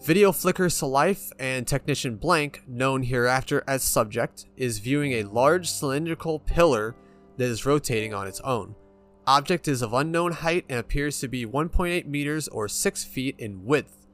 Video 0.03 0.33
flickers 0.33 0.77
to 0.79 0.85
life 0.85 1.31
and 1.39 1.65
technician 1.65 2.17
Blank, 2.17 2.63
known 2.67 3.03
hereafter 3.03 3.63
as 3.65 3.83
Subject, 3.83 4.47
is 4.57 4.79
viewing 4.79 5.13
a 5.13 5.23
large 5.23 5.69
cylindrical 5.69 6.39
pillar 6.39 6.93
that 7.37 7.45
is 7.45 7.65
rotating 7.65 8.13
on 8.13 8.27
its 8.27 8.41
own. 8.41 8.75
Object 9.27 9.67
is 9.67 9.81
of 9.81 9.93
unknown 9.93 10.31
height 10.31 10.65
and 10.69 10.77
appears 10.77 11.19
to 11.19 11.27
be 11.27 11.47
1.8 11.47 12.05
meters 12.05 12.47
or 12.47 12.67
6 12.67 13.03
feet 13.05 13.35
in 13.39 13.65
width. 13.65 14.05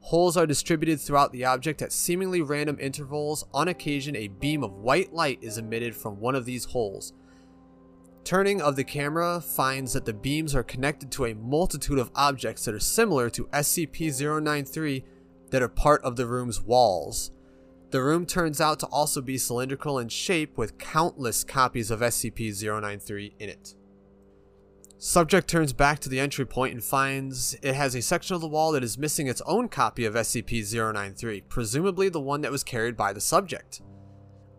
Holes 0.00 0.36
are 0.36 0.46
distributed 0.46 1.00
throughout 1.00 1.32
the 1.32 1.46
object 1.46 1.80
at 1.80 1.92
seemingly 1.92 2.42
random 2.42 2.76
intervals. 2.78 3.46
On 3.54 3.68
occasion, 3.68 4.14
a 4.14 4.28
beam 4.28 4.62
of 4.62 4.72
white 4.72 5.14
light 5.14 5.38
is 5.40 5.56
emitted 5.56 5.96
from 5.96 6.20
one 6.20 6.34
of 6.34 6.44
these 6.44 6.66
holes. 6.66 7.14
Turning 8.24 8.60
of 8.60 8.76
the 8.76 8.84
camera 8.84 9.40
finds 9.40 9.94
that 9.94 10.04
the 10.04 10.12
beams 10.12 10.54
are 10.54 10.62
connected 10.62 11.10
to 11.12 11.24
a 11.24 11.34
multitude 11.34 11.98
of 11.98 12.10
objects 12.14 12.66
that 12.66 12.74
are 12.74 12.80
similar 12.80 13.30
to 13.30 13.46
SCP-093 13.46 15.02
that 15.50 15.62
are 15.62 15.68
part 15.68 16.02
of 16.02 16.16
the 16.16 16.26
room's 16.26 16.60
walls. 16.60 17.30
The 17.90 18.02
room 18.02 18.26
turns 18.26 18.60
out 18.60 18.80
to 18.80 18.86
also 18.88 19.22
be 19.22 19.38
cylindrical 19.38 19.98
in 19.98 20.10
shape 20.10 20.58
with 20.58 20.76
countless 20.76 21.42
copies 21.42 21.90
of 21.90 22.00
SCP-093 22.00 23.32
in 23.38 23.48
it. 23.48 23.74
Subject 25.00 25.46
turns 25.46 25.72
back 25.72 26.00
to 26.00 26.08
the 26.08 26.18
entry 26.18 26.44
point 26.44 26.74
and 26.74 26.82
finds 26.82 27.54
it 27.62 27.76
has 27.76 27.94
a 27.94 28.02
section 28.02 28.34
of 28.34 28.40
the 28.40 28.48
wall 28.48 28.72
that 28.72 28.82
is 28.82 28.98
missing 28.98 29.28
its 29.28 29.40
own 29.46 29.68
copy 29.68 30.04
of 30.04 30.14
SCP-093, 30.14 31.44
presumably 31.48 32.08
the 32.08 32.20
one 32.20 32.40
that 32.40 32.50
was 32.50 32.64
carried 32.64 32.96
by 32.96 33.12
the 33.12 33.20
subject. 33.20 33.80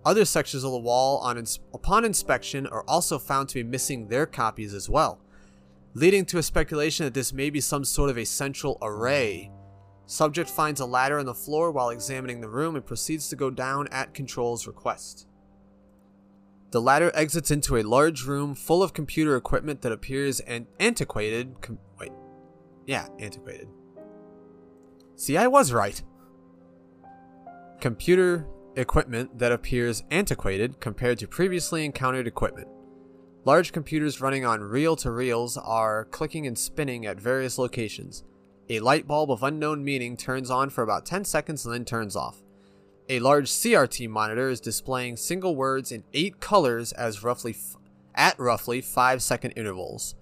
Other 0.05 0.23
sections 0.23 0.63
of 0.63 0.71
the 0.71 0.79
wall, 0.79 1.17
on 1.17 1.37
ins- 1.37 1.59
upon 1.73 2.05
inspection, 2.05 2.65
are 2.67 2.85
also 2.87 3.19
found 3.19 3.49
to 3.49 3.55
be 3.55 3.63
missing 3.63 4.07
their 4.07 4.25
copies 4.25 4.73
as 4.73 4.89
well, 4.89 5.19
leading 5.93 6.25
to 6.27 6.37
a 6.37 6.43
speculation 6.43 7.03
that 7.03 7.13
this 7.13 7.33
may 7.33 7.49
be 7.49 7.59
some 7.59 7.83
sort 7.83 8.09
of 8.09 8.17
a 8.17 8.25
central 8.25 8.77
array. 8.81 9.51
Subject 10.05 10.49
finds 10.49 10.79
a 10.79 10.85
ladder 10.85 11.19
on 11.19 11.25
the 11.25 11.33
floor 11.33 11.69
while 11.69 11.89
examining 11.89 12.39
the 12.39 12.47
room 12.47 12.77
and 12.77 12.85
proceeds 12.85 13.27
to 13.27 13.35
go 13.35 13.49
down 13.49 13.89
at 13.89 14.13
Control's 14.13 14.67
request. 14.67 15.27
The 16.71 16.81
ladder 16.81 17.11
exits 17.15 17.49
into 17.49 17.77
a 17.77 17.83
large 17.83 18.25
room 18.25 18.53
full 18.53 18.83
of 18.83 18.93
computer 18.93 19.35
equipment 19.35 19.81
that 19.81 19.91
appears 19.91 20.39
an- 20.41 20.67
antiquated. 20.79 21.61
Com- 21.61 21.79
wait. 21.99 22.11
Yeah, 22.85 23.07
antiquated. 23.19 23.67
See, 25.15 25.35
I 25.35 25.47
was 25.47 25.73
right. 25.73 26.01
Computer 27.81 28.47
equipment 28.75 29.39
that 29.39 29.51
appears 29.51 30.03
antiquated 30.11 30.79
compared 30.79 31.17
to 31.19 31.27
previously 31.27 31.85
encountered 31.85 32.27
equipment. 32.27 32.67
Large 33.45 33.71
computers 33.71 34.21
running 34.21 34.45
on 34.45 34.61
reel 34.61 34.95
to 34.97 35.11
reels 35.11 35.57
are 35.57 36.05
clicking 36.05 36.45
and 36.45 36.57
spinning 36.57 37.05
at 37.05 37.19
various 37.19 37.57
locations. 37.57 38.23
A 38.69 38.79
light 38.79 39.07
bulb 39.07 39.31
of 39.31 39.41
unknown 39.41 39.83
meaning 39.83 40.15
turns 40.15 40.51
on 40.51 40.69
for 40.69 40.83
about 40.83 41.05
10 41.05 41.25
seconds 41.25 41.65
and 41.65 41.73
then 41.73 41.85
turns 41.85 42.15
off. 42.15 42.43
A 43.11 43.19
large 43.19 43.49
CRT 43.49 44.07
monitor 44.07 44.49
is 44.49 44.61
displaying 44.61 45.17
single 45.17 45.55
words 45.55 45.91
in 45.91 46.03
eight 46.13 46.39
colors 46.39 46.91
as 46.91 47.23
roughly 47.23 47.53
f- 47.53 47.75
at 48.13 48.37
roughly 48.37 48.81
5 48.81 49.23
second 49.23 49.51
intervals, 49.53 50.13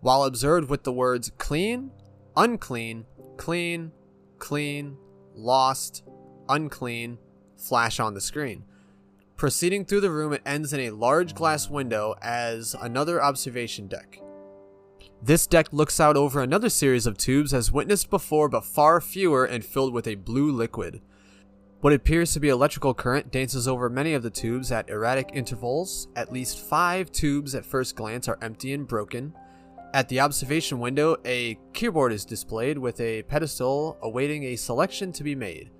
while 0.00 0.24
observed 0.24 0.70
with 0.70 0.84
the 0.84 0.94
words 0.94 1.30
clean, 1.36 1.90
unclean, 2.34 3.04
clean, 3.36 3.92
clean, 4.38 4.96
lost, 5.34 6.04
unclean 6.48 7.18
flash 7.54 8.00
on 8.00 8.14
the 8.14 8.20
screen. 8.22 8.64
Proceeding 9.36 9.84
through 9.84 10.00
the 10.00 10.10
room, 10.10 10.32
it 10.32 10.40
ends 10.46 10.72
in 10.72 10.80
a 10.80 10.90
large 10.90 11.34
glass 11.34 11.68
window 11.68 12.14
as 12.22 12.74
another 12.80 13.22
observation 13.22 13.88
deck. 13.88 14.22
This 15.22 15.46
deck 15.46 15.70
looks 15.70 16.00
out 16.00 16.16
over 16.16 16.40
another 16.40 16.70
series 16.70 17.06
of 17.06 17.18
tubes 17.18 17.52
as 17.52 17.70
witnessed 17.70 18.08
before, 18.08 18.48
but 18.48 18.64
far 18.64 19.02
fewer 19.02 19.44
and 19.44 19.62
filled 19.62 19.92
with 19.92 20.06
a 20.06 20.14
blue 20.14 20.50
liquid. 20.50 21.02
What 21.82 21.92
appears 21.92 22.32
to 22.32 22.38
be 22.38 22.48
electrical 22.48 22.94
current 22.94 23.32
dances 23.32 23.66
over 23.66 23.90
many 23.90 24.14
of 24.14 24.22
the 24.22 24.30
tubes 24.30 24.70
at 24.70 24.88
erratic 24.88 25.30
intervals. 25.34 26.06
At 26.14 26.32
least 26.32 26.60
five 26.60 27.10
tubes 27.10 27.56
at 27.56 27.66
first 27.66 27.96
glance 27.96 28.28
are 28.28 28.38
empty 28.40 28.72
and 28.72 28.86
broken. 28.86 29.34
At 29.92 30.08
the 30.08 30.20
observation 30.20 30.78
window, 30.78 31.16
a 31.24 31.58
keyboard 31.72 32.12
is 32.12 32.24
displayed 32.24 32.78
with 32.78 33.00
a 33.00 33.24
pedestal 33.24 33.98
awaiting 34.00 34.44
a 34.44 34.54
selection 34.54 35.10
to 35.10 35.24
be 35.24 35.34
made. 35.34 35.70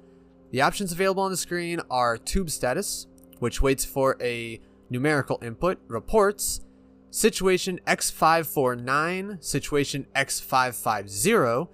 The 0.50 0.62
options 0.62 0.90
available 0.90 1.22
on 1.22 1.30
the 1.30 1.36
screen 1.36 1.80
are 1.88 2.18
tube 2.18 2.50
status, 2.50 3.06
which 3.38 3.62
waits 3.62 3.84
for 3.84 4.16
a 4.20 4.60
numerical 4.90 5.38
input, 5.40 5.78
reports, 5.86 6.62
situation 7.10 7.78
X549, 7.86 9.40
situation 9.40 10.08
X550, 10.16 11.68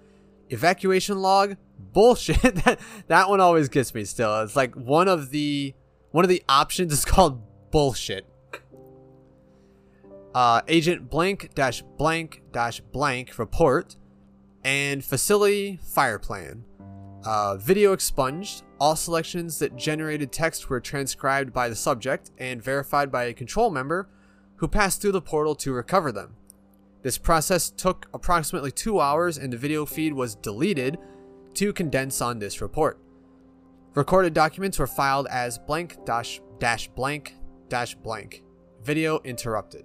evacuation 0.50 1.22
log, 1.22 1.56
bullshit. 1.92 2.40
that 2.64 2.80
that 3.06 3.28
one 3.28 3.40
always 3.40 3.68
gets 3.68 3.94
me 3.94 4.04
still. 4.04 4.40
It's 4.42 4.56
like 4.56 4.74
one 4.74 5.08
of 5.08 5.30
the 5.30 5.74
one 6.10 6.24
of 6.24 6.28
the 6.28 6.42
options 6.48 6.92
is 6.92 7.04
called 7.04 7.42
bullshit. 7.70 8.26
Uh, 10.34 10.60
agent 10.68 11.10
blank 11.10 11.50
dash 11.54 11.82
blank 11.96 12.42
dash 12.52 12.80
blank 12.80 13.38
report 13.38 13.96
and 14.62 15.04
facility 15.04 15.78
fire 15.82 16.18
plan. 16.18 16.64
Uh, 17.24 17.56
video 17.56 17.92
expunged. 17.92 18.62
All 18.80 18.94
selections 18.94 19.58
that 19.58 19.74
generated 19.74 20.30
text 20.30 20.70
were 20.70 20.80
transcribed 20.80 21.52
by 21.52 21.68
the 21.68 21.74
subject 21.74 22.30
and 22.38 22.62
verified 22.62 23.10
by 23.10 23.24
a 23.24 23.34
control 23.34 23.70
member 23.70 24.08
who 24.56 24.68
passed 24.68 25.02
through 25.02 25.12
the 25.12 25.20
portal 25.20 25.54
to 25.56 25.72
recover 25.72 26.12
them. 26.12 26.36
This 27.02 27.18
process 27.18 27.70
took 27.70 28.06
approximately 28.12 28.70
two 28.70 29.00
hours 29.00 29.38
and 29.38 29.52
the 29.52 29.56
video 29.56 29.86
feed 29.86 30.12
was 30.12 30.34
deleted 30.34 30.98
to 31.54 31.72
condense 31.72 32.20
on 32.20 32.38
this 32.38 32.60
report. 32.60 32.98
Recorded 33.94 34.34
documents 34.34 34.78
were 34.78 34.86
filed 34.86 35.26
as 35.28 35.58
blank 35.58 36.04
dash 36.04 36.40
dash 36.58 36.88
blank 36.88 37.34
dash 37.68 37.94
blank. 37.94 38.44
Video 38.82 39.20
interrupted. 39.24 39.84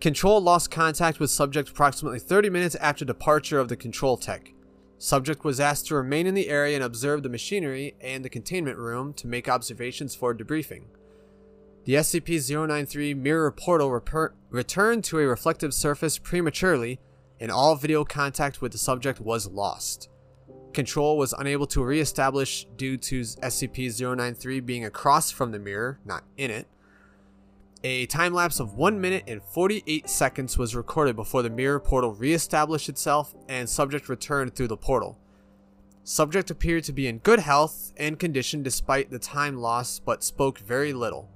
Control 0.00 0.40
lost 0.40 0.70
contact 0.70 1.20
with 1.20 1.30
subject 1.30 1.70
approximately 1.70 2.18
30 2.18 2.50
minutes 2.50 2.74
after 2.76 3.04
departure 3.04 3.58
of 3.58 3.68
the 3.68 3.76
control 3.76 4.16
tech. 4.16 4.52
Subject 4.98 5.44
was 5.44 5.60
asked 5.60 5.86
to 5.86 5.94
remain 5.94 6.26
in 6.26 6.34
the 6.34 6.48
area 6.48 6.74
and 6.74 6.84
observe 6.84 7.22
the 7.22 7.28
machinery 7.28 7.94
and 8.00 8.24
the 8.24 8.30
containment 8.30 8.78
room 8.78 9.12
to 9.14 9.26
make 9.26 9.48
observations 9.48 10.14
for 10.14 10.34
debriefing. 10.34 10.84
The 11.84 11.94
SCP-093 11.94 13.16
mirror 13.16 13.50
portal 13.52 13.90
reper- 13.90 14.32
returned 14.50 15.04
to 15.04 15.18
a 15.18 15.26
reflective 15.26 15.72
surface 15.72 16.18
prematurely, 16.18 16.98
and 17.40 17.50
all 17.50 17.74
video 17.76 18.04
contact 18.04 18.60
with 18.60 18.72
the 18.72 18.78
subject 18.78 19.20
was 19.20 19.46
lost. 19.46 20.08
Control 20.72 21.16
was 21.16 21.32
unable 21.38 21.66
to 21.68 21.82
re-establish 21.82 22.66
due 22.76 22.96
to 22.98 23.20
SCP-093 23.20 24.64
being 24.64 24.84
across 24.84 25.30
from 25.30 25.52
the 25.52 25.58
mirror, 25.58 25.98
not 26.04 26.24
in 26.36 26.50
it. 26.50 26.66
A 27.82 28.06
time 28.06 28.34
lapse 28.34 28.58
of 28.58 28.74
1 28.74 29.00
minute 29.00 29.24
and 29.26 29.42
48 29.42 30.08
seconds 30.08 30.58
was 30.58 30.74
recorded 30.74 31.14
before 31.16 31.42
the 31.42 31.50
mirror 31.50 31.78
portal 31.78 32.12
re-established 32.12 32.88
itself 32.88 33.34
and 33.48 33.68
subject 33.68 34.08
returned 34.08 34.54
through 34.54 34.68
the 34.68 34.76
portal. 34.76 35.18
Subject 36.02 36.50
appeared 36.50 36.84
to 36.84 36.92
be 36.92 37.06
in 37.06 37.18
good 37.18 37.40
health 37.40 37.92
and 37.96 38.18
condition 38.18 38.62
despite 38.62 39.10
the 39.10 39.18
time 39.18 39.56
loss, 39.56 39.98
but 39.98 40.22
spoke 40.22 40.58
very 40.58 40.92
little. 40.92 41.30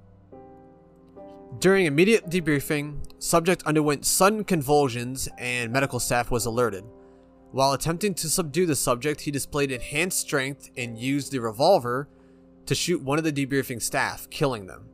During 1.59 1.85
immediate 1.85 2.29
debriefing, 2.29 2.97
subject 3.19 3.63
underwent 3.63 4.05
sudden 4.05 4.43
convulsions 4.43 5.29
and 5.37 5.71
medical 5.71 5.99
staff 5.99 6.31
was 6.31 6.45
alerted. 6.45 6.83
While 7.51 7.73
attempting 7.73 8.13
to 8.15 8.29
subdue 8.29 8.65
the 8.65 8.75
subject, 8.75 9.21
he 9.21 9.31
displayed 9.31 9.71
enhanced 9.71 10.19
strength 10.19 10.71
and 10.77 10.97
used 10.97 11.31
the 11.31 11.39
revolver 11.39 12.07
to 12.65 12.73
shoot 12.73 13.03
one 13.03 13.17
of 13.17 13.25
the 13.25 13.33
debriefing 13.33 13.81
staff, 13.81 14.29
killing 14.29 14.67
them. 14.67 14.85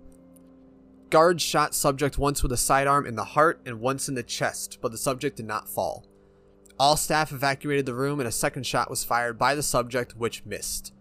Guards 1.09 1.43
shot 1.43 1.73
subject 1.75 2.17
once 2.17 2.43
with 2.43 2.51
a 2.51 2.57
sidearm 2.57 3.05
in 3.05 3.15
the 3.15 3.23
heart 3.23 3.61
and 3.65 3.79
once 3.79 4.09
in 4.09 4.15
the 4.15 4.23
chest, 4.23 4.79
but 4.81 4.91
the 4.91 4.97
subject 4.97 5.37
did 5.37 5.45
not 5.45 5.69
fall. 5.69 6.05
All 6.79 6.97
staff 6.97 7.31
evacuated 7.31 7.85
the 7.85 7.93
room 7.93 8.19
and 8.19 8.27
a 8.27 8.31
second 8.31 8.65
shot 8.65 8.89
was 8.89 9.03
fired 9.03 9.37
by 9.37 9.55
the 9.55 9.63
subject, 9.63 10.17
which 10.17 10.45
missed. 10.45 10.91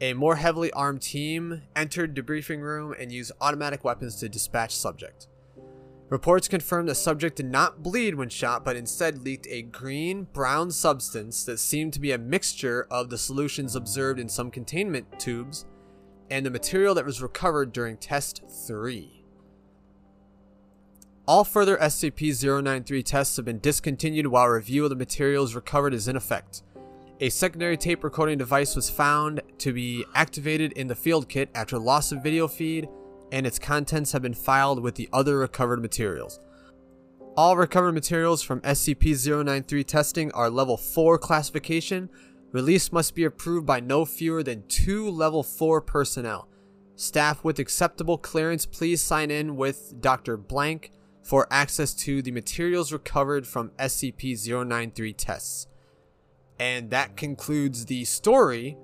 A 0.00 0.12
more 0.12 0.36
heavily 0.36 0.70
armed 0.72 1.00
team 1.00 1.62
entered 1.74 2.14
the 2.14 2.22
debriefing 2.22 2.60
room 2.60 2.94
and 2.98 3.10
used 3.10 3.32
automatic 3.40 3.82
weapons 3.82 4.16
to 4.16 4.28
dispatch 4.28 4.76
subject. 4.76 5.28
Reports 6.10 6.48
confirmed 6.48 6.88
the 6.88 6.94
subject 6.94 7.36
did 7.36 7.46
not 7.46 7.82
bleed 7.82 8.14
when 8.14 8.28
shot, 8.28 8.64
but 8.64 8.76
instead 8.76 9.24
leaked 9.24 9.46
a 9.48 9.62
green 9.62 10.24
brown 10.24 10.70
substance 10.70 11.44
that 11.44 11.58
seemed 11.58 11.92
to 11.94 12.00
be 12.00 12.12
a 12.12 12.18
mixture 12.18 12.86
of 12.90 13.10
the 13.10 13.18
solutions 13.18 13.74
observed 13.74 14.20
in 14.20 14.28
some 14.28 14.50
containment 14.50 15.18
tubes 15.18 15.64
and 16.30 16.44
the 16.44 16.50
material 16.50 16.94
that 16.94 17.06
was 17.06 17.22
recovered 17.22 17.72
during 17.72 17.96
test 17.96 18.42
3. 18.66 19.24
All 21.26 21.42
further 21.42 21.76
SCP-093 21.78 23.04
tests 23.04 23.36
have 23.36 23.46
been 23.46 23.58
discontinued 23.58 24.28
while 24.28 24.46
review 24.46 24.84
of 24.84 24.90
the 24.90 24.96
materials 24.96 25.56
recovered 25.56 25.94
is 25.94 26.06
in 26.06 26.16
effect. 26.16 26.62
A 27.18 27.30
secondary 27.30 27.78
tape 27.78 28.04
recording 28.04 28.36
device 28.36 28.76
was 28.76 28.90
found 28.90 29.40
to 29.56 29.72
be 29.72 30.04
activated 30.14 30.72
in 30.72 30.86
the 30.86 30.94
field 30.94 31.30
kit 31.30 31.48
after 31.54 31.78
loss 31.78 32.12
of 32.12 32.22
video 32.22 32.46
feed, 32.46 32.90
and 33.32 33.46
its 33.46 33.58
contents 33.58 34.12
have 34.12 34.20
been 34.20 34.34
filed 34.34 34.82
with 34.82 34.96
the 34.96 35.08
other 35.14 35.38
recovered 35.38 35.80
materials. 35.80 36.38
All 37.34 37.56
recovered 37.56 37.92
materials 37.92 38.42
from 38.42 38.60
SCP-093 38.60 39.86
testing 39.86 40.30
are 40.32 40.50
level 40.50 40.76
4 40.76 41.16
classification. 41.16 42.10
Release 42.52 42.92
must 42.92 43.14
be 43.14 43.24
approved 43.24 43.64
by 43.64 43.80
no 43.80 44.04
fewer 44.04 44.42
than 44.42 44.66
two 44.68 45.08
level 45.08 45.42
4 45.42 45.80
personnel. 45.80 46.50
Staff 46.96 47.42
with 47.42 47.58
acceptable 47.58 48.18
clearance, 48.18 48.66
please 48.66 49.00
sign 49.00 49.30
in 49.30 49.56
with 49.56 50.02
Dr. 50.02 50.36
Blank 50.36 50.90
for 51.22 51.46
access 51.50 51.94
to 51.94 52.20
the 52.20 52.30
materials 52.30 52.92
recovered 52.92 53.46
from 53.46 53.70
SCP-093 53.78 55.14
tests. 55.16 55.66
And 56.58 56.90
that 56.90 57.16
concludes 57.16 57.84
the 57.86 58.04
story 58.04 58.76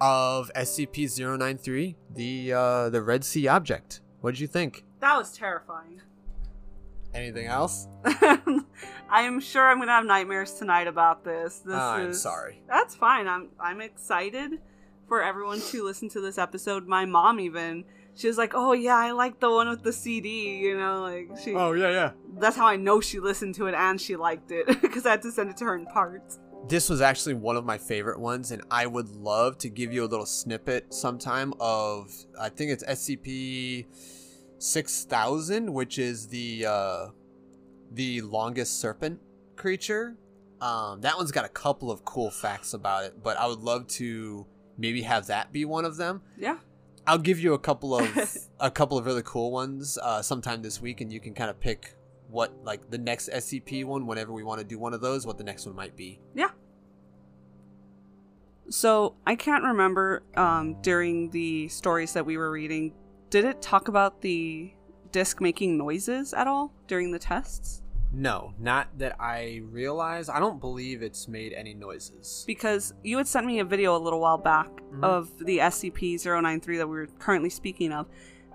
of 0.00 0.50
SCP-093, 0.54 1.96
the 2.14 2.52
uh, 2.52 2.90
the 2.90 3.02
Red 3.02 3.24
Sea 3.24 3.48
object. 3.48 4.00
What 4.20 4.32
did 4.32 4.40
you 4.40 4.46
think? 4.46 4.84
That 5.00 5.16
was 5.16 5.32
terrifying. 5.32 6.00
Anything 7.14 7.46
else? 7.46 7.88
I'm 9.10 9.40
sure 9.40 9.68
I'm 9.68 9.78
gonna 9.78 9.92
have 9.92 10.04
nightmares 10.04 10.54
tonight 10.54 10.86
about 10.86 11.24
this. 11.24 11.60
This 11.60 11.74
Oh, 11.74 11.78
I'm 11.78 12.14
sorry. 12.14 12.62
That's 12.68 12.94
fine. 12.94 13.26
I'm 13.26 13.48
I'm 13.58 13.80
excited 13.80 14.60
for 15.08 15.22
everyone 15.22 15.60
to 15.60 15.84
listen 15.84 16.08
to 16.10 16.20
this 16.20 16.38
episode. 16.38 16.86
My 16.86 17.06
mom 17.06 17.40
even 17.40 17.84
she 18.14 18.26
was 18.26 18.36
like, 18.36 18.52
"Oh 18.54 18.72
yeah, 18.72 18.96
I 18.96 19.12
like 19.12 19.40
the 19.40 19.50
one 19.50 19.68
with 19.68 19.82
the 19.84 19.92
CD." 19.92 20.58
You 20.58 20.76
know, 20.76 21.02
like 21.02 21.30
she. 21.42 21.54
Oh 21.54 21.72
yeah, 21.72 21.90
yeah. 21.90 22.10
That's 22.36 22.56
how 22.56 22.66
I 22.66 22.76
know 22.76 23.00
she 23.00 23.20
listened 23.20 23.54
to 23.56 23.66
it 23.66 23.74
and 23.74 24.00
she 24.00 24.16
liked 24.16 24.50
it 24.50 24.66
because 24.82 25.06
I 25.06 25.12
had 25.12 25.22
to 25.22 25.32
send 25.32 25.50
it 25.50 25.56
to 25.58 25.64
her 25.64 25.76
in 25.76 25.86
parts. 25.86 26.38
This 26.66 26.90
was 26.90 27.00
actually 27.00 27.34
one 27.34 27.56
of 27.56 27.64
my 27.64 27.78
favorite 27.78 28.18
ones, 28.20 28.50
and 28.50 28.62
I 28.70 28.86
would 28.86 29.08
love 29.08 29.56
to 29.58 29.70
give 29.70 29.92
you 29.92 30.04
a 30.04 30.06
little 30.06 30.26
snippet 30.26 30.92
sometime 30.92 31.54
of 31.60 32.12
I 32.38 32.48
think 32.48 32.72
it's 32.72 32.84
SCP 32.84 33.86
six 34.58 35.04
thousand, 35.04 35.72
which 35.72 35.98
is 35.98 36.28
the 36.28 36.66
uh, 36.66 37.06
the 37.92 38.20
longest 38.22 38.80
serpent 38.80 39.20
creature. 39.56 40.16
Um, 40.60 41.00
that 41.02 41.16
one's 41.16 41.30
got 41.30 41.44
a 41.44 41.50
couple 41.50 41.90
of 41.90 42.04
cool 42.04 42.30
facts 42.30 42.74
about 42.74 43.04
it, 43.04 43.22
but 43.22 43.38
I 43.38 43.46
would 43.46 43.60
love 43.60 43.86
to 43.88 44.46
maybe 44.76 45.02
have 45.02 45.26
that 45.28 45.52
be 45.52 45.64
one 45.64 45.84
of 45.84 45.96
them. 45.96 46.22
Yeah. 46.36 46.58
I'll 47.06 47.18
give 47.18 47.40
you 47.40 47.54
a 47.54 47.58
couple 47.58 47.96
of 47.96 48.36
a 48.60 48.70
couple 48.70 48.98
of 48.98 49.06
really 49.06 49.22
cool 49.24 49.50
ones 49.50 49.98
uh, 50.02 50.20
sometime 50.20 50.62
this 50.62 50.82
week, 50.82 51.00
and 51.00 51.12
you 51.12 51.20
can 51.20 51.32
kind 51.34 51.48
of 51.48 51.58
pick 51.60 51.94
what 52.30 52.52
like 52.64 52.90
the 52.90 52.98
next 52.98 53.30
SCP 53.30 53.84
one 53.84 54.06
whenever 54.06 54.32
we 54.32 54.42
want 54.42 54.60
to 54.60 54.66
do 54.66 54.78
one 54.78 54.94
of 54.94 55.00
those. 55.00 55.26
What 55.26 55.38
the 55.38 55.44
next 55.44 55.66
one 55.66 55.74
might 55.74 55.96
be. 55.96 56.20
Yeah. 56.34 56.50
So 58.70 59.14
I 59.26 59.34
can't 59.34 59.64
remember 59.64 60.22
um, 60.36 60.76
during 60.82 61.30
the 61.30 61.68
stories 61.68 62.12
that 62.12 62.26
we 62.26 62.36
were 62.36 62.50
reading. 62.50 62.92
Did 63.30 63.44
it 63.44 63.62
talk 63.62 63.88
about 63.88 64.20
the 64.20 64.72
disc 65.10 65.40
making 65.40 65.78
noises 65.78 66.34
at 66.34 66.46
all 66.46 66.72
during 66.86 67.10
the 67.12 67.18
tests? 67.18 67.82
No, 68.12 68.54
not 68.58 68.88
that 68.98 69.16
I 69.20 69.60
realize. 69.70 70.28
I 70.30 70.38
don't 70.38 70.60
believe 70.60 71.02
it's 71.02 71.28
made 71.28 71.52
any 71.52 71.74
noises. 71.74 72.44
Because 72.46 72.94
you 73.04 73.18
had 73.18 73.26
sent 73.26 73.46
me 73.46 73.58
a 73.58 73.64
video 73.64 73.94
a 73.96 73.98
little 73.98 74.20
while 74.20 74.38
back 74.38 74.68
Mhm. 74.92 75.02
of 75.04 75.38
the 75.44 75.58
SCP-093 75.60 76.78
that 76.78 76.86
we 76.88 76.96
were 76.96 77.06
currently 77.18 77.50
speaking 77.50 77.92
of, 77.92 78.06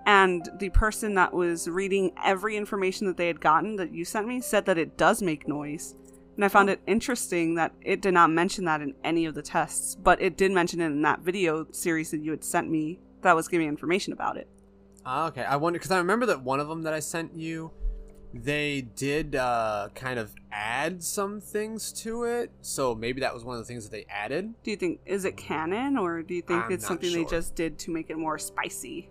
and 0.06 0.48
the 0.58 0.70
person 0.70 1.14
that 1.14 1.32
was 1.32 1.68
reading 1.68 2.12
every 2.22 2.56
information 2.56 3.06
that 3.06 3.16
they 3.16 3.26
had 3.26 3.40
gotten 3.40 3.76
that 3.76 3.92
you 3.92 4.04
sent 4.04 4.28
me 4.28 4.40
said 4.40 4.66
that 4.66 4.78
it 4.78 4.96
does 4.96 5.22
make 5.22 5.48
noise. 5.48 5.94
And 6.36 6.44
I 6.44 6.48
found 6.48 6.68
it 6.68 6.80
interesting 6.86 7.54
that 7.54 7.72
it 7.80 8.02
did 8.02 8.12
not 8.12 8.30
mention 8.30 8.64
that 8.64 8.80
in 8.80 8.94
any 9.04 9.24
of 9.26 9.34
the 9.34 9.42
tests, 9.42 9.94
but 9.94 10.20
it 10.20 10.36
did 10.36 10.50
mention 10.50 10.80
it 10.80 10.86
in 10.86 11.02
that 11.02 11.20
video 11.20 11.66
series 11.70 12.10
that 12.10 12.20
you 12.20 12.32
had 12.32 12.44
sent 12.44 12.68
me 12.68 12.98
that 13.22 13.36
was 13.36 13.48
giving 13.48 13.68
information 13.68 14.12
about 14.12 14.36
it. 14.36 14.48
Ah, 15.06 15.28
okay, 15.28 15.44
I 15.44 15.56
wonder 15.56 15.78
because 15.78 15.90
I 15.90 15.98
remember 15.98 16.26
that 16.26 16.42
one 16.42 16.60
of 16.60 16.68
them 16.68 16.82
that 16.82 16.92
I 16.92 17.00
sent 17.00 17.34
you, 17.34 17.70
they 18.32 18.80
did 18.80 19.36
uh, 19.36 19.90
kind 19.94 20.18
of 20.18 20.34
add 20.50 21.02
some 21.04 21.40
things 21.40 21.92
to 22.02 22.24
it. 22.24 22.50
So 22.62 22.94
maybe 22.94 23.20
that 23.20 23.32
was 23.32 23.44
one 23.44 23.54
of 23.54 23.60
the 23.60 23.66
things 23.66 23.84
that 23.84 23.92
they 23.92 24.06
added. 24.08 24.54
Do 24.64 24.70
you 24.70 24.76
think 24.76 25.00
is 25.06 25.24
it 25.24 25.36
canon 25.36 25.96
or 25.96 26.22
do 26.22 26.34
you 26.34 26.42
think 26.42 26.64
I'm 26.64 26.72
it's 26.72 26.86
something 26.86 27.12
they 27.12 27.24
just 27.24 27.54
did 27.54 27.78
to 27.80 27.92
make 27.92 28.10
it 28.10 28.18
more 28.18 28.38
spicy? 28.38 29.10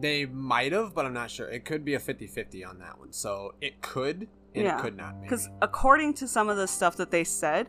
They 0.00 0.26
might 0.26 0.72
have, 0.72 0.94
but 0.94 1.06
I'm 1.06 1.12
not 1.12 1.30
sure. 1.30 1.48
It 1.48 1.64
could 1.64 1.84
be 1.84 1.94
a 1.94 1.98
50-50 1.98 2.66
on 2.68 2.78
that 2.78 2.98
one. 2.98 3.12
So 3.12 3.54
it 3.60 3.80
could 3.82 4.28
and 4.54 4.64
Yeah, 4.64 4.78
it 4.78 4.82
could 4.82 4.96
not. 4.96 5.20
Because 5.22 5.48
according 5.60 6.14
to 6.14 6.28
some 6.28 6.48
of 6.48 6.56
the 6.56 6.66
stuff 6.68 6.96
that 6.96 7.10
they 7.10 7.24
said, 7.24 7.68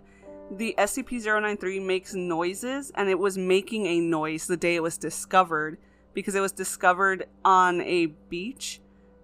the 0.52 0.74
SCP-093 0.78 1.86
makes 1.86 2.14
noises, 2.14 2.92
and 2.96 3.10
it 3.10 3.18
was 3.20 3.38
making 3.38 3.86
a 3.86 4.00
noise 4.00 4.48
the 4.48 4.58
day 4.58 4.76
it 4.76 4.84
was 4.84 4.98
discovered 4.98 5.78
because 6.14 6.34
it 6.36 6.40
was 6.40 6.52
discovered 6.52 7.28
on 7.46 7.82
a 7.82 8.08
beach. 8.30 8.82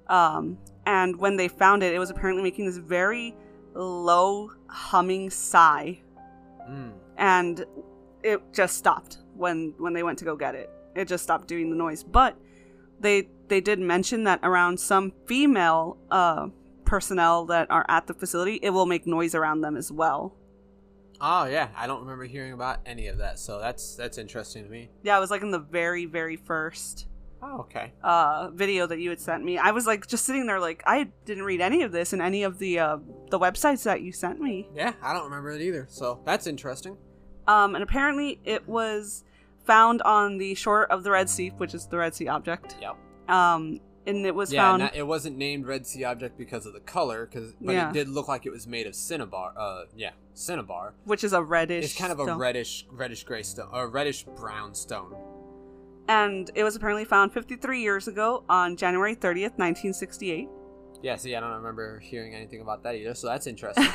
Um, 0.08 0.58
and 0.86 1.16
when 1.18 1.36
they 1.36 1.48
found 1.48 1.82
it, 1.82 1.94
it 1.94 2.00
was 2.00 2.12
apparently 2.12 2.44
making 2.44 2.66
this 2.66 2.78
very 2.78 3.36
low 3.74 4.52
humming 4.68 5.30
sigh, 5.30 6.00
Mm. 6.70 6.94
and 7.18 7.66
it 8.24 8.42
just 8.54 8.78
stopped 8.78 9.20
when 9.36 9.74
when 9.78 9.94
they 9.94 10.02
went 10.04 10.18
to 10.20 10.26
go 10.26 10.36
get 10.36 10.56
it. 10.56 10.70
It 10.96 11.08
just 11.08 11.24
stopped 11.24 11.48
doing 11.48 11.70
the 11.70 11.76
noise, 11.76 12.04
but 12.04 12.36
they 13.06 13.30
they 13.48 13.62
did 13.62 13.80
mention 13.80 14.24
that 14.24 14.40
around 14.44 14.80
some 14.80 15.14
female 15.28 15.98
uh, 16.10 16.48
personnel 16.84 17.46
that 17.46 17.70
are 17.70 17.86
at 17.88 18.08
the 18.08 18.14
facility, 18.14 18.60
it 18.62 18.72
will 18.72 18.86
make 18.86 19.06
noise 19.06 19.36
around 19.36 19.62
them 19.62 19.78
as 19.78 19.92
well. 19.92 20.36
Oh 21.22 21.46
yeah, 21.46 21.70
I 21.78 21.88
don't 21.88 22.02
remember 22.02 22.26
hearing 22.26 22.54
about 22.54 22.80
any 22.86 23.08
of 23.08 23.20
that. 23.20 23.40
So 23.40 23.60
that's 23.60 23.96
that's 23.96 24.18
interesting 24.18 24.64
to 24.66 24.70
me. 24.70 24.90
Yeah, 25.04 25.18
it 25.18 25.22
was 25.22 25.32
like 25.32 25.44
in 25.44 25.52
the 25.52 25.60
very 25.60 26.06
very 26.06 26.36
first 26.36 27.08
Oh 27.42 27.60
okay. 27.60 27.94
uh, 28.04 28.50
video 28.54 28.88
that 28.88 29.00
you 29.00 29.10
had 29.12 29.22
sent 29.22 29.44
me. 29.44 29.58
I 29.58 29.72
was 29.72 29.86
like 29.86 30.08
just 30.08 30.26
sitting 30.26 30.48
there 30.48 30.60
like 30.60 30.84
I 30.86 31.08
didn't 31.26 31.44
read 31.44 31.62
any 31.62 31.84
of 31.84 31.92
this 31.92 32.12
in 32.12 32.20
any 32.22 32.44
of 32.44 32.58
the 32.60 32.80
uh, 32.80 32.98
the 33.30 33.40
websites 33.40 33.84
that 33.84 34.02
you 34.02 34.12
sent 34.12 34.42
me. 34.42 34.68
Yeah, 34.74 34.94
I 35.02 35.14
don't 35.14 35.26
remember 35.26 35.52
it 35.52 35.62
either. 35.62 35.86
So 35.90 36.22
that's 36.26 36.48
interesting. 36.48 36.98
Um, 37.48 37.76
and 37.76 37.84
apparently 37.84 38.40
it 38.44 38.68
was 38.68 39.24
found 39.66 40.02
on 40.04 40.38
the 40.38 40.56
shore 40.56 40.86
of 40.92 41.04
the 41.04 41.12
Red 41.12 41.30
Sea, 41.30 41.50
which 41.58 41.74
is 41.74 41.88
the 41.88 41.98
Red 41.98 42.14
Sea 42.16 42.28
object. 42.28 42.76
Yep. 42.82 42.96
Um, 43.30 43.80
and 44.08 44.24
it 44.26 44.36
was 44.36 44.54
yeah, 44.54 44.62
found. 44.62 44.84
not- 44.84 44.96
it 44.96 45.06
wasn't 45.08 45.38
named 45.38 45.66
Red 45.66 45.88
Sea 45.88 46.04
object 46.04 46.38
because 46.38 46.66
of 46.66 46.74
the 46.74 46.80
color, 46.80 47.26
because 47.26 47.54
but 47.60 47.74
Yeah. 47.74 47.90
it 47.90 47.94
did 47.94 48.08
look 48.10 48.28
like 48.28 48.46
it 48.46 48.52
was 48.52 48.68
made 48.68 48.86
of 48.86 48.94
cinnabar. 48.96 49.54
Uh, 49.58 49.86
yeah, 49.96 50.12
cinnabar. 50.36 50.94
which 51.06 51.24
is 51.24 51.34
a 51.34 51.42
reddish. 51.42 51.86
It's 51.86 51.96
kind 51.98 52.12
of 52.12 52.20
a 52.20 52.24
stone. 52.26 52.38
reddish, 52.38 52.86
reddish 52.92 53.24
gray 53.24 53.42
stone, 53.44 53.70
or 53.74 53.90
reddish 53.90 54.24
brown 54.24 54.76
stone. 54.76 55.16
And 56.08 56.52
it 56.54 56.64
was 56.64 56.76
apparently 56.76 57.04
found 57.06 57.34
53 57.34 57.82
years 57.82 58.08
ago 58.08 58.44
on 58.48 58.78
January 58.78 59.16
30th, 59.16 59.58
1968. 59.58 60.48
Yeah, 61.02 61.16
see, 61.16 61.36
I 61.36 61.40
don't 61.40 61.52
remember 61.54 61.98
hearing 62.00 62.36
anything 62.36 62.62
about 62.62 62.84
that 62.84 62.94
either. 62.96 63.16
So 63.16 63.26
that's 63.28 63.48
interesting. 63.54 63.86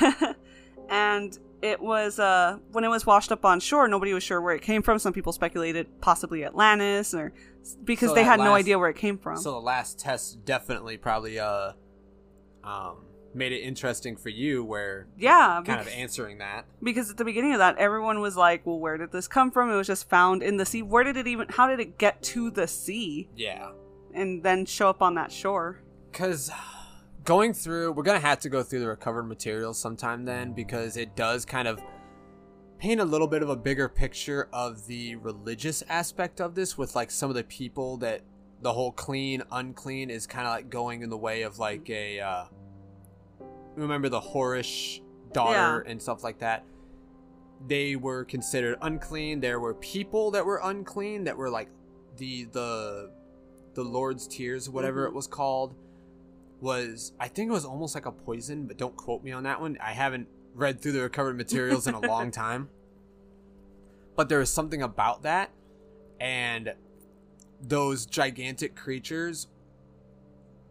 And 0.89 1.39
it 1.62 1.78
was 1.81 2.18
uh 2.18 2.57
when 2.72 2.85
it 2.85 2.89
was 2.89 3.05
washed 3.05 3.31
up 3.33 3.45
on 3.45 3.61
shore, 3.61 3.87
nobody 3.87 4.14
was 4.14 4.22
sure 4.22 4.41
where 4.41 4.55
it 4.55 4.62
came 4.62 4.83
from. 4.83 4.99
Some 4.99 5.12
people 5.12 5.33
speculated 5.33 6.01
possibly 6.01 6.45
Atlantis, 6.45 7.12
or 7.14 7.33
because 7.85 8.09
So 8.11 8.14
they 8.14 8.24
had 8.24 8.41
no 8.41 8.55
idea 8.55 8.78
where 8.78 8.89
it 8.89 8.97
came 8.97 9.18
from. 9.18 9.37
so 9.37 9.53
the 9.53 9.59
last 9.61 9.99
test 9.99 10.45
definitely 10.45 10.97
probably 10.97 11.39
uh, 11.39 11.72
um, 12.64 13.05
made 13.35 13.53
it 13.53 13.59
interesting 13.61 14.16
for 14.16 14.31
you, 14.31 14.64
where 14.64 15.07
yeah, 15.18 15.62
kind 15.64 15.81
of 15.81 15.89
answering 15.89 16.39
that. 16.39 16.64
because 16.83 17.11
at 17.11 17.16
the 17.18 17.24
beginning 17.24 17.53
of 17.53 17.59
that, 17.59 17.76
everyone 17.78 18.20
was 18.20 18.37
like, 18.37 18.64
"Well, 18.66 18.78
where 18.78 18.97
did 18.97 19.12
this 19.12 19.28
come 19.28 19.51
from?" 19.51 19.70
It 19.70 19.76
was 19.76 19.87
just 19.87 20.09
found 20.09 20.43
in 20.43 20.57
the 20.57 20.64
sea. 20.66 20.83
Where 20.83 21.05
did 21.05 21.16
it 21.18 21.26
even? 21.26 21.49
How 21.51 21.66
did 21.68 21.78
it 21.81 21.99
get 21.99 22.22
to 22.24 22.51
the 22.51 22.66
sea 22.66 23.28
Yeah, 23.37 23.70
and 24.14 24.43
then 24.43 24.64
show 24.66 24.89
up 24.89 25.03
on 25.03 25.14
that 25.16 25.31
shore? 25.31 25.81
because 26.11 26.51
going 27.25 27.53
through 27.53 27.93
we're 27.93 28.03
gonna 28.03 28.18
have 28.18 28.41
to 28.41 28.49
go 28.49 28.62
through 28.62 28.81
the 28.81 28.89
recovered 28.89 29.25
materials 29.25 29.79
sometime 29.79 30.25
then 30.25 30.53
because 30.53 30.97
it 30.97 31.14
does 31.16 31.45
kind 31.45 31.68
of 31.68 31.81
paint 32.79 33.01
a 33.01 33.05
little 33.05 33.27
bit 33.27 33.43
of 33.43 33.51
a 33.51 33.57
bigger 33.57 33.89
picture 33.89 34.49
of 34.53 34.87
the 34.87 35.14
religious 35.16 35.83
aspect 35.89 36.41
of 36.41 36.55
this 36.55 36.79
with 36.79 36.95
like 36.97 37.11
some 37.11 37.29
of 37.29 37.37
the 37.37 37.45
people 37.45 37.99
that 37.99 38.23
the 38.62 38.73
whole 38.73 38.93
clean 38.93 39.43
unclean 39.53 40.09
is 40.11 40.27
kind 40.27 40.47
of 40.47 40.53
like 40.53 40.71
going 40.71 41.03
in 41.03 41.11
the 41.11 41.16
way 41.16 41.43
of 41.43 41.59
like 41.59 41.89
a 41.91 42.21
uh 42.21 42.45
remember 43.77 44.09
the 44.09 44.21
horish 44.21 45.01
daughter 45.33 45.81
and 45.83 46.01
stuff 46.01 46.25
like 46.25 46.39
that 46.39 46.64
they 47.66 47.95
were 47.95 48.25
considered 48.25 48.79
unclean. 48.81 49.39
There 49.39 49.61
were 49.61 49.75
people 49.75 50.31
that 50.31 50.47
were 50.47 50.62
unclean 50.64 51.25
that 51.25 51.37
were 51.37 51.51
like 51.51 51.68
the 52.16 52.45
the 52.45 53.11
the 53.75 53.85
Lord's 53.85 54.27
tears, 54.27 54.71
whatever 54.71 55.05
it 55.05 55.11
Mhm. 55.11 55.14
was 55.16 55.27
called, 55.27 55.75
was 56.61 57.12
I 57.18 57.28
think 57.28 57.48
it 57.48 57.52
was 57.52 57.64
almost 57.64 57.94
like 57.94 58.06
a 58.06 58.12
poison, 58.12 58.66
but 58.66 58.76
don't 58.76 58.96
quote 58.96 59.22
me 59.22 59.32
on 59.32 59.42
that 59.44 59.61
one. 59.61 59.78
I 59.82 59.92
haven't 59.92 60.28
read 60.54 60.80
through 60.80 60.92
the 60.92 61.02
recovered 61.02 61.36
materials 61.36 61.86
in 61.86 61.94
a 61.94 62.00
long 62.00 62.30
time. 62.44 62.68
But 64.16 64.28
there 64.28 64.38
was 64.40 64.52
something 64.52 64.82
about 64.82 65.22
that 65.22 65.50
and 66.20 66.74
those 67.62 68.04
gigantic 68.06 68.74
creatures 68.76 69.46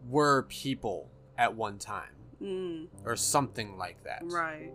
were 0.08 0.42
people 0.48 1.10
at 1.36 1.54
one 1.54 1.78
time 1.78 2.10
Mm, 2.42 2.86
or 3.04 3.16
something 3.16 3.76
like 3.76 4.02
that. 4.04 4.22
right. 4.24 4.72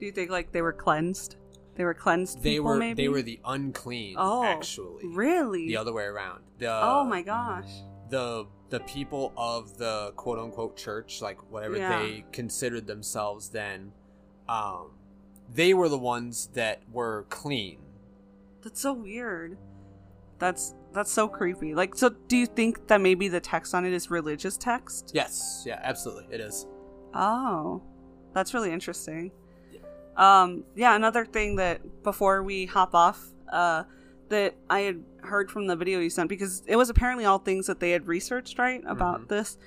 Do 0.00 0.06
you 0.06 0.12
think 0.12 0.30
like 0.30 0.52
they 0.52 0.62
were 0.62 0.72
cleansed? 0.72 1.36
They 1.74 1.84
were 1.84 1.92
cleansed. 1.92 2.42
They 2.42 2.52
people, 2.54 2.64
were 2.66 2.76
maybe? 2.76 3.02
they 3.02 3.08
were 3.08 3.20
the 3.20 3.40
unclean 3.44 4.14
Oh, 4.18 4.42
actually. 4.42 5.06
really? 5.08 5.66
The 5.68 5.76
other 5.76 5.92
way 5.92 6.04
around. 6.04 6.42
The 6.58 6.68
oh 6.72 7.04
my 7.04 7.20
gosh. 7.22 7.68
The 8.14 8.46
the 8.70 8.80
people 8.80 9.32
of 9.36 9.76
the 9.76 10.12
quote 10.16 10.38
unquote 10.38 10.76
church, 10.76 11.20
like 11.20 11.38
whatever 11.50 11.76
Yeah. 11.76 11.98
they 11.98 12.24
considered 12.32 12.86
themselves 12.86 13.50
then, 13.50 13.92
um, 14.48 14.92
they 15.52 15.74
were 15.74 15.88
the 15.88 15.98
ones 15.98 16.48
that 16.54 16.82
were 16.92 17.26
clean. 17.28 17.78
That's 18.62 18.80
so 18.80 18.92
weird. 18.92 19.58
That's 20.38 20.74
that's 20.92 21.10
so 21.10 21.26
creepy. 21.28 21.74
Like, 21.74 21.96
so 21.96 22.10
do 22.28 22.36
you 22.36 22.46
think 22.46 22.86
that 22.86 23.00
maybe 23.00 23.26
the 23.28 23.40
text 23.40 23.74
on 23.74 23.84
it 23.84 23.92
is 23.92 24.10
religious 24.10 24.56
text? 24.56 25.10
Yes, 25.12 25.64
yeah, 25.66 25.80
absolutely, 25.82 26.26
it 26.32 26.40
is. 26.40 26.66
Oh, 27.14 27.82
that's 28.32 28.54
really 28.54 28.70
interesting. 28.70 29.32
Um, 30.16 30.62
yeah, 30.76 30.94
another 30.94 31.24
thing 31.24 31.56
that 31.56 31.80
before 32.04 32.44
we 32.44 32.66
hop 32.66 32.94
off, 32.94 33.20
uh, 33.52 33.82
that 34.28 34.54
I 34.70 34.80
had 34.80 35.04
heard 35.22 35.50
from 35.50 35.66
the 35.66 35.76
video 35.76 36.00
you 36.00 36.10
sent 36.10 36.28
because 36.28 36.62
it 36.66 36.76
was 36.76 36.90
apparently 36.90 37.24
all 37.24 37.38
things 37.38 37.66
that 37.66 37.80
they 37.80 37.90
had 37.90 38.06
researched 38.06 38.58
right 38.58 38.82
about 38.86 39.22
Mhm. 39.22 39.28
this. 39.28 39.58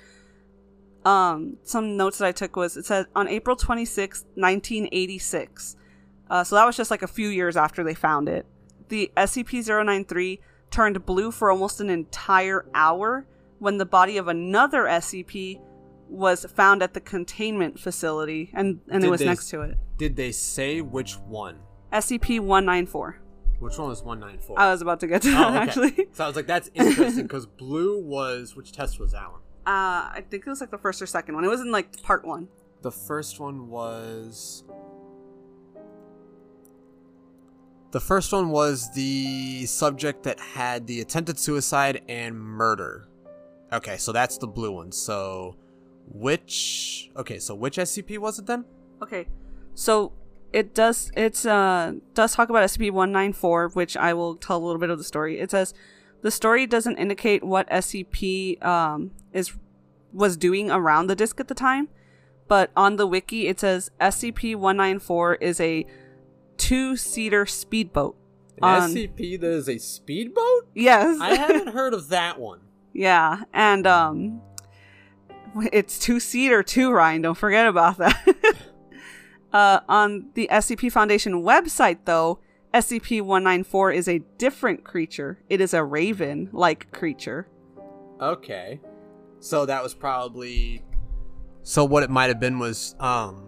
Um, 1.04 1.56
some 1.62 1.96
notes 1.96 2.18
that 2.18 2.26
I 2.26 2.32
took 2.32 2.56
was 2.56 2.76
it 2.76 2.84
said 2.84 3.06
on 3.14 3.28
April 3.28 3.56
26, 3.56 4.24
1986. 4.36 5.76
Uh, 6.30 6.44
so 6.44 6.56
that 6.56 6.66
was 6.66 6.76
just 6.76 6.90
like 6.90 7.02
a 7.02 7.06
few 7.08 7.28
years 7.28 7.56
after 7.56 7.82
they 7.82 7.94
found 7.94 8.28
it. 8.28 8.46
The 8.88 9.10
SCP-093 9.16 10.40
turned 10.70 11.06
blue 11.06 11.30
for 11.30 11.50
almost 11.50 11.80
an 11.80 11.88
entire 11.88 12.66
hour 12.74 13.26
when 13.58 13.78
the 13.78 13.86
body 13.86 14.16
of 14.18 14.28
another 14.28 14.86
SCP 14.86 15.60
was 16.08 16.44
found 16.46 16.82
at 16.82 16.94
the 16.94 17.00
containment 17.00 17.78
facility 17.78 18.50
and, 18.54 18.80
and 18.88 19.04
it 19.04 19.10
was 19.10 19.20
they- 19.20 19.26
next 19.26 19.48
to 19.50 19.62
it. 19.62 19.76
Did 19.96 20.16
they 20.16 20.32
say 20.32 20.80
which 20.80 21.18
one? 21.18 21.58
SCP-194. 21.92 23.14
Which 23.58 23.76
one 23.78 23.88
was 23.88 24.02
one 24.02 24.20
nine 24.20 24.38
four? 24.38 24.58
I 24.58 24.70
was 24.70 24.82
about 24.82 25.00
to 25.00 25.06
get 25.06 25.22
to 25.22 25.28
Oh, 25.30 25.32
that 25.32 25.48
okay. 25.48 25.58
actually. 25.58 26.08
So 26.12 26.24
I 26.24 26.26
was 26.28 26.36
like, 26.36 26.46
that's 26.46 26.70
interesting 26.74 27.22
because 27.28 27.46
blue 27.46 28.00
was 28.00 28.54
which 28.54 28.72
test 28.72 29.00
was 29.00 29.12
that 29.12 29.30
one? 29.30 29.40
Uh, 29.66 30.08
I 30.14 30.24
think 30.30 30.46
it 30.46 30.50
was 30.50 30.60
like 30.60 30.70
the 30.70 30.78
first 30.78 31.02
or 31.02 31.06
second 31.06 31.34
one. 31.34 31.44
It 31.44 31.48
was 31.48 31.60
in 31.60 31.70
like 31.72 32.02
part 32.02 32.24
one. 32.24 32.48
The 32.82 32.92
first 32.92 33.40
one 33.40 33.68
was. 33.68 34.64
The 37.90 38.00
first 38.00 38.32
one 38.32 38.50
was 38.50 38.92
the 38.92 39.64
subject 39.66 40.22
that 40.24 40.38
had 40.38 40.86
the 40.86 41.00
attempted 41.00 41.38
suicide 41.38 42.02
and 42.08 42.38
murder. 42.38 43.08
Okay, 43.72 43.96
so 43.96 44.12
that's 44.12 44.36
the 44.38 44.46
blue 44.46 44.72
one. 44.72 44.92
So, 44.92 45.56
which. 46.12 47.10
Okay, 47.16 47.38
so 47.38 47.54
which 47.54 47.76
SCP 47.78 48.18
was 48.18 48.38
it 48.38 48.46
then? 48.46 48.64
Okay, 49.02 49.26
so 49.74 50.12
it 50.52 50.74
does 50.74 51.10
it's 51.16 51.44
uh 51.44 51.92
does 52.14 52.34
talk 52.34 52.48
about 52.48 52.64
SCP 52.64 52.90
one 52.90 53.12
nine 53.12 53.32
four, 53.32 53.68
which 53.68 53.96
I 53.96 54.14
will 54.14 54.36
tell 54.36 54.56
a 54.56 54.64
little 54.64 54.80
bit 54.80 54.90
of 54.90 54.98
the 54.98 55.04
story. 55.04 55.38
It 55.40 55.50
says 55.50 55.74
the 56.22 56.30
story 56.30 56.66
doesn't 56.66 56.96
indicate 56.96 57.44
what 57.44 57.68
SCP 57.70 58.62
um 58.64 59.10
is 59.32 59.52
was 60.12 60.36
doing 60.36 60.70
around 60.70 61.06
the 61.08 61.16
disk 61.16 61.38
at 61.40 61.48
the 61.48 61.54
time, 61.54 61.88
but 62.46 62.70
on 62.76 62.96
the 62.96 63.06
wiki 63.06 63.46
it 63.46 63.60
says 63.60 63.90
SCP 64.00 64.56
one 64.56 64.76
nine 64.76 64.98
four 64.98 65.34
is 65.36 65.60
a 65.60 65.86
two 66.56 66.96
seater 66.96 67.46
speedboat. 67.46 68.16
An 68.60 68.90
SCP 68.90 69.40
that 69.40 69.50
is 69.50 69.68
a 69.68 69.78
speedboat? 69.78 70.68
Yes, 70.74 71.20
I 71.20 71.36
haven't 71.36 71.68
heard 71.68 71.94
of 71.94 72.08
that 72.08 72.38
one. 72.38 72.60
Yeah, 72.94 73.44
and 73.52 73.86
um, 73.86 74.40
it's 75.72 76.00
two 76.00 76.18
seater 76.18 76.64
too, 76.64 76.90
Ryan. 76.90 77.22
Don't 77.22 77.36
forget 77.38 77.68
about 77.68 77.98
that. 77.98 78.56
uh, 79.52 79.80
on 79.88 80.30
the 80.34 80.48
SCP 80.50 80.90
Foundation 80.92 81.42
website, 81.42 81.98
though, 82.04 82.40
SCP 82.74 83.22
one 83.22 83.44
nine 83.44 83.64
four 83.64 83.90
is 83.90 84.08
a 84.08 84.18
different 84.36 84.84
creature. 84.84 85.38
It 85.48 85.60
is 85.60 85.72
a 85.72 85.82
raven-like 85.82 86.92
creature. 86.92 87.48
Okay. 88.20 88.80
So 89.40 89.64
that 89.66 89.82
was 89.82 89.94
probably 89.94 90.82
So 91.62 91.84
what 91.84 92.02
it 92.02 92.10
might 92.10 92.26
have 92.26 92.40
been 92.40 92.58
was 92.58 92.94
um 93.00 93.44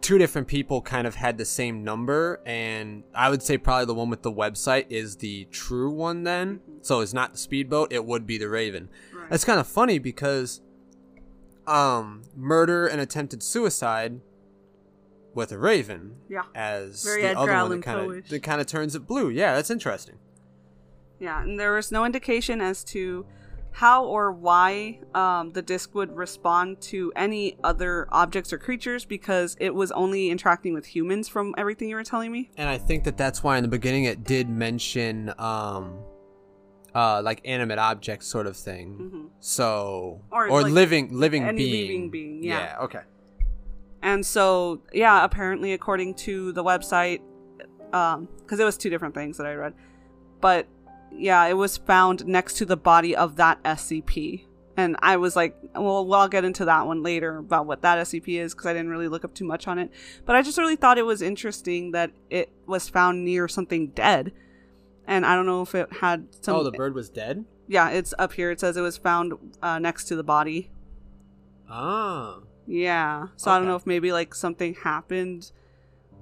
two 0.00 0.18
different 0.18 0.46
people 0.46 0.80
kind 0.80 1.06
of 1.06 1.16
had 1.16 1.36
the 1.36 1.44
same 1.44 1.82
number 1.82 2.40
and 2.46 3.02
I 3.12 3.28
would 3.28 3.42
say 3.42 3.58
probably 3.58 3.86
the 3.86 3.94
one 3.94 4.08
with 4.08 4.22
the 4.22 4.32
website 4.32 4.86
is 4.88 5.16
the 5.16 5.46
true 5.50 5.90
one 5.90 6.22
then. 6.22 6.60
So 6.80 7.00
it's 7.00 7.12
not 7.12 7.32
the 7.32 7.38
speedboat, 7.38 7.92
it 7.92 8.04
would 8.04 8.26
be 8.26 8.38
the 8.38 8.48
Raven. 8.48 8.88
Right. 9.12 9.32
It's 9.32 9.44
kind 9.44 9.58
of 9.60 9.66
funny 9.66 9.98
because 9.98 10.60
um 11.66 12.22
murder 12.34 12.86
and 12.86 13.00
attempted 13.00 13.42
suicide 13.42 14.20
with 15.36 15.52
a 15.52 15.58
Raven 15.58 16.16
Yeah. 16.28 16.42
as 16.54 17.04
Very 17.04 17.22
the 17.22 17.28
Edgar 17.28 17.40
other 17.40 17.52
one 17.52 17.60
Allan 17.60 17.82
kind 17.82 18.00
of 18.16 18.28
that 18.28 18.42
kind 18.42 18.60
of 18.60 18.66
turns 18.66 18.94
it 18.96 19.06
blue. 19.06 19.28
Yeah, 19.28 19.54
that's 19.54 19.70
interesting. 19.70 20.16
Yeah, 21.20 21.42
and 21.42 21.60
there 21.60 21.74
was 21.74 21.92
no 21.92 22.04
indication 22.04 22.60
as 22.60 22.82
to 22.84 23.24
how 23.72 24.04
or 24.06 24.32
why 24.32 24.98
um, 25.14 25.52
the 25.52 25.60
disc 25.60 25.94
would 25.94 26.16
respond 26.16 26.80
to 26.80 27.12
any 27.14 27.58
other 27.62 28.06
objects 28.10 28.50
or 28.52 28.58
creatures 28.58 29.04
because 29.04 29.54
it 29.60 29.74
was 29.74 29.92
only 29.92 30.30
interacting 30.30 30.72
with 30.72 30.86
humans 30.86 31.28
from 31.28 31.54
everything 31.58 31.90
you 31.90 31.96
were 31.96 32.02
telling 32.04 32.32
me. 32.32 32.50
And 32.56 32.68
I 32.68 32.78
think 32.78 33.04
that 33.04 33.18
that's 33.18 33.42
why 33.44 33.58
in 33.58 33.62
the 33.62 33.68
beginning 33.68 34.04
it 34.04 34.24
did 34.24 34.48
mention 34.48 35.32
um 35.38 35.98
uh 36.94 37.20
like 37.22 37.42
animate 37.44 37.78
objects 37.78 38.26
sort 38.26 38.46
of 38.46 38.56
thing. 38.56 38.88
hmm 39.12 39.26
So 39.40 40.22
Or, 40.30 40.48
or, 40.48 40.62
like, 40.62 40.72
living 40.72 41.12
living 41.12 41.42
being. 41.54 41.86
living 41.86 42.10
being, 42.10 42.42
yeah. 42.42 42.76
okay. 42.80 43.00
And 44.06 44.24
so, 44.24 44.82
yeah, 44.92 45.24
apparently, 45.24 45.72
according 45.72 46.14
to 46.14 46.52
the 46.52 46.62
website, 46.62 47.22
because 47.90 48.60
it 48.60 48.64
was 48.64 48.76
two 48.76 48.88
different 48.88 49.16
things 49.16 49.36
that 49.36 49.48
I 49.48 49.54
read, 49.54 49.74
but 50.40 50.68
yeah, 51.10 51.44
it 51.46 51.54
was 51.54 51.76
found 51.76 52.24
next 52.24 52.54
to 52.58 52.64
the 52.64 52.76
body 52.76 53.16
of 53.16 53.34
that 53.34 53.60
SCP. 53.64 54.44
And 54.76 54.94
I 55.00 55.16
was 55.16 55.34
like, 55.34 55.56
well, 55.74 56.06
well 56.06 56.20
I'll 56.20 56.28
get 56.28 56.44
into 56.44 56.64
that 56.66 56.86
one 56.86 57.02
later 57.02 57.38
about 57.38 57.66
what 57.66 57.82
that 57.82 57.98
SCP 58.06 58.40
is 58.40 58.54
because 58.54 58.66
I 58.66 58.74
didn't 58.74 58.90
really 58.90 59.08
look 59.08 59.24
up 59.24 59.34
too 59.34 59.44
much 59.44 59.66
on 59.66 59.76
it. 59.80 59.90
But 60.24 60.36
I 60.36 60.42
just 60.42 60.56
really 60.56 60.76
thought 60.76 60.98
it 60.98 61.02
was 61.02 61.20
interesting 61.20 61.90
that 61.90 62.12
it 62.30 62.52
was 62.64 62.88
found 62.88 63.24
near 63.24 63.48
something 63.48 63.88
dead. 63.88 64.32
And 65.04 65.26
I 65.26 65.34
don't 65.34 65.46
know 65.46 65.62
if 65.62 65.74
it 65.74 65.92
had 65.94 66.28
some. 66.42 66.54
oh, 66.54 66.62
the 66.62 66.70
bird 66.70 66.94
was 66.94 67.10
dead? 67.10 67.44
yeah, 67.66 67.88
it's 67.88 68.14
up 68.20 68.34
here. 68.34 68.52
It 68.52 68.60
says 68.60 68.76
it 68.76 68.82
was 68.82 68.98
found 68.98 69.56
uh, 69.60 69.80
next 69.80 70.04
to 70.04 70.14
the 70.14 70.22
body. 70.22 70.70
Ah. 71.68 72.38
Yeah. 72.66 73.26
So 73.36 73.50
I 73.50 73.58
don't 73.58 73.66
know 73.66 73.76
if 73.76 73.86
maybe 73.86 74.12
like 74.12 74.34
something 74.34 74.74
happened. 74.74 75.52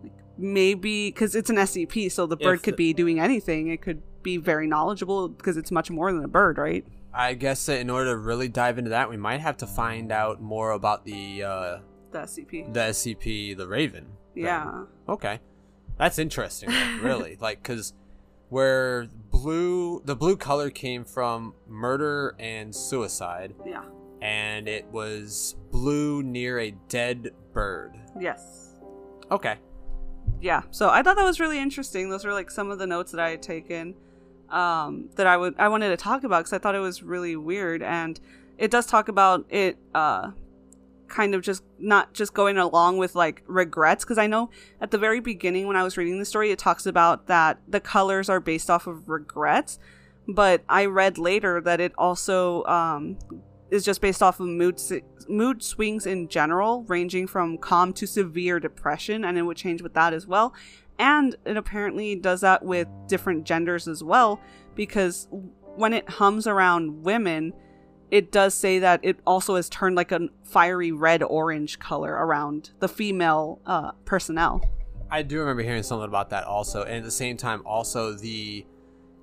Like 0.02 0.12
maybe 0.38 1.08
because 1.10 1.34
it's 1.34 1.50
an 1.50 1.56
SCP, 1.56 2.10
so 2.10 2.26
the 2.26 2.36
bird 2.36 2.56
If 2.56 2.62
could 2.62 2.74
the- 2.74 2.76
be 2.88 2.92
doing 2.92 3.18
anything. 3.20 3.68
It 3.68 3.80
could 3.82 4.02
be 4.22 4.36
very 4.36 4.66
knowledgeable 4.66 5.28
because 5.28 5.56
it's 5.56 5.70
much 5.70 5.90
more 5.90 6.12
than 6.12 6.24
a 6.24 6.28
bird, 6.28 6.58
right? 6.58 6.84
I 7.12 7.34
guess 7.34 7.66
that 7.66 7.78
in 7.80 7.90
order 7.90 8.10
to 8.10 8.16
really 8.18 8.48
dive 8.48 8.76
into 8.78 8.90
that, 8.90 9.08
we 9.08 9.16
might 9.16 9.40
have 9.40 9.56
to 9.58 9.66
find 9.66 10.10
out 10.10 10.42
more 10.42 10.72
about 10.72 11.04
the 11.04 11.42
uh 11.44 11.78
The 12.10 12.18
SCP. 12.20 12.72
the 12.72 12.80
SCP, 12.80 13.56
the 13.56 13.68
Raven. 13.68 14.06
then. 14.34 14.44
Yeah. 14.44 14.84
Okay, 15.08 15.40
that's 15.96 16.18
interesting. 16.18 16.70
really, 17.02 17.36
like 17.40 17.62
because 17.62 17.92
where 18.48 19.06
blue, 19.30 20.00
the 20.04 20.14
blue 20.16 20.36
color 20.36 20.70
came 20.70 21.04
from 21.04 21.54
murder 21.68 22.34
and 22.38 22.74
suicide, 22.74 23.54
Yeah. 23.64 23.84
and 24.20 24.68
it 24.68 24.86
was 24.92 25.54
blue 25.74 26.22
near 26.22 26.60
a 26.60 26.70
dead 26.88 27.32
bird. 27.52 27.98
Yes. 28.20 28.76
Okay. 29.28 29.56
Yeah. 30.40 30.62
So 30.70 30.88
I 30.88 31.02
thought 31.02 31.16
that 31.16 31.24
was 31.24 31.40
really 31.40 31.58
interesting. 31.58 32.08
Those 32.08 32.24
were 32.24 32.32
like 32.32 32.48
some 32.48 32.70
of 32.70 32.78
the 32.78 32.86
notes 32.86 33.10
that 33.10 33.20
I 33.20 33.30
had 33.30 33.42
taken 33.42 33.96
um, 34.50 35.10
that 35.16 35.26
I 35.26 35.36
would 35.36 35.56
I 35.58 35.66
wanted 35.66 35.88
to 35.88 35.96
talk 35.96 36.22
about 36.22 36.44
because 36.44 36.52
I 36.52 36.58
thought 36.58 36.76
it 36.76 36.80
was 36.80 37.02
really 37.02 37.34
weird, 37.34 37.82
and 37.82 38.20
it 38.56 38.70
does 38.70 38.86
talk 38.86 39.08
about 39.08 39.46
it. 39.48 39.76
Uh, 39.92 40.30
kind 41.08 41.34
of 41.34 41.42
just 41.42 41.62
not 41.78 42.14
just 42.14 42.34
going 42.34 42.56
along 42.56 42.98
with 42.98 43.16
like 43.16 43.42
regrets 43.46 44.04
because 44.04 44.16
I 44.16 44.26
know 44.28 44.50
at 44.80 44.90
the 44.90 44.98
very 44.98 45.20
beginning 45.20 45.66
when 45.66 45.76
I 45.76 45.82
was 45.82 45.96
reading 45.96 46.18
the 46.18 46.24
story 46.24 46.50
it 46.50 46.58
talks 46.58 46.86
about 46.86 47.26
that 47.26 47.58
the 47.68 47.78
colors 47.78 48.28
are 48.28 48.40
based 48.40 48.70
off 48.70 48.86
of 48.86 49.08
regrets 49.08 49.78
but 50.26 50.64
I 50.66 50.86
read 50.86 51.18
later 51.18 51.60
that 51.60 51.78
it 51.78 51.92
also 51.98 52.64
um, 52.64 53.18
is 53.70 53.84
just 53.84 54.00
based 54.00 54.22
off 54.22 54.40
of 54.40 54.46
mood 54.46 54.80
mood 55.28 55.62
swings 55.62 56.06
in 56.06 56.28
general 56.28 56.84
ranging 56.84 57.26
from 57.26 57.56
calm 57.56 57.92
to 57.92 58.06
severe 58.06 58.60
depression 58.60 59.24
and 59.24 59.38
it 59.38 59.42
would 59.42 59.56
change 59.56 59.80
with 59.80 59.94
that 59.94 60.12
as 60.12 60.26
well 60.26 60.54
And 60.98 61.36
it 61.44 61.56
apparently 61.56 62.14
does 62.16 62.40
that 62.42 62.64
with 62.64 62.88
different 63.08 63.44
genders 63.44 63.88
as 63.88 64.04
well, 64.04 64.40
because 64.74 65.28
when 65.30 65.92
it 65.92 66.08
hums 66.08 66.46
around 66.46 67.02
women, 67.02 67.52
it 68.10 68.30
does 68.30 68.54
say 68.54 68.78
that 68.78 69.00
it 69.02 69.18
also 69.26 69.56
has 69.56 69.68
turned 69.68 69.96
like 69.96 70.12
a 70.12 70.28
fiery 70.44 70.92
red 70.92 71.22
orange 71.22 71.78
color 71.80 72.12
around 72.12 72.70
the 72.78 72.88
female 72.88 73.60
uh, 73.66 73.92
personnel. 74.04 74.62
I 75.10 75.22
do 75.22 75.40
remember 75.40 75.62
hearing 75.62 75.82
something 75.82 76.06
about 76.06 76.30
that 76.30 76.44
also, 76.44 76.82
and 76.82 76.98
at 76.98 77.04
the 77.04 77.10
same 77.10 77.36
time, 77.36 77.62
also 77.66 78.12
the 78.12 78.64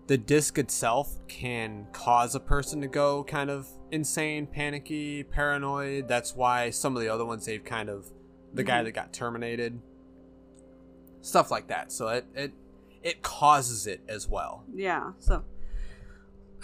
the 0.07 0.17
disc 0.17 0.57
itself 0.57 1.19
can 1.27 1.87
cause 1.93 2.35
a 2.35 2.39
person 2.39 2.81
to 2.81 2.87
go 2.87 3.23
kind 3.23 3.49
of 3.49 3.67
insane, 3.91 4.45
panicky, 4.47 5.23
paranoid. 5.23 6.07
That's 6.07 6.35
why 6.35 6.69
some 6.69 6.95
of 6.95 7.01
the 7.01 7.09
other 7.09 7.25
ones 7.25 7.45
they've 7.45 7.63
kind 7.63 7.89
of 7.89 8.07
the 8.53 8.63
guy 8.63 8.81
Mhm. 8.81 8.85
that 8.85 8.91
got 8.91 9.13
terminated, 9.13 9.79
stuff 11.21 11.51
like 11.51 11.67
that. 11.67 11.91
So 11.91 12.07
it 12.09 12.25
it 12.33 12.51
it 13.03 13.21
causes 13.23 13.87
it 13.87 14.01
as 14.07 14.27
well. 14.27 14.63
Yeah, 14.73 15.11
so. 15.19 15.43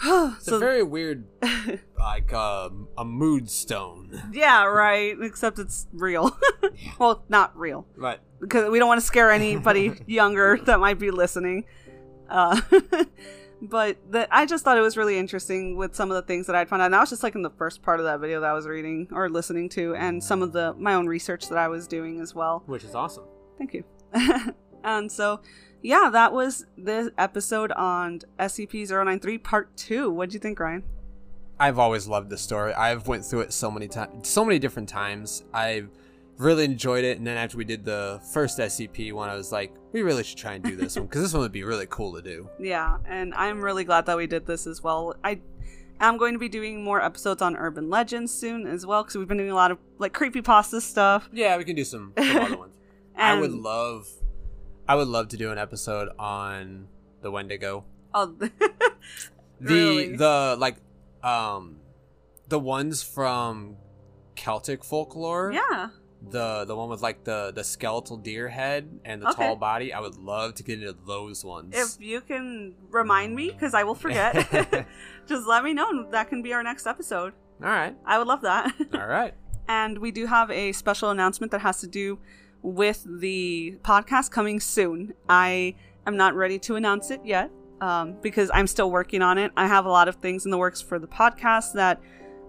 It's 0.00 0.44
so 0.44 0.56
a 0.56 0.58
very 0.60 0.84
weird, 0.84 1.24
like 1.98 2.32
um, 2.32 2.86
a 2.96 3.04
mood 3.04 3.50
stone. 3.50 4.30
yeah, 4.32 4.64
right. 4.64 5.16
Except 5.20 5.58
it's 5.58 5.88
real. 5.92 6.38
well, 7.00 7.24
not 7.28 7.56
real. 7.58 7.84
Right. 7.96 8.20
because 8.40 8.70
we 8.70 8.78
don't 8.78 8.86
want 8.86 9.00
to 9.00 9.06
scare 9.06 9.32
anybody 9.32 9.92
younger 10.06 10.58
that 10.66 10.78
might 10.78 11.00
be 11.00 11.10
listening. 11.10 11.64
Uh, 12.28 12.60
but 13.62 13.96
the, 14.10 14.28
I 14.30 14.46
just 14.46 14.64
thought 14.64 14.78
it 14.78 14.82
was 14.82 14.96
really 14.96 15.18
interesting 15.18 15.76
with 15.76 15.94
some 15.94 16.10
of 16.10 16.14
the 16.14 16.22
things 16.22 16.46
that 16.46 16.56
I'd 16.56 16.68
found 16.68 16.82
out. 16.82 16.86
And 16.86 16.94
that 16.94 17.00
was 17.00 17.10
just 17.10 17.22
like 17.22 17.34
in 17.34 17.42
the 17.42 17.50
first 17.50 17.82
part 17.82 18.00
of 18.00 18.06
that 18.06 18.20
video 18.20 18.40
that 18.40 18.50
I 18.50 18.52
was 18.52 18.66
reading 18.66 19.08
or 19.12 19.28
listening 19.28 19.68
to, 19.70 19.94
and 19.94 20.22
some 20.22 20.42
of 20.42 20.52
the 20.52 20.74
my 20.74 20.94
own 20.94 21.06
research 21.06 21.48
that 21.48 21.58
I 21.58 21.68
was 21.68 21.86
doing 21.86 22.20
as 22.20 22.34
well. 22.34 22.62
Which 22.66 22.84
is 22.84 22.94
awesome. 22.94 23.24
Thank 23.56 23.74
you. 23.74 23.84
and 24.84 25.10
so, 25.10 25.40
yeah, 25.82 26.10
that 26.12 26.32
was 26.32 26.66
the 26.76 27.12
episode 27.18 27.72
on 27.72 28.20
SCP-093 28.38 29.42
Part 29.42 29.76
Two. 29.76 30.10
What'd 30.10 30.34
you 30.34 30.40
think, 30.40 30.60
Ryan? 30.60 30.84
I've 31.60 31.78
always 31.78 32.06
loved 32.06 32.30
this 32.30 32.40
story. 32.40 32.72
I've 32.72 33.08
went 33.08 33.24
through 33.24 33.40
it 33.40 33.52
so 33.52 33.70
many 33.70 33.88
times, 33.88 34.28
so 34.28 34.44
many 34.44 34.58
different 34.58 34.88
times. 34.88 35.44
I've 35.52 35.90
really 36.38 36.64
enjoyed 36.64 37.04
it. 37.04 37.18
And 37.18 37.26
then 37.26 37.36
after 37.36 37.56
we 37.58 37.64
did 37.64 37.84
the 37.84 38.20
first 38.32 38.58
SCP 38.58 39.12
one, 39.12 39.28
I 39.28 39.34
was 39.34 39.52
like, 39.52 39.72
we 39.92 40.02
really 40.02 40.22
should 40.24 40.38
try 40.38 40.54
and 40.54 40.62
do 40.64 40.76
this 40.76 40.96
one 40.96 41.06
because 41.06 41.22
this 41.22 41.32
one 41.32 41.42
would 41.42 41.52
be 41.52 41.64
really 41.64 41.86
cool 41.88 42.14
to 42.14 42.22
do. 42.22 42.48
Yeah, 42.60 42.98
and 43.06 43.34
I'm 43.34 43.60
really 43.60 43.84
glad 43.84 44.06
that 44.06 44.16
we 44.16 44.26
did 44.26 44.46
this 44.46 44.66
as 44.66 44.82
well. 44.82 45.14
I 45.24 45.40
am 46.00 46.16
going 46.16 46.32
to 46.34 46.38
be 46.38 46.48
doing 46.48 46.82
more 46.84 47.02
episodes 47.02 47.42
on 47.42 47.56
urban 47.56 47.90
legends 47.90 48.32
soon 48.32 48.66
as 48.66 48.86
well 48.86 49.02
because 49.02 49.16
we've 49.16 49.26
been 49.28 49.38
doing 49.38 49.50
a 49.50 49.54
lot 49.54 49.70
of 49.70 49.78
like 49.98 50.12
creepy 50.12 50.42
pasta 50.42 50.80
stuff. 50.80 51.28
Yeah, 51.32 51.56
we 51.56 51.64
can 51.64 51.74
do 51.76 51.84
some, 51.84 52.12
some 52.16 52.36
other 52.36 52.56
ones. 52.56 52.72
I 53.16 53.38
would 53.40 53.52
love, 53.52 54.08
I 54.86 54.94
would 54.94 55.08
love 55.08 55.28
to 55.28 55.36
do 55.36 55.50
an 55.50 55.58
episode 55.58 56.08
on 56.18 56.86
the 57.22 57.30
Wendigo. 57.32 57.84
oh, 58.14 58.26
The 59.60 59.74
Really? 59.74 60.14
the 60.16 60.56
like, 60.58 60.76
um, 61.24 61.78
the 62.48 62.60
ones 62.60 63.02
from 63.02 63.76
Celtic 64.36 64.84
folklore. 64.84 65.50
yeah, 65.52 65.88
the 66.30 66.64
the 66.64 66.74
one 66.74 66.88
with 66.88 67.00
like 67.00 67.22
the 67.24 67.52
the 67.54 67.62
skeletal 67.62 68.16
deer 68.16 68.48
head 68.48 68.88
and 69.04 69.22
the 69.22 69.28
Okay. 69.30 69.46
tall 69.46 69.54
body 69.56 69.92
i 69.92 70.00
would 70.00 70.16
love 70.16 70.52
to 70.54 70.64
get 70.64 70.80
into 70.82 70.92
those 71.06 71.44
ones 71.44 71.72
if 71.76 72.04
you 72.04 72.20
can 72.20 72.74
remind 72.90 73.34
me 73.36 73.50
because 73.50 73.72
I 73.72 73.84
will 73.84 73.94
forget, 73.94 74.34
just 75.26 75.46
let 75.46 75.62
me 75.62 75.72
know. 75.74 75.88
and 75.90 76.12
That 76.12 76.28
can 76.28 76.42
be 76.42 76.52
our 76.52 76.62
next 76.64 76.86
episode. 76.88 77.34
all 77.62 77.70
right 77.70 77.96
I 78.04 78.18
would 78.18 78.26
love 78.26 78.42
that. 78.42 78.74
all 78.94 79.06
right 79.06 79.32
and 79.68 79.98
we 79.98 80.10
do 80.10 80.26
have 80.26 80.50
a 80.50 80.72
special 80.72 81.10
announcement 81.10 81.52
that 81.52 81.60
has 81.60 81.78
to 81.80 81.86
do 81.86 82.18
with 82.62 83.06
the 83.20 83.78
podcast 83.82 84.30
coming 84.32 84.58
soon. 84.60 85.12
I 85.28 85.76
am 86.06 86.16
not 86.16 86.34
ready 86.34 86.58
to 86.60 86.74
announce 86.76 87.10
it 87.12 87.20
yet 87.24 87.50
um, 87.80 88.16
because 88.22 88.50
I'm 88.52 88.66
still 88.66 88.90
working 88.90 89.22
on 89.22 89.38
it. 89.38 89.52
I 89.56 89.68
have 89.68 89.84
a 89.86 89.90
lot 89.90 90.08
of 90.08 90.16
things 90.16 90.44
in 90.46 90.50
the 90.50 90.58
works 90.58 90.80
for 90.80 90.98
the 90.98 91.06
podcast 91.06 91.74
that 91.74 92.00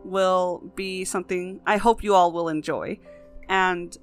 will 0.04 0.64
be 0.76 1.06
something 1.06 1.60
I 1.68 1.78
hope 1.78 2.04
you 2.04 2.16
all 2.16 2.32
will 2.32 2.50
enjoy. 2.50 3.00
And 3.50 3.98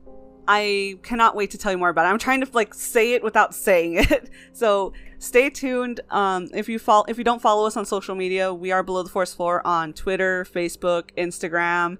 I 0.48 0.98
cannot 1.02 1.34
wait 1.34 1.50
to 1.52 1.58
tell 1.58 1.72
you 1.72 1.78
more 1.78 1.88
about 1.88 2.06
it. 2.06 2.10
I'm 2.10 2.18
trying 2.18 2.40
to 2.40 2.48
like 2.52 2.74
say 2.74 3.12
it 3.12 3.22
without 3.22 3.54
saying 3.54 3.94
it. 3.98 4.30
So 4.52 4.92
stay 5.18 5.50
tuned. 5.50 6.00
Um, 6.10 6.48
if 6.54 6.68
you 6.68 6.78
follow, 6.78 7.04
if 7.08 7.18
you 7.18 7.24
don't 7.24 7.42
follow 7.42 7.66
us 7.66 7.76
on 7.76 7.84
social 7.84 8.14
media, 8.14 8.52
we 8.52 8.70
are 8.72 8.82
below 8.82 9.02
the 9.02 9.08
forest 9.08 9.36
floor 9.36 9.66
on 9.66 9.92
Twitter, 9.92 10.44
Facebook, 10.44 11.10
Instagram, 11.16 11.98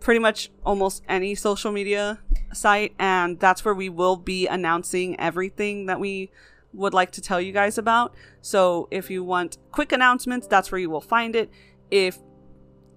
pretty 0.00 0.20
much 0.20 0.50
almost 0.64 1.02
any 1.08 1.34
social 1.34 1.72
media 1.72 2.20
site, 2.52 2.94
and 2.98 3.38
that's 3.40 3.64
where 3.64 3.74
we 3.74 3.88
will 3.88 4.16
be 4.16 4.46
announcing 4.46 5.18
everything 5.18 5.86
that 5.86 5.98
we 5.98 6.30
would 6.72 6.94
like 6.94 7.10
to 7.12 7.20
tell 7.20 7.40
you 7.40 7.52
guys 7.52 7.78
about. 7.78 8.14
So 8.42 8.88
if 8.90 9.10
you 9.10 9.24
want 9.24 9.58
quick 9.72 9.92
announcements, 9.92 10.46
that's 10.46 10.70
where 10.70 10.78
you 10.78 10.90
will 10.90 11.00
find 11.00 11.34
it. 11.34 11.50
If 11.90 12.18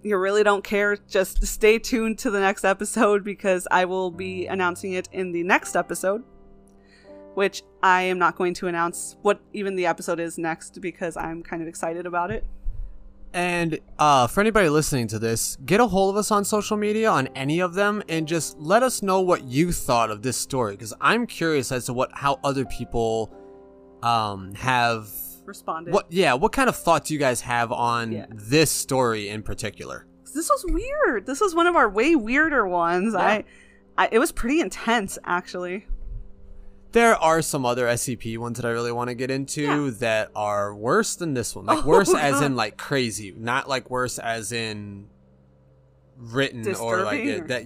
you 0.03 0.17
really 0.17 0.43
don't 0.43 0.63
care, 0.63 0.97
just 1.07 1.45
stay 1.45 1.79
tuned 1.79 2.19
to 2.19 2.31
the 2.31 2.39
next 2.39 2.63
episode 2.65 3.23
because 3.23 3.67
I 3.71 3.85
will 3.85 4.11
be 4.11 4.47
announcing 4.47 4.93
it 4.93 5.07
in 5.11 5.31
the 5.31 5.43
next 5.43 5.75
episode. 5.75 6.23
Which 7.33 7.63
I 7.81 8.01
am 8.03 8.19
not 8.19 8.35
going 8.35 8.53
to 8.55 8.67
announce 8.67 9.15
what 9.21 9.39
even 9.53 9.75
the 9.75 9.85
episode 9.85 10.19
is 10.19 10.37
next 10.37 10.81
because 10.81 11.15
I'm 11.15 11.41
kind 11.43 11.61
of 11.61 11.67
excited 11.67 12.05
about 12.05 12.29
it. 12.31 12.43
and 13.33 13.79
uh 13.97 14.27
for 14.27 14.41
anybody 14.41 14.67
listening 14.67 15.07
to 15.07 15.17
this 15.17 15.55
get 15.65 15.79
a 15.79 15.87
hold 15.87 16.13
of 16.13 16.17
us 16.17 16.31
on 16.31 16.43
social 16.43 16.75
media 16.75 17.09
on 17.09 17.27
any 17.27 17.61
of 17.61 17.73
them 17.75 18.03
and 18.09 18.27
just 18.27 18.59
let 18.59 18.83
us 18.83 19.01
know 19.01 19.21
what 19.21 19.45
you 19.45 19.71
thought 19.71 20.11
of 20.11 20.21
this 20.21 20.35
story 20.35 20.73
because 20.73 20.93
i'm 20.99 21.25
curious 21.25 21.71
as 21.71 21.85
to 21.85 21.93
what 21.93 22.11
how 22.13 22.37
other 22.43 22.65
people 22.65 23.31
um 24.03 24.53
have 24.55 25.07
Responded. 25.45 25.93
what 25.93 26.05
yeah 26.11 26.33
what 26.33 26.51
kind 26.51 26.69
of 26.69 26.75
thoughts 26.75 27.07
do 27.09 27.13
you 27.13 27.19
guys 27.19 27.41
have 27.41 27.71
on 27.71 28.11
Yeah. 28.11 28.25
this 28.29 28.71
story 28.71 29.29
in 29.29 29.43
particular 29.43 30.05
This 30.33 30.49
was 30.49 30.65
weird. 30.69 31.25
This 31.25 31.41
was 31.41 31.53
one 31.55 31.67
of 31.67 31.75
our 31.75 31.89
way 31.89 32.15
weirder 32.15 32.65
ones. 32.67 33.13
Yeah. 33.13 33.19
I, 33.19 33.43
I, 33.97 34.09
it 34.11 34.19
was 34.19 34.31
pretty 34.31 34.61
intense 34.61 35.17
actually. 35.25 35.87
There 36.93 37.15
are 37.15 37.41
some 37.41 37.65
other 37.65 37.85
SCP 37.85 38.37
ones 38.37 38.57
that 38.57 38.65
I 38.65 38.71
really 38.71 38.91
want 38.91 39.09
to 39.09 39.13
get 39.15 39.29
into 39.31 39.61
Yeah. 39.61 39.89
that 39.99 40.31
are 40.35 40.73
worse 40.75 41.15
than 41.15 41.33
this 41.33 41.55
one. 41.55 41.65
Like 41.65 41.79
Oh, 41.85 41.87
worse 41.87 42.13
as 42.13 42.41
in 42.41 42.55
like 42.55 42.77
crazy, 42.77 43.33
not 43.37 43.67
like 43.67 43.89
worse 43.89 44.19
as 44.19 44.51
in 44.51 45.07
written 46.17 46.67
or 46.75 47.03
like 47.03 47.21
it, 47.21 47.41
or- 47.43 47.47
that 47.47 47.65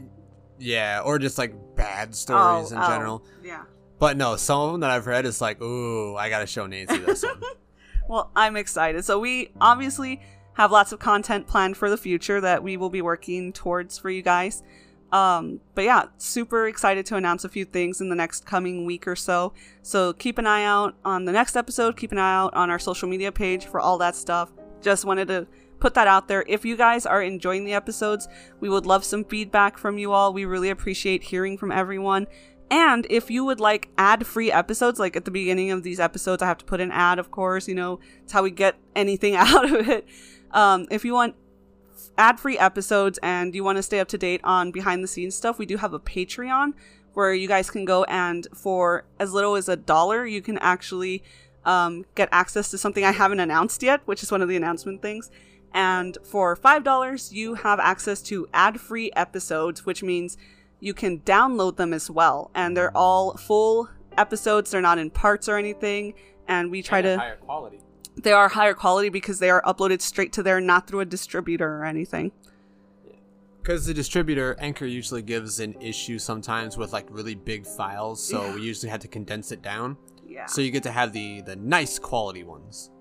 yeah, 0.57 1.01
or 1.03 1.19
just 1.19 1.37
like 1.37 1.53
bad 1.75 2.09
oh, 2.09 2.13
stories 2.13 2.71
Oh, 2.71 2.75
in 2.75 2.81
oh, 2.81 2.87
general. 2.87 3.25
Yeah. 3.43 3.63
But 3.99 4.17
no, 4.17 4.35
some 4.37 4.59
of 4.61 4.71
them 4.71 4.81
that 4.81 4.91
I've 4.91 5.07
read 5.07 5.25
is 5.25 5.41
like, 5.41 5.61
ooh, 5.61 6.15
I 6.15 6.29
gotta 6.29 6.47
show 6.47 6.65
Nancy 6.67 6.97
this 6.97 7.23
one. 7.23 7.41
Well, 8.07 8.31
I'm 8.35 8.55
excited. 8.55 9.03
So 9.05 9.19
we 9.19 9.51
obviously 9.59 10.21
have 10.53 10.71
lots 10.71 10.91
of 10.91 10.99
content 10.99 11.47
planned 11.47 11.75
for 11.77 11.89
the 11.89 11.97
future 11.97 12.39
that 12.41 12.63
we 12.63 12.77
will 12.77 12.89
be 12.89 13.01
working 13.01 13.51
towards 13.51 13.97
for 13.97 14.09
you 14.09 14.21
guys. 14.21 14.63
Um, 15.11 15.59
but 15.75 15.83
yeah, 15.83 16.05
super 16.17 16.67
excited 16.67 17.05
to 17.07 17.15
announce 17.15 17.45
a 17.45 17.49
few 17.49 17.65
things 17.65 18.01
in 18.01 18.09
the 18.09 18.15
next 18.15 18.45
coming 18.45 18.85
week 18.85 19.07
or 19.07 19.15
so. 19.15 19.53
So 19.81 20.13
keep 20.13 20.37
an 20.37 20.47
eye 20.47 20.63
out 20.63 20.95
on 21.05 21.25
the 21.25 21.31
next 21.31 21.55
episode. 21.55 21.97
Keep 21.97 22.11
an 22.11 22.17
eye 22.17 22.35
out 22.35 22.53
on 22.53 22.69
our 22.69 22.79
social 22.79 23.07
media 23.07 23.31
page 23.31 23.65
for 23.65 23.79
all 23.79 23.97
that 23.99 24.15
stuff. 24.15 24.51
Just 24.81 25.05
wanted 25.05 25.27
to 25.29 25.47
put 25.79 25.93
that 25.93 26.07
out 26.07 26.27
there. 26.27 26.43
If 26.47 26.65
you 26.65 26.75
guys 26.75 27.05
are 27.05 27.21
enjoying 27.21 27.65
the 27.65 27.73
episodes, 27.73 28.27
we 28.59 28.69
would 28.69 28.85
love 28.85 29.03
some 29.03 29.23
feedback 29.23 29.77
from 29.77 29.97
you 29.97 30.11
all. 30.11 30.33
We 30.33 30.45
really 30.45 30.69
appreciate 30.69 31.23
hearing 31.23 31.57
from 31.57 31.71
everyone. 31.71 32.27
And 32.71 33.05
if 33.09 33.29
you 33.29 33.45
would 33.45 33.59
like 33.59 33.89
ad 33.97 34.25
free 34.25 34.51
episodes, 34.51 34.99
like 34.99 35.15
at 35.15 35.25
the 35.25 35.31
beginning 35.31 35.71
of 35.71 35.83
these 35.83 35.99
episodes, 35.99 36.41
I 36.41 36.47
have 36.47 36.57
to 36.59 36.65
put 36.65 36.81
an 36.81 36.91
ad, 36.91 37.19
of 37.19 37.31
course, 37.31 37.67
you 37.67 37.75
know, 37.75 37.99
it's 38.23 38.33
how 38.33 38.43
we 38.43 38.51
get 38.51 38.75
anything 38.95 39.35
out 39.37 39.65
of 39.65 39.87
it. 39.87 40.07
Um, 40.51 40.87
if 40.89 41.05
you 41.05 41.13
want 41.13 41.35
ad 42.17 42.39
free 42.39 42.57
episodes 42.57 43.19
and 43.21 43.53
you 43.53 43.63
want 43.63 43.77
to 43.77 43.83
stay 43.83 43.99
up 43.99 44.07
to 44.09 44.17
date 44.17 44.41
on 44.43 44.71
behind 44.71 45.03
the 45.03 45.07
scenes 45.07 45.35
stuff, 45.35 45.59
we 45.59 45.65
do 45.65 45.77
have 45.77 45.93
a 45.93 45.99
Patreon 45.99 46.73
where 47.13 47.33
you 47.33 47.47
guys 47.47 47.69
can 47.69 47.85
go 47.85 48.03
and 48.05 48.47
for 48.53 49.05
as 49.19 49.31
little 49.31 49.55
as 49.55 49.69
a 49.69 49.75
dollar, 49.75 50.25
you 50.25 50.41
can 50.41 50.57
actually 50.57 51.23
um, 51.65 52.05
get 52.13 52.29
access 52.31 52.69
to 52.71 52.77
something 52.77 53.03
I 53.03 53.11
haven't 53.11 53.39
announced 53.39 53.81
yet, 53.83 54.01
which 54.05 54.21
is 54.21 54.31
one 54.31 54.41
of 54.41 54.49
the 54.49 54.55
announcement 54.55 55.01
things. 55.01 55.31
And 55.73 56.17
for 56.23 56.55
$5, 56.55 57.31
you 57.31 57.55
have 57.55 57.79
access 57.79 58.21
to 58.23 58.47
ad 58.53 58.79
free 58.79 59.11
episodes, 59.15 59.85
which 59.85 60.03
means 60.03 60.37
you 60.85 60.93
can 60.93 61.19
download 61.21 61.77
them 61.77 61.91
as 61.93 62.11
well. 62.11 62.51
And 62.53 62.77
they're 62.77 62.95
all 62.95 63.35
full 63.37 63.89
episodes, 64.17 64.69
they're 64.69 64.81
not 64.81 64.99
in 64.99 65.09
parts 65.09 65.49
or 65.49 65.57
anything. 65.57 66.13
And 66.47 66.69
we 66.69 66.83
try 66.83 67.01
to 67.01 67.17
higher 67.17 67.37
quality. 67.37 67.79
they 68.21 68.31
are 68.31 68.47
higher 68.49 68.75
quality 68.75 69.09
because 69.09 69.39
they 69.39 69.49
are 69.49 69.63
uploaded 69.63 69.99
straight 70.01 70.31
to 70.33 70.43
there, 70.43 70.61
not 70.61 70.87
through 70.87 70.99
a 70.99 71.05
distributor 71.05 71.77
or 71.77 71.85
anything. 71.85 72.31
Because 73.61 73.87
the 73.87 73.95
distributor 73.95 74.55
Anchor 74.59 74.85
usually 74.85 75.23
gives 75.23 75.59
an 75.59 75.73
issue 75.81 76.19
sometimes 76.19 76.77
with 76.77 76.93
like 76.93 77.07
really 77.09 77.33
big 77.33 77.65
files, 77.65 78.23
so 78.23 78.43
Yeah. 78.45 78.53
we 78.55 78.61
usually 78.61 78.91
had 78.91 79.01
to 79.01 79.07
condense 79.07 79.51
it 79.51 79.63
down. 79.63 79.97
Yeah. 80.27 80.45
So 80.45 80.61
you 80.61 80.69
get 80.69 80.83
to 80.83 80.91
have 80.91 81.13
the 81.13 81.41
the 81.41 81.55
nice 81.55 81.97
quality 81.97 82.43
ones. 82.43 82.91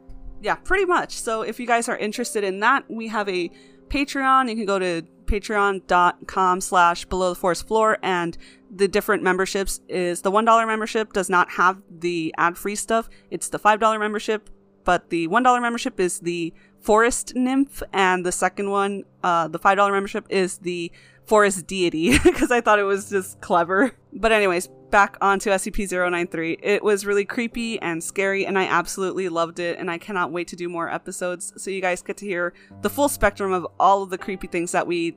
yeah, 0.41 0.55
pretty 0.57 0.85
much. 0.87 1.13
So 1.19 1.43
if 1.43 1.61
you 1.61 1.67
guys 1.67 1.89
are 1.89 1.97
interested 1.99 2.45
in 2.45 2.61
that, 2.61 2.85
we 2.91 3.09
have 3.09 3.29
a 3.29 3.51
Patreon, 3.89 4.49
you 4.49 4.57
can 4.57 4.67
go 4.67 4.79
to 4.79 5.03
patreon.com 5.27 6.61
slash 6.61 7.05
below 7.07 7.31
the 7.31 7.35
forest 7.35 7.67
floor 7.67 7.99
and 8.03 8.37
the 8.71 8.89
different 8.89 9.23
memberships 9.23 9.81
is 9.89 10.23
the 10.23 10.31
$1 10.31 10.67
membership 10.67 11.13
does 11.13 11.31
not 11.31 11.51
have 11.53 11.81
the 11.91 12.35
ad-free 12.37 12.75
stuff. 12.75 13.09
It's 13.31 13.49
the 13.49 13.59
$5 13.59 13.99
membership, 13.99 14.51
but 14.85 15.11
the 15.11 15.29
$1 15.29 15.63
membership 15.63 15.99
is 16.01 16.21
the 16.21 16.53
forest 16.81 17.35
nymph 17.35 17.83
and 17.93 18.27
the 18.27 18.33
second 18.33 18.71
one, 18.71 19.05
uh, 19.23 19.49
the 19.49 19.59
$5 19.59 19.91
membership 19.91 20.27
is 20.29 20.59
the 20.59 20.93
forest 21.25 21.67
deity 21.67 22.19
because 22.25 22.51
I 22.51 22.61
thought 22.61 22.79
it 22.79 22.85
was 22.85 23.11
just 23.11 23.41
clever. 23.41 23.93
But 24.13 24.33
anyways, 24.33 24.69
back 24.95 25.17
onto 25.21 25.51
SCP-093. 25.51 26.61
It 26.63 26.85
was 26.85 27.05
really 27.05 27.25
creepy 27.25 27.83
and 27.83 28.01
scary 28.01 28.47
and 28.47 28.57
I 28.57 28.67
absolutely 28.67 29.29
loved 29.29 29.59
it 29.59 29.77
and 29.77 29.91
I 29.91 29.99
cannot 29.99 30.31
wait 30.31 30.47
to 30.47 30.57
do 30.57 30.69
more 30.69 30.89
episodes 30.89 31.53
so 31.57 31.73
you 31.73 31.81
guys 31.81 32.01
get 32.01 32.17
to 32.19 32.25
hear 32.25 32.55
the 32.81 32.89
full 32.89 33.09
spectrum 33.09 33.53
of 33.53 33.67
all 33.81 34.05
of 34.05 34.11
the 34.11 34.19
creepy 34.19 34.47
things 34.47 34.71
that 34.71 34.87
we 34.87 35.17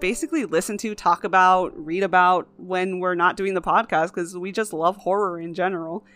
basically 0.00 0.46
listen 0.46 0.78
to, 0.78 0.94
talk 0.94 1.24
about, 1.24 1.76
read 1.76 2.02
about 2.02 2.48
when 2.56 3.00
we're 3.00 3.14
not 3.14 3.36
doing 3.36 3.52
the 3.52 3.60
podcast 3.60 4.06
because 4.14 4.34
we 4.34 4.50
just 4.50 4.72
love 4.72 4.96
horror 4.96 5.38
in 5.38 5.52
general. 5.52 6.06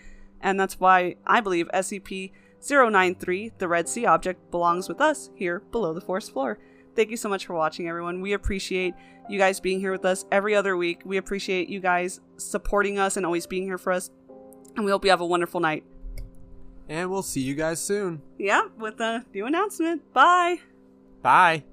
And 0.40 0.58
that's 0.58 0.80
why 0.80 1.16
I 1.26 1.42
believe 1.42 1.68
SCP 1.74 2.32
093, 2.66 3.52
the 3.58 3.68
Red 3.68 3.90
Sea 3.90 4.06
object, 4.06 4.50
belongs 4.50 4.88
with 4.88 5.02
us 5.02 5.28
here 5.34 5.60
below 5.70 5.92
the 5.92 6.00
forest 6.00 6.32
floor. 6.32 6.58
Thank 6.96 7.10
you 7.10 7.16
so 7.16 7.28
much 7.28 7.46
for 7.46 7.54
watching, 7.54 7.88
everyone. 7.88 8.20
We 8.22 8.32
appreciate 8.32 8.94
you 9.28 9.38
guys 9.38 9.60
being 9.60 9.80
here 9.80 9.92
with 9.92 10.04
us 10.04 10.24
every 10.32 10.54
other 10.54 10.76
week. 10.76 11.02
We 11.04 11.18
appreciate 11.18 11.68
you 11.68 11.78
guys 11.78 12.20
supporting 12.38 12.98
us 12.98 13.16
and 13.16 13.26
always 13.26 13.46
being 13.46 13.64
here 13.64 13.78
for 13.78 13.92
us. 13.92 14.10
And 14.76 14.84
we 14.84 14.90
hope 14.90 15.04
you 15.04 15.10
have 15.10 15.20
a 15.20 15.26
wonderful 15.26 15.60
night. 15.60 15.84
And 16.88 17.10
we'll 17.10 17.22
see 17.22 17.40
you 17.40 17.54
guys 17.54 17.80
soon. 17.80 18.22
Yeah, 18.38 18.62
with 18.78 19.00
a 19.00 19.24
new 19.34 19.46
announcement. 19.46 20.12
Bye. 20.12 20.60
Bye. 21.22 21.64